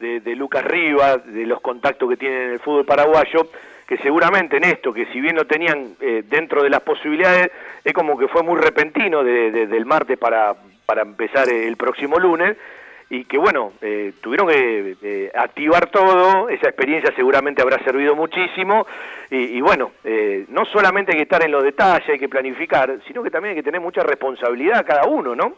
[0.00, 3.48] de, de Lucas Rivas, de los contactos que tienen en el fútbol paraguayo,
[3.86, 7.50] que seguramente en esto, que si bien lo tenían eh, dentro de las posibilidades,
[7.84, 10.54] es como que fue muy repentino de- de- del martes para,
[10.84, 12.56] para empezar el próximo lunes,
[13.08, 18.84] y que bueno, eh, tuvieron que eh, activar todo, esa experiencia seguramente habrá servido muchísimo,
[19.30, 23.22] y, bueno, eh, no solamente hay que estar en los detalles, hay que planificar, sino
[23.22, 25.54] que también hay que tener mucha responsabilidad cada uno, ¿no?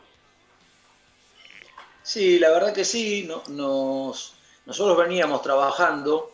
[2.02, 3.26] Sí, la verdad que sí.
[3.28, 6.30] no- nos, nosotros veníamos trabajando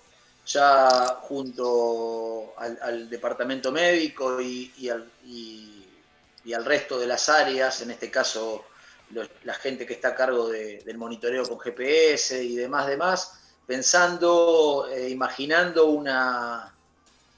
[0.46, 8.10] ya junto al, departamento médico y, al, y- al resto de las áreas, en este
[8.10, 8.66] caso
[9.44, 13.32] la gente que está a cargo de- del monitoreo con GPS y demás, demás,
[13.66, 16.74] pensando, eh, imaginando una,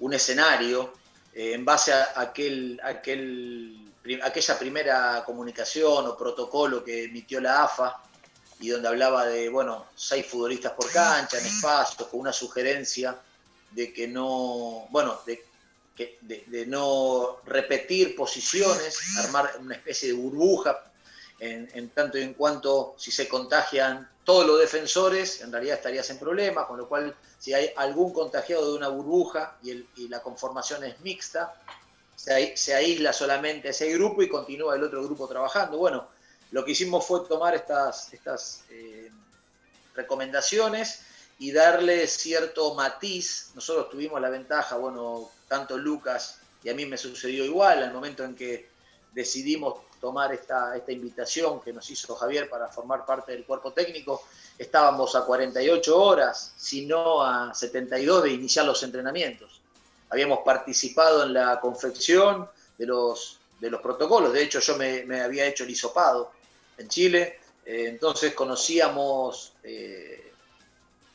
[0.00, 0.92] un escenario
[1.34, 3.92] eh, en base a aquel, aquel,
[4.22, 8.02] aquella primera comunicación o protocolo que emitió la AFA
[8.60, 13.16] y donde hablaba de, bueno, seis futbolistas por cancha, en espacio, con una sugerencia
[13.72, 15.44] de que no, bueno, de,
[16.66, 20.82] no repetir posiciones, armar una especie de burbuja,
[21.38, 26.18] en, tanto y en cuanto si se contagian todos los defensores, en realidad estarías en
[26.18, 31.00] problemas, con lo cual si hay algún contagiado de una burbuja y, la conformación es
[31.00, 31.54] mixta,
[32.14, 35.76] se, aísla solamente ese grupo y continúa el otro grupo trabajando.
[35.76, 36.08] Bueno,
[36.52, 39.10] lo que hicimos fue tomar estas, estas eh,
[39.94, 41.00] recomendaciones
[41.38, 43.50] y darle cierto matiz.
[43.54, 48.24] Nosotros tuvimos la ventaja, bueno, tanto Lucas y a mí me sucedió igual, al momento
[48.24, 48.68] en que
[49.12, 54.24] decidimos tomar esta, esta invitación que nos hizo Javier para formar parte del cuerpo técnico,
[54.58, 59.60] estábamos a 48 horas, si no a 72 de iniciar los entrenamientos.
[60.10, 62.48] Habíamos participado en la confección
[62.78, 66.32] de los, de los protocolos, de hecho yo me, me había hecho el hisopado
[66.78, 70.32] en Chile, eh, entonces conocíamos eh,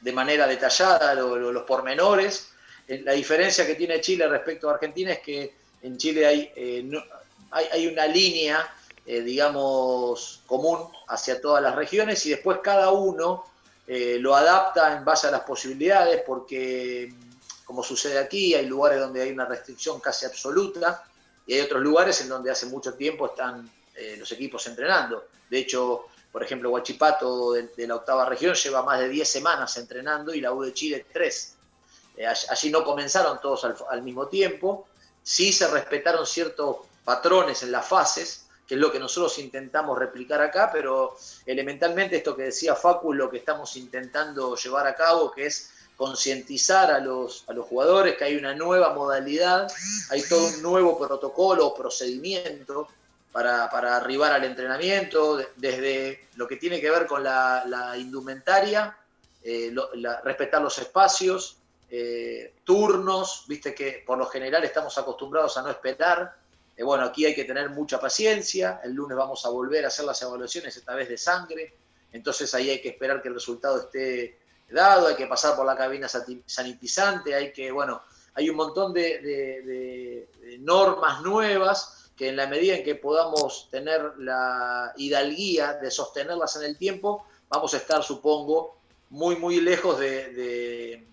[0.01, 2.49] de manera detallada lo, lo, los pormenores.
[2.87, 6.51] Eh, la diferencia que tiene Chile respecto a Argentina es que en Chile hay,
[7.51, 8.71] hay, una línea,
[9.03, 10.77] digamos, común
[11.07, 13.45] hacia todas las regiones y después cada uno
[13.87, 17.11] lo adapta en base a las posibilidades porque,
[17.65, 21.03] como sucede aquí, hay lugares donde hay una restricción casi absoluta
[21.47, 23.67] y hay otros lugares en donde hace mucho tiempo están
[24.17, 25.27] los equipos entrenando.
[25.49, 30.33] De hecho, por ejemplo, Huachipato de, la octava región lleva más de 10 semanas entrenando
[30.33, 31.55] y la U de Chile 3.
[32.17, 34.87] Eh, allí no comenzaron todos al, al, mismo tiempo,
[35.23, 40.41] sí se respetaron ciertos patrones en las fases, que es lo que nosotros intentamos replicar
[40.41, 45.47] acá, pero elementalmente esto que decía Facu, lo que estamos intentando llevar a cabo, que
[45.47, 49.71] es concientizar a los, a los jugadores que hay una nueva modalidad,
[50.09, 52.87] hay todo un nuevo protocolo o procedimiento
[53.31, 58.97] para, para, arribar al entrenamiento, desde lo que tiene que ver con la, indumentaria,
[59.43, 59.73] eh,
[60.23, 61.57] respetar los espacios,
[61.89, 66.35] eh, turnos, viste que por lo general estamos acostumbrados a no esperar.
[66.75, 70.05] Eh, bueno, aquí hay que tener mucha paciencia, el lunes vamos a volver a hacer
[70.05, 71.73] las evaluaciones esta vez de sangre,
[72.11, 74.39] entonces ahí hay que esperar que el resultado esté
[74.69, 78.03] dado, hay que pasar por la cabina sanitizante, hay que, bueno,
[78.33, 80.27] hay un montón de
[80.59, 86.61] normas nuevas que en la medida en que podamos tener la hidalguía de sostenerlas en
[86.65, 88.77] el tiempo, vamos a estar, supongo,
[89.09, 91.07] muy, muy lejos de,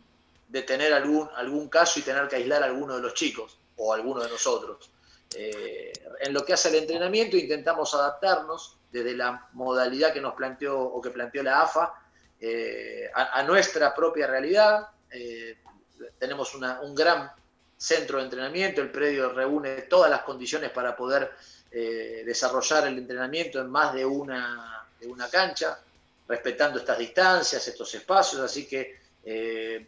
[0.50, 3.90] de, tener algún, algún caso y tener que aislar a alguno de los chicos o
[3.90, 4.90] a alguno de nosotros.
[5.34, 10.78] Eh, en lo que hace el entrenamiento, intentamos adaptarnos desde la modalidad que nos planteó
[10.78, 11.94] o que planteó la AFA
[12.38, 14.88] eh, a, a, nuestra propia realidad.
[15.10, 15.56] Eh,
[16.18, 17.32] tenemos una, un gran
[17.78, 21.32] centro de entrenamiento, el predio reúne todas las condiciones para poder
[21.70, 24.84] eh, desarrollar el entrenamiento en más de una,
[25.30, 25.78] cancha,
[26.26, 29.86] respetando estas distancias, estos espacios, así que eh,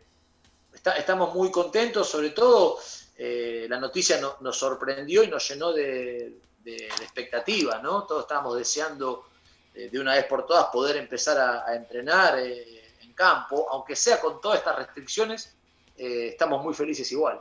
[0.97, 2.79] estamos muy contentos, sobre todo
[3.19, 8.05] eh, la noticia no, nos sorprendió y nos llenó de, expectativa, ¿no?
[8.05, 9.27] Todos estábamos deseando
[9.75, 14.59] de una vez por todas poder empezar a, entrenar en campo, aunque sea con todas
[14.59, 15.53] estas restricciones,
[15.97, 17.41] estamos muy felices igual.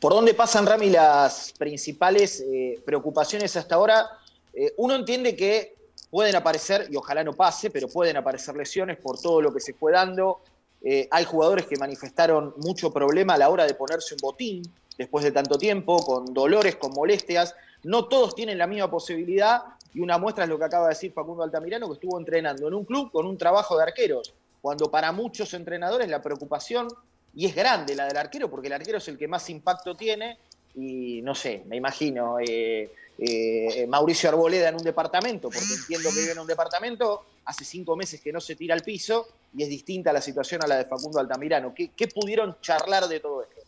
[0.00, 4.08] ¿Por dónde pasan, Rami, las principales eh, preocupaciones hasta ahora?
[4.52, 5.76] Eh, uno entiende que
[6.10, 9.74] pueden aparecer, y ojalá no pase, pero pueden aparecer lesiones por todo lo que se
[9.74, 10.40] fue dando.
[10.82, 14.62] Eh, hay jugadores que manifestaron mucho problema a la hora de ponerse un botín
[14.96, 17.54] después de tanto tiempo, con dolores, con molestias.
[17.84, 19.62] No todos tienen la misma posibilidad,
[19.94, 22.74] y una muestra es lo que acaba de decir Facundo Altamirano, que estuvo entrenando en
[22.74, 26.88] un club con un trabajo de arqueros, cuando para muchos entrenadores la preocupación
[27.34, 30.38] y es grande la del arquero porque el arquero es el que más impacto tiene
[30.74, 36.20] y no sé, me imagino eh, eh, Mauricio Arboleda en un departamento, porque entiendo que
[36.20, 39.68] vive en un departamento, hace cinco meses que no se tira al piso y es
[39.68, 41.74] distinta la situación a la de Facundo Altamirano.
[41.74, 43.60] ¿Qué, qué pudieron charlar de todo esto?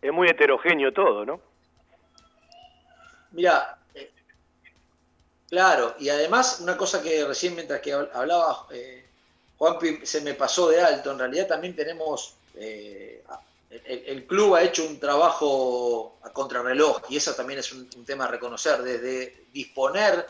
[0.00, 1.40] Es muy heterogéneo todo, ¿no?
[3.32, 4.12] Mira, eh,
[5.48, 9.04] claro, y además una cosa que recién mientras que hablaba eh,
[9.58, 13.22] Juanpi se me pasó de alto, en realidad también tenemos eh,
[13.86, 18.28] el, club ha hecho un trabajo a contrarreloj y eso también es un, tema a
[18.28, 20.26] reconocer, desde disponer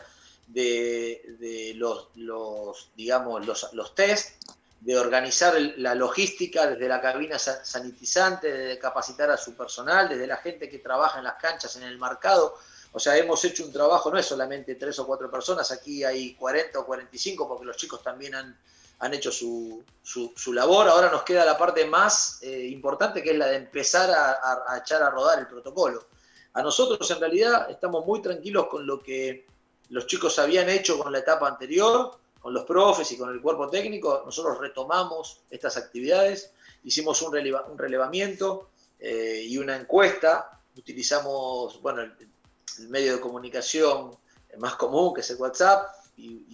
[0.47, 4.41] de, de los, los, digamos, los, los test,
[4.81, 10.37] de organizar la logística desde la cabina sanitizante, de capacitar a su personal, desde la
[10.37, 12.55] gente que trabaja en las canchas, en el mercado.
[12.91, 16.35] O sea, hemos hecho un trabajo, no es solamente tres o cuatro personas, aquí hay
[16.35, 18.55] 40 o 45 porque los chicos también han,
[18.99, 20.87] han hecho su, su- labor.
[20.87, 24.31] Ahora nos queda la parte más eh, importante, que es la de empezar a,
[24.73, 26.05] a- echar a rodar el protocolo.
[26.53, 29.45] A nosotros en realidad estamos muy tranquilos con lo que
[29.89, 33.69] los chicos habían hecho con la etapa anterior, con los profes y con el cuerpo
[33.69, 34.21] técnico.
[34.25, 36.51] Nosotros retomamos estas actividades,
[36.83, 38.69] hicimos un, releva- un relevamiento
[38.99, 40.59] eh, y una encuesta.
[40.77, 44.11] Utilizamos bueno, el, medio de comunicación
[44.57, 46.45] más común, que es el WhatsApp, y-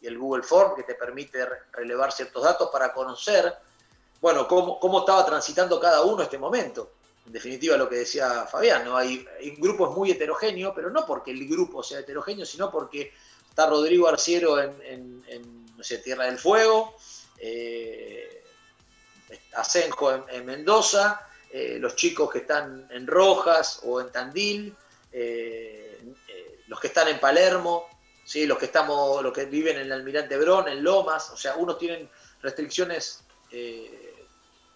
[0.00, 3.54] y el Google Form, que te permite re- relevar ciertos datos para conocer
[4.20, 6.90] bueno, cómo, cómo estaba transitando cada uno este momento.
[7.26, 8.96] En definitiva, lo que decía Fabián, ¿no?
[8.96, 13.12] hay, un grupo es muy heterogéneo, pero no porque el grupo sea heterogéneo, sino porque
[13.48, 16.94] está Rodrigo Arciero en, en- en, no Tierra del Fuego,
[17.38, 18.42] eh,
[19.54, 24.74] Asenjo en, en Mendoza, eh, los chicos que están en Rojas o en Tandil,
[25.12, 27.86] eh, eh, los que están en Palermo,
[28.28, 28.46] ¿sí?
[28.46, 31.78] los, que estamos, los que viven en el Almirante Brón, en Lomas, o sea, unos
[31.78, 32.08] tienen
[32.42, 34.26] restricciones eh,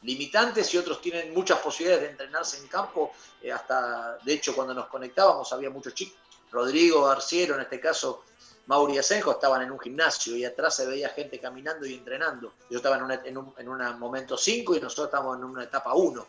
[0.03, 3.13] limitantes y otros tienen muchas posibilidades de entrenarse en campo.
[3.43, 6.19] eh, hasta, de hecho, cuando nos conectábamos había muchos chicos.
[6.51, 8.25] Rodrigo Arciero, en este caso,
[8.67, 12.55] Mauri Asenjo, estaban en un gimnasio y atrás se veía gente caminando y entrenando.
[12.71, 15.65] Yo estaba en, una- en un en una momento 5 y nosotros estábamos en una
[15.65, 16.27] etapa 1.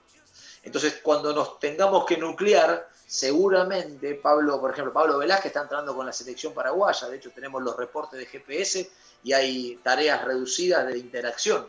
[0.64, 6.04] Entonces, cuando nos tengamos que nuclear, seguramente Pablo, por ejemplo, Pablo Velázquez está entrando con
[6.04, 7.08] la selección paraguaya.
[7.08, 8.90] De hecho, tenemos los reportes de GPS
[9.24, 11.68] y hay tareas reducidas de interacción.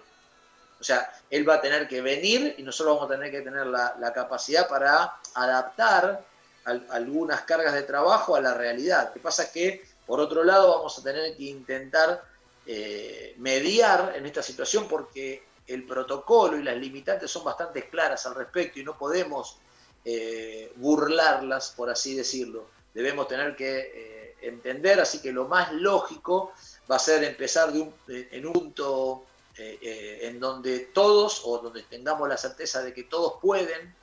[0.80, 3.66] O sea, él va a tener que venir y nosotros vamos a tener que tener
[3.66, 6.24] la, capacidad para adaptar
[6.64, 9.08] al- algunas cargas de trabajo a la realidad.
[9.08, 12.24] Lo que pasa es que, por otro lado, vamos a tener que intentar
[12.64, 18.34] eh, mediar en esta situación porque el protocolo y las limitantes son bastante claras al
[18.34, 19.58] respecto y no podemos
[20.04, 22.66] eh, burlarlas, por así decirlo.
[22.92, 26.52] Debemos tener que eh, entender, así que lo más lógico
[26.90, 29.24] va a ser empezar de un- en un punto
[29.56, 33.94] eh, eh, en donde todos, o donde tengamos la certeza de que todos pueden,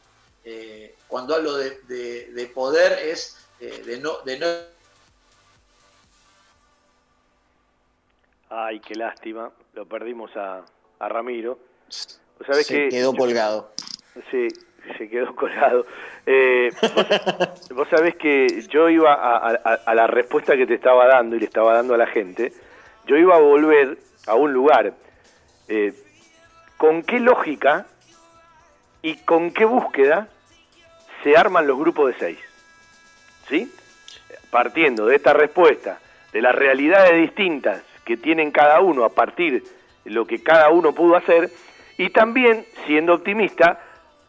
[0.45, 4.17] eh, cuando hablo de, de- de poder es eh, de no...
[4.21, 4.47] De no
[8.49, 9.51] Ay, qué lástima.
[9.73, 10.65] Lo perdimos a,
[10.99, 11.57] a Ramiro.
[11.89, 13.71] Se que- quedó colgado.
[14.29, 14.47] Sí,
[14.97, 15.85] se quedó colgado.
[16.25, 21.07] Eh, vos, vos sabés que yo iba a, a- a la respuesta que te estaba
[21.07, 22.51] dando y le estaba dando a la gente,
[23.07, 23.97] yo iba a volver
[24.27, 24.93] a un lugar.
[25.67, 25.93] Eh,
[26.77, 27.85] ¿Con qué lógica
[29.01, 30.27] y con qué búsqueda
[31.23, 32.39] se arman los grupos de seis?
[33.47, 33.71] ¿Sí?
[34.49, 35.99] Partiendo de esta respuesta,
[36.33, 39.63] de las realidades distintas que tienen cada uno a partir
[40.03, 41.49] de lo que cada uno pudo hacer,
[41.97, 43.79] y también, siendo optimista,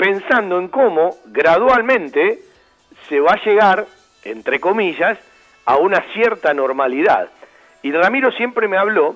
[0.02, 2.40] pensando en cómo gradualmente
[3.08, 3.86] se va a llegar,
[4.24, 5.16] entre comillas,
[5.64, 7.28] a una cierta normalidad.
[7.82, 9.14] Y Ramiro siempre me habló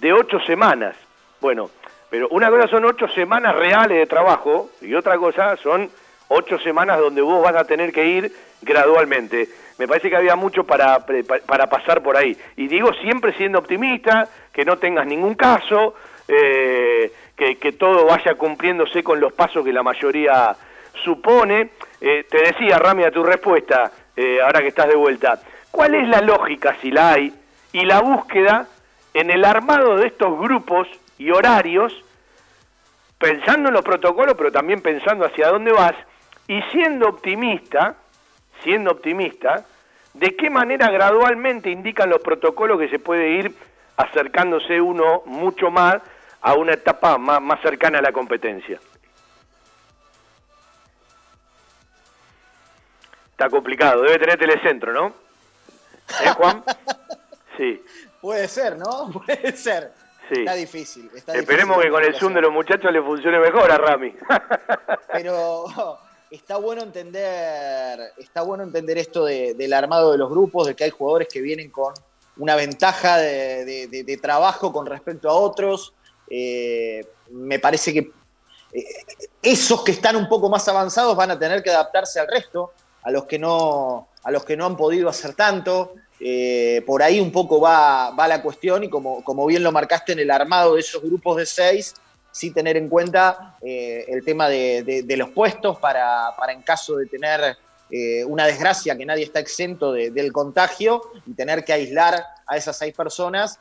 [0.00, 0.96] de ocho semanas.
[1.42, 1.68] Bueno,
[2.08, 5.90] pero una cosa son ocho semanas reales de trabajo y otra cosa son
[6.28, 8.32] ocho semanas donde vos vas a tener que ir
[8.62, 9.46] gradualmente.
[9.78, 11.04] Me parece que había mucho para,
[11.44, 12.34] para pasar por ahí.
[12.56, 15.94] Y digo siempre siendo optimista, que no tengas ningún caso,
[16.26, 20.54] eh, que, todo vaya cumpliéndose con los pasos que la mayoría
[21.04, 21.70] supone.
[22.00, 25.40] Eh, te decía, Rami, a tu respuesta, eh, ahora que estás de vuelta,
[25.70, 27.32] ¿cuál es la lógica, si la hay,
[27.72, 28.68] y la búsqueda
[29.12, 30.88] en el armado de estos grupos
[31.18, 31.92] y horarios,
[33.18, 35.94] pensando en los protocolos, pero también pensando hacia dónde vas,
[36.46, 37.96] y siendo optimista,
[38.62, 39.64] siendo optimista,
[40.12, 43.54] de qué manera gradualmente indican los protocolos que se puede ir
[43.96, 46.00] acercándose uno mucho más
[46.46, 48.78] a una etapa más, más cercana a la competencia.
[53.30, 55.06] Está complicado, debe tener telecentro, ¿no?
[56.24, 56.62] ¿Eh, Juan?
[57.56, 57.80] Sí,
[58.20, 59.10] Puede ser, ¿no?
[59.26, 59.92] Puede ser.
[60.28, 60.40] sí.
[60.40, 61.08] Está difícil.
[61.14, 64.12] está Esperemos difícil que con el Zoom de los muchachos le funcione mejor a Rami.
[65.12, 65.64] Pero
[66.32, 70.82] está bueno entender, está bueno entender esto de- del armado de los grupos, de que
[70.84, 71.94] hay jugadores que vienen con
[72.38, 75.94] una ventaja de- de trabajo con respecto a otros.
[76.30, 77.98] Eh, me parece que
[78.72, 78.84] eh,
[79.42, 82.72] esos que están un poco más avanzados van a tener que adaptarse al resto,
[83.02, 85.94] a los que no, a los que no han podido hacer tanto.
[86.20, 90.12] Eh, por ahí un poco va, va la cuestión y como, como bien lo marcaste
[90.12, 91.94] en el armado de esos grupos de seis,
[92.30, 97.56] sí tener en cuenta el tema de, los puestos para, para en caso de tener
[98.26, 102.76] una desgracia que nadie está exento de- del contagio y tener que aislar a esas
[102.76, 103.60] seis personas,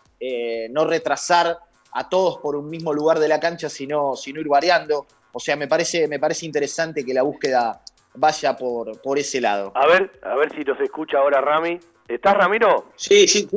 [0.71, 1.59] no retrasar
[1.93, 5.05] a todos por un mismo lugar de la cancha, sino, sino ir variando.
[5.31, 7.81] O sea, me parece, me parece interesante que la búsqueda
[8.15, 9.71] vaya por, por ese lado.
[9.75, 11.79] A ver, a ver si nos escucha ahora Rami.
[12.07, 12.91] ¿Estás, Ramiro?
[12.95, 13.47] Sí, sí.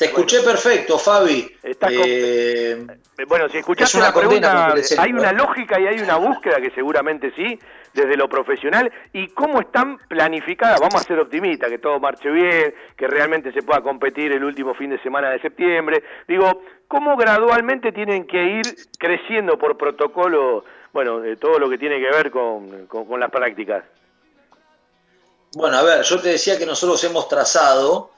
[0.00, 1.56] Te escuché perfecto, Fabi.
[1.62, 2.86] Eh,
[3.28, 6.70] Bueno, si escuchaste Es una la pregunta, hay una lógica y hay una búsqueda que
[6.70, 7.58] seguramente sí,
[7.92, 8.90] desde lo profesional.
[9.12, 10.80] ¿Y cómo están planificadas?
[10.80, 14.72] Vamos a ser optimistas, que todo marche bien, que realmente se pueda competir el último
[14.72, 16.02] fin de semana de septiembre.
[16.26, 18.62] Digo, ¿cómo gradualmente tienen que ir
[18.98, 20.64] creciendo por protocolo,
[20.94, 23.84] bueno, todo lo que tiene que ver con, con- con las prácticas?
[25.54, 28.12] Bueno, a ver, yo te decía que nosotros hemos trazado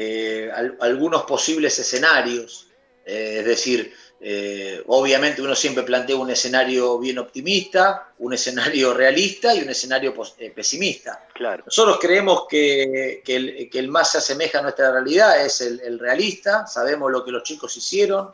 [0.00, 2.68] eh, al- algunos posibles escenarios.
[3.04, 9.54] Eh, es decir, eh, obviamente uno siempre plantea un escenario bien optimista, un escenario realista
[9.54, 10.12] y un escenario
[10.54, 11.26] pesimista.
[11.34, 11.62] Claro.
[11.64, 15.80] Nosotros creemos que, que el, que el más se asemeja a nuestra realidad es el,
[15.80, 18.32] el realista, sabemos lo que los chicos hicieron,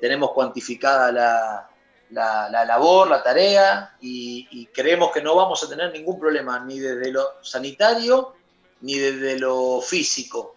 [0.00, 1.70] tenemos cuantificada la,
[2.10, 6.58] la- la labor, la tarea, y, y creemos que no vamos a tener ningún problema,
[6.64, 8.34] ni desde lo sanitario,
[8.82, 10.56] ni desde lo físico.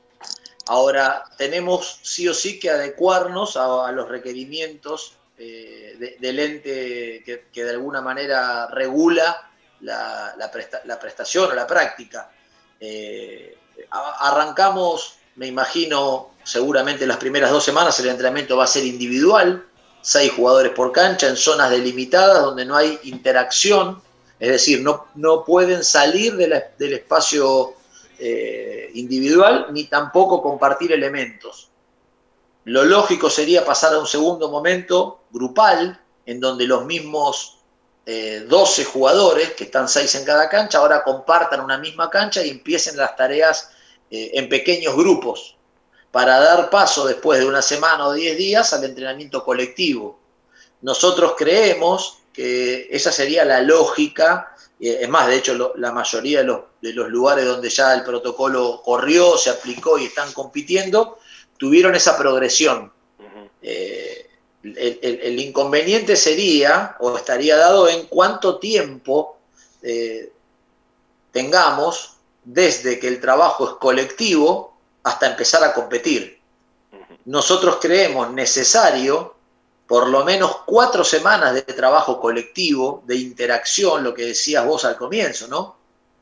[0.68, 7.64] Ahora, tenemos sí o sí que adecuarnos a, los requerimientos eh, de- del ente que,
[7.64, 9.50] de alguna manera regula
[9.82, 12.32] la, la presta- la prestación o la práctica.
[12.80, 13.58] Eh,
[13.92, 19.66] arrancamos, me imagino, seguramente las primeras dos semanas el entrenamiento va a ser individual,
[20.02, 24.02] seis jugadores por cancha en zonas delimitadas donde no hay interacción,
[24.40, 27.74] es decir, no, no pueden salir del espacio
[28.20, 31.70] eh, individual ni tampoco compartir elementos.
[32.66, 37.60] Lo lógico sería pasar a un segundo momento grupal, en donde los mismos
[38.06, 42.50] eh, 12 jugadores, que están 6 en cada cancha, ahora compartan una misma cancha y
[42.50, 43.70] empiecen las tareas
[44.10, 45.58] eh, en pequeños grupos,
[46.12, 50.20] para dar paso después de una semana o 10 días al entrenamiento colectivo.
[50.82, 54.53] Nosotros creemos que esa sería la lógica,
[54.90, 58.04] es más, de hecho, lo- la mayoría de los, de los lugares donde ya el
[58.04, 61.20] protocolo corrió, se aplicó y están compitiendo,
[61.58, 62.92] tuvieron esa progresión.
[63.62, 64.30] Eh,
[64.64, 69.38] el, el- el inconveniente sería, o estaría dado en cuánto tiempo
[69.82, 70.32] eh,
[71.32, 76.40] tengamos desde que el trabajo es colectivo hasta empezar a competir.
[77.26, 79.33] Nosotros creemos necesario
[79.94, 84.98] por lo menos cuatro semanas de trabajo colectivo, de interacción, lo que decías vos al
[84.98, 85.76] comienzo, ¿no?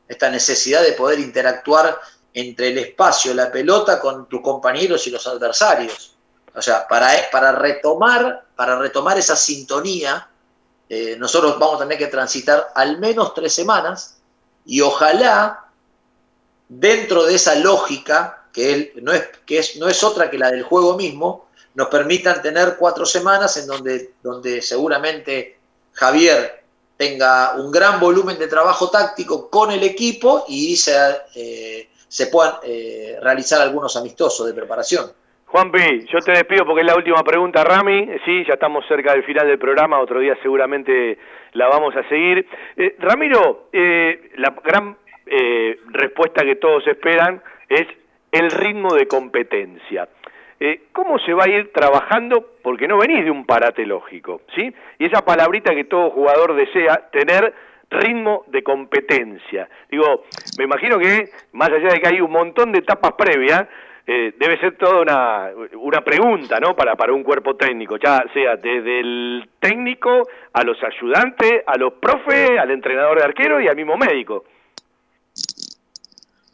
[0.06, 1.98] Esta necesidad de poder interactuar
[2.34, 6.14] entre el espacio, la pelota, con tus compañeros y los adversarios.
[6.54, 10.28] O sea, para, para, retomar, para retomar esa sintonía,
[10.90, 14.18] eh, nosotros vamos a tener que transitar al menos tres semanas
[14.66, 15.64] y ojalá
[16.68, 20.50] dentro de esa lógica, que, él, no, es, que es, no es otra que la
[20.50, 25.56] del juego mismo, nos permitan tener cuatro semanas en donde, donde seguramente
[25.92, 26.62] Javier
[26.96, 30.92] tenga un gran volumen de trabajo táctico con el equipo y se,
[31.34, 35.10] eh, se puedan eh, realizar algunos amistosos de preparación.
[35.52, 38.08] Juanpi, yo te despido porque es la última pregunta, Rami.
[38.24, 41.18] Sí, ya estamos cerca del final del programa, otro día seguramente
[41.52, 42.46] la vamos a seguir.
[42.74, 44.96] Eh, Ramiro, eh, la gran
[45.26, 47.86] eh, respuesta que todos esperan es
[48.30, 50.08] el ritmo de competencia.
[50.64, 52.52] Eh, ¿Cómo se va a ir trabajando?
[52.62, 54.72] Porque no venís de un parate lógico, ¿sí?
[54.96, 57.52] Y esa palabrita que todo jugador desea, tener
[57.90, 59.68] ritmo de competencia.
[59.90, 60.22] Digo,
[60.58, 63.66] me imagino que, más allá de que hay un montón de etapas previas,
[64.06, 66.76] eh, debe ser toda una, una pregunta, ¿no?
[66.76, 71.94] Para, para un cuerpo técnico, ya sea desde el técnico a los ayudantes, a los
[71.94, 74.44] profes, al entrenador de arquero y al mismo médico.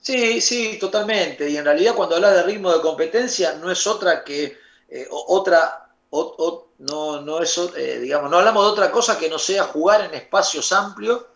[0.09, 1.51] Sí, sí, totalmente.
[1.51, 4.57] Y en realidad cuando hablas de ritmo de competencia no es otra que
[4.89, 9.29] eh, otra, o, o, no, no es, eh, digamos, no hablamos de otra cosa que
[9.29, 11.27] no sea jugar en espacios amplios,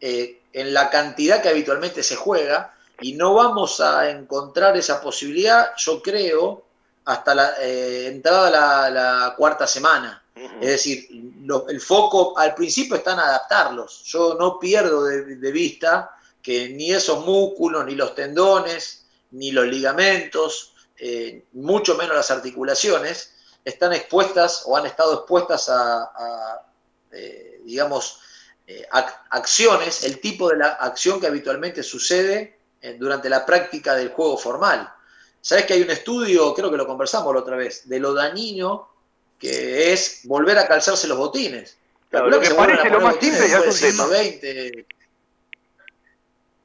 [0.00, 5.68] eh, en la cantidad que habitualmente se juega, y no vamos a encontrar esa posibilidad,
[5.76, 6.64] yo creo,
[7.04, 10.24] hasta la eh, entrada la, la, cuarta semana.
[10.60, 11.06] Es decir,
[11.44, 14.02] lo, el foco al principio está en adaptarlos.
[14.04, 16.15] Yo no pierdo de, de vista
[16.46, 23.34] que ni esos músculos, ni los tendones, ni los ligamentos, eh, mucho menos las articulaciones,
[23.64, 26.66] están expuestas o han estado expuestas a, a
[27.10, 28.20] eh, digamos,
[28.64, 33.96] eh, ac acciones, el tipo de la acción que habitualmente sucede eh, durante la práctica
[33.96, 34.88] del juego formal.
[35.40, 38.88] Sabes que hay un estudio, creo que lo conversamos la otra vez, de lo dañino
[39.36, 41.76] que es volver a calzarse los botines.
[42.08, 44.06] Claro, lo que, que parece lo más simple es un tema.
[44.06, 44.86] 20,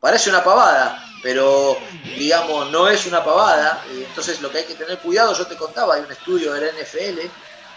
[0.02, 1.78] parece una pavada, pero
[2.18, 3.82] digamos, no es una pavada.
[3.90, 6.68] Entonces, lo que hay que tener cuidado, yo te contaba, hay un estudio de la
[6.70, 7.20] NFL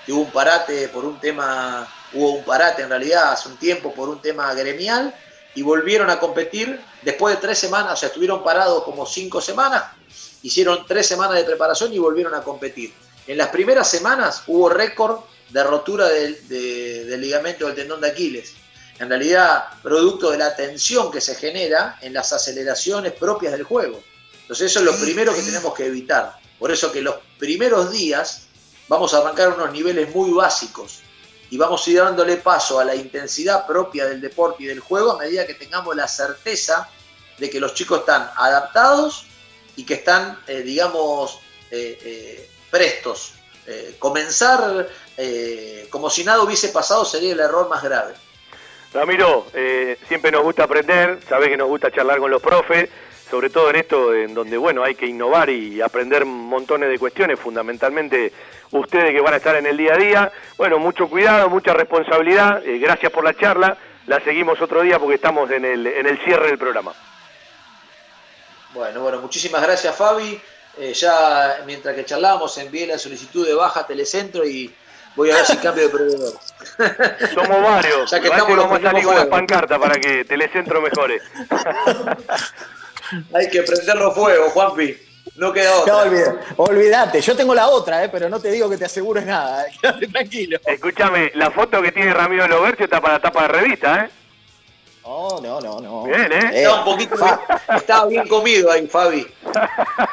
[0.04, 3.94] que hubo un parate por un tema, hubo un parate en realidad hace un tiempo
[3.94, 5.14] por un tema gremial
[5.54, 9.84] y volvieron a competir después de tres semanas, o sea, estuvieron parados como cinco semanas
[10.42, 12.92] hicieron tres semanas de preparación y volvieron a competir.
[13.26, 18.08] En las primeras semanas hubo récord de rotura del, de- del ligamento del tendón de
[18.08, 18.52] Aquiles.
[18.98, 24.02] En realidad, producto de la tensión que se genera en las aceleraciones propias del juego.
[24.42, 26.38] Entonces eso es lo primero que tenemos que evitar.
[26.58, 28.42] Por eso que los primeros días
[28.88, 31.00] vamos a arrancar unos niveles muy básicos
[31.50, 35.12] y vamos a ir dándole paso a la intensidad propia del deporte y del juego
[35.12, 36.88] a medida que tengamos la certeza
[37.38, 39.26] de que los chicos están adaptados
[39.76, 41.40] y que están, eh, digamos,
[41.70, 43.32] eh, eh, prestos.
[43.98, 48.14] Comenzar eh, como si nada hubiese pasado sería el error más grave.
[48.94, 52.88] Ramiro, eh, siempre nos gusta aprender, sabés que nos gusta charlar con los profes,
[53.28, 57.40] sobre todo en esto en donde, bueno, hay que innovar y aprender montones de cuestiones,
[57.40, 58.32] fundamentalmente
[58.70, 60.32] ustedes que van a estar en el día a día.
[60.56, 63.76] Bueno, mucho cuidado, mucha responsabilidad, eh, gracias por la charla,
[64.06, 66.94] la seguimos otro día porque estamos en el, en el cierre del programa.
[68.74, 70.40] Bueno, bueno, muchísimas gracias Fabi.
[70.78, 74.72] Eh, ya mientras que charlábamos envié la solicitud de baja Telecentro y
[75.16, 76.32] voy a ver si cambio de proveedor.
[77.34, 79.30] Somos varios, Ya que Igual estamos, los vamos a salir con las fuego.
[79.36, 81.20] pancartas para que Telecentro mejore.
[83.34, 84.96] Hay que prenderlo fuego, Juanpi.
[85.36, 85.92] No queda otra.
[85.92, 89.26] No, olvida- olvídate, yo tengo la otra, eh, pero no te digo que te asegures
[89.26, 89.66] nada.
[89.66, 90.58] eh, Quédate tranquilo.
[90.66, 94.10] Escúchame, la foto que tiene Ramiro Lobercio está para tapa de revista, ¿eh?
[95.04, 96.04] No, no, no, no.
[96.04, 96.50] Bien, ¿eh?
[96.62, 97.38] Estaba un poquito bien-
[97.76, 99.26] estaba bien comido ahí, Fabi.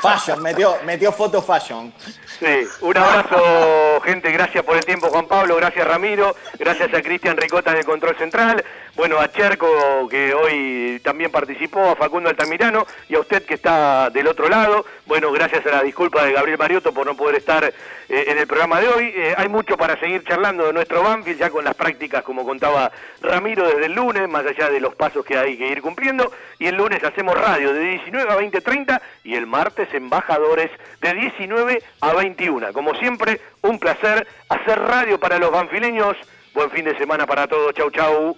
[0.02, 1.94] Fashion, metió, metió foto fashion.
[2.42, 4.32] Sí, un abrazo, gente.
[4.32, 5.58] Gracias por el tiempo, Juan Pablo.
[5.58, 6.36] Gracias, Ramiro.
[6.58, 8.66] Gracias a Cristian Ricota del Control Central.
[8.96, 14.10] Bueno, a Cherco, que hoy también participó, a Facundo Altamirano y a usted que está
[14.10, 14.86] del otro lado.
[15.06, 17.74] Bueno, gracias a la disculpa de Gabriel Mariotto por no poder estar eh,
[18.28, 19.14] en el programa de hoy.
[19.16, 22.92] Eh, hay mucho para seguir charlando de nuestro Banfield, ya con las prácticas, como contaba
[23.22, 26.30] Ramiro, desde el lunes, más allá de los pasos que hay que ir cumpliendo.
[26.60, 30.70] Y el lunes hacemos radio de 19 a 20.30 y el martes embajadores
[31.00, 32.74] de 19 a 21.
[32.74, 36.16] Como siempre, un placer hacer radio para los banfileños.
[36.54, 37.74] Buen fin de semana para todos.
[37.74, 38.38] Chau, chau.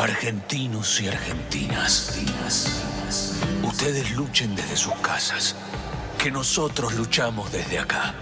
[0.00, 2.18] Argentinos y argentinas,
[3.62, 5.54] ustedes luchen desde sus casas,
[6.16, 8.14] que nosotros luchamos desde acá.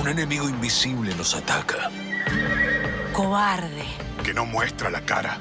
[0.00, 1.88] Un enemigo invisible nos ataca.
[3.12, 3.84] Cobarde.
[4.24, 5.38] Que no muestra la cara.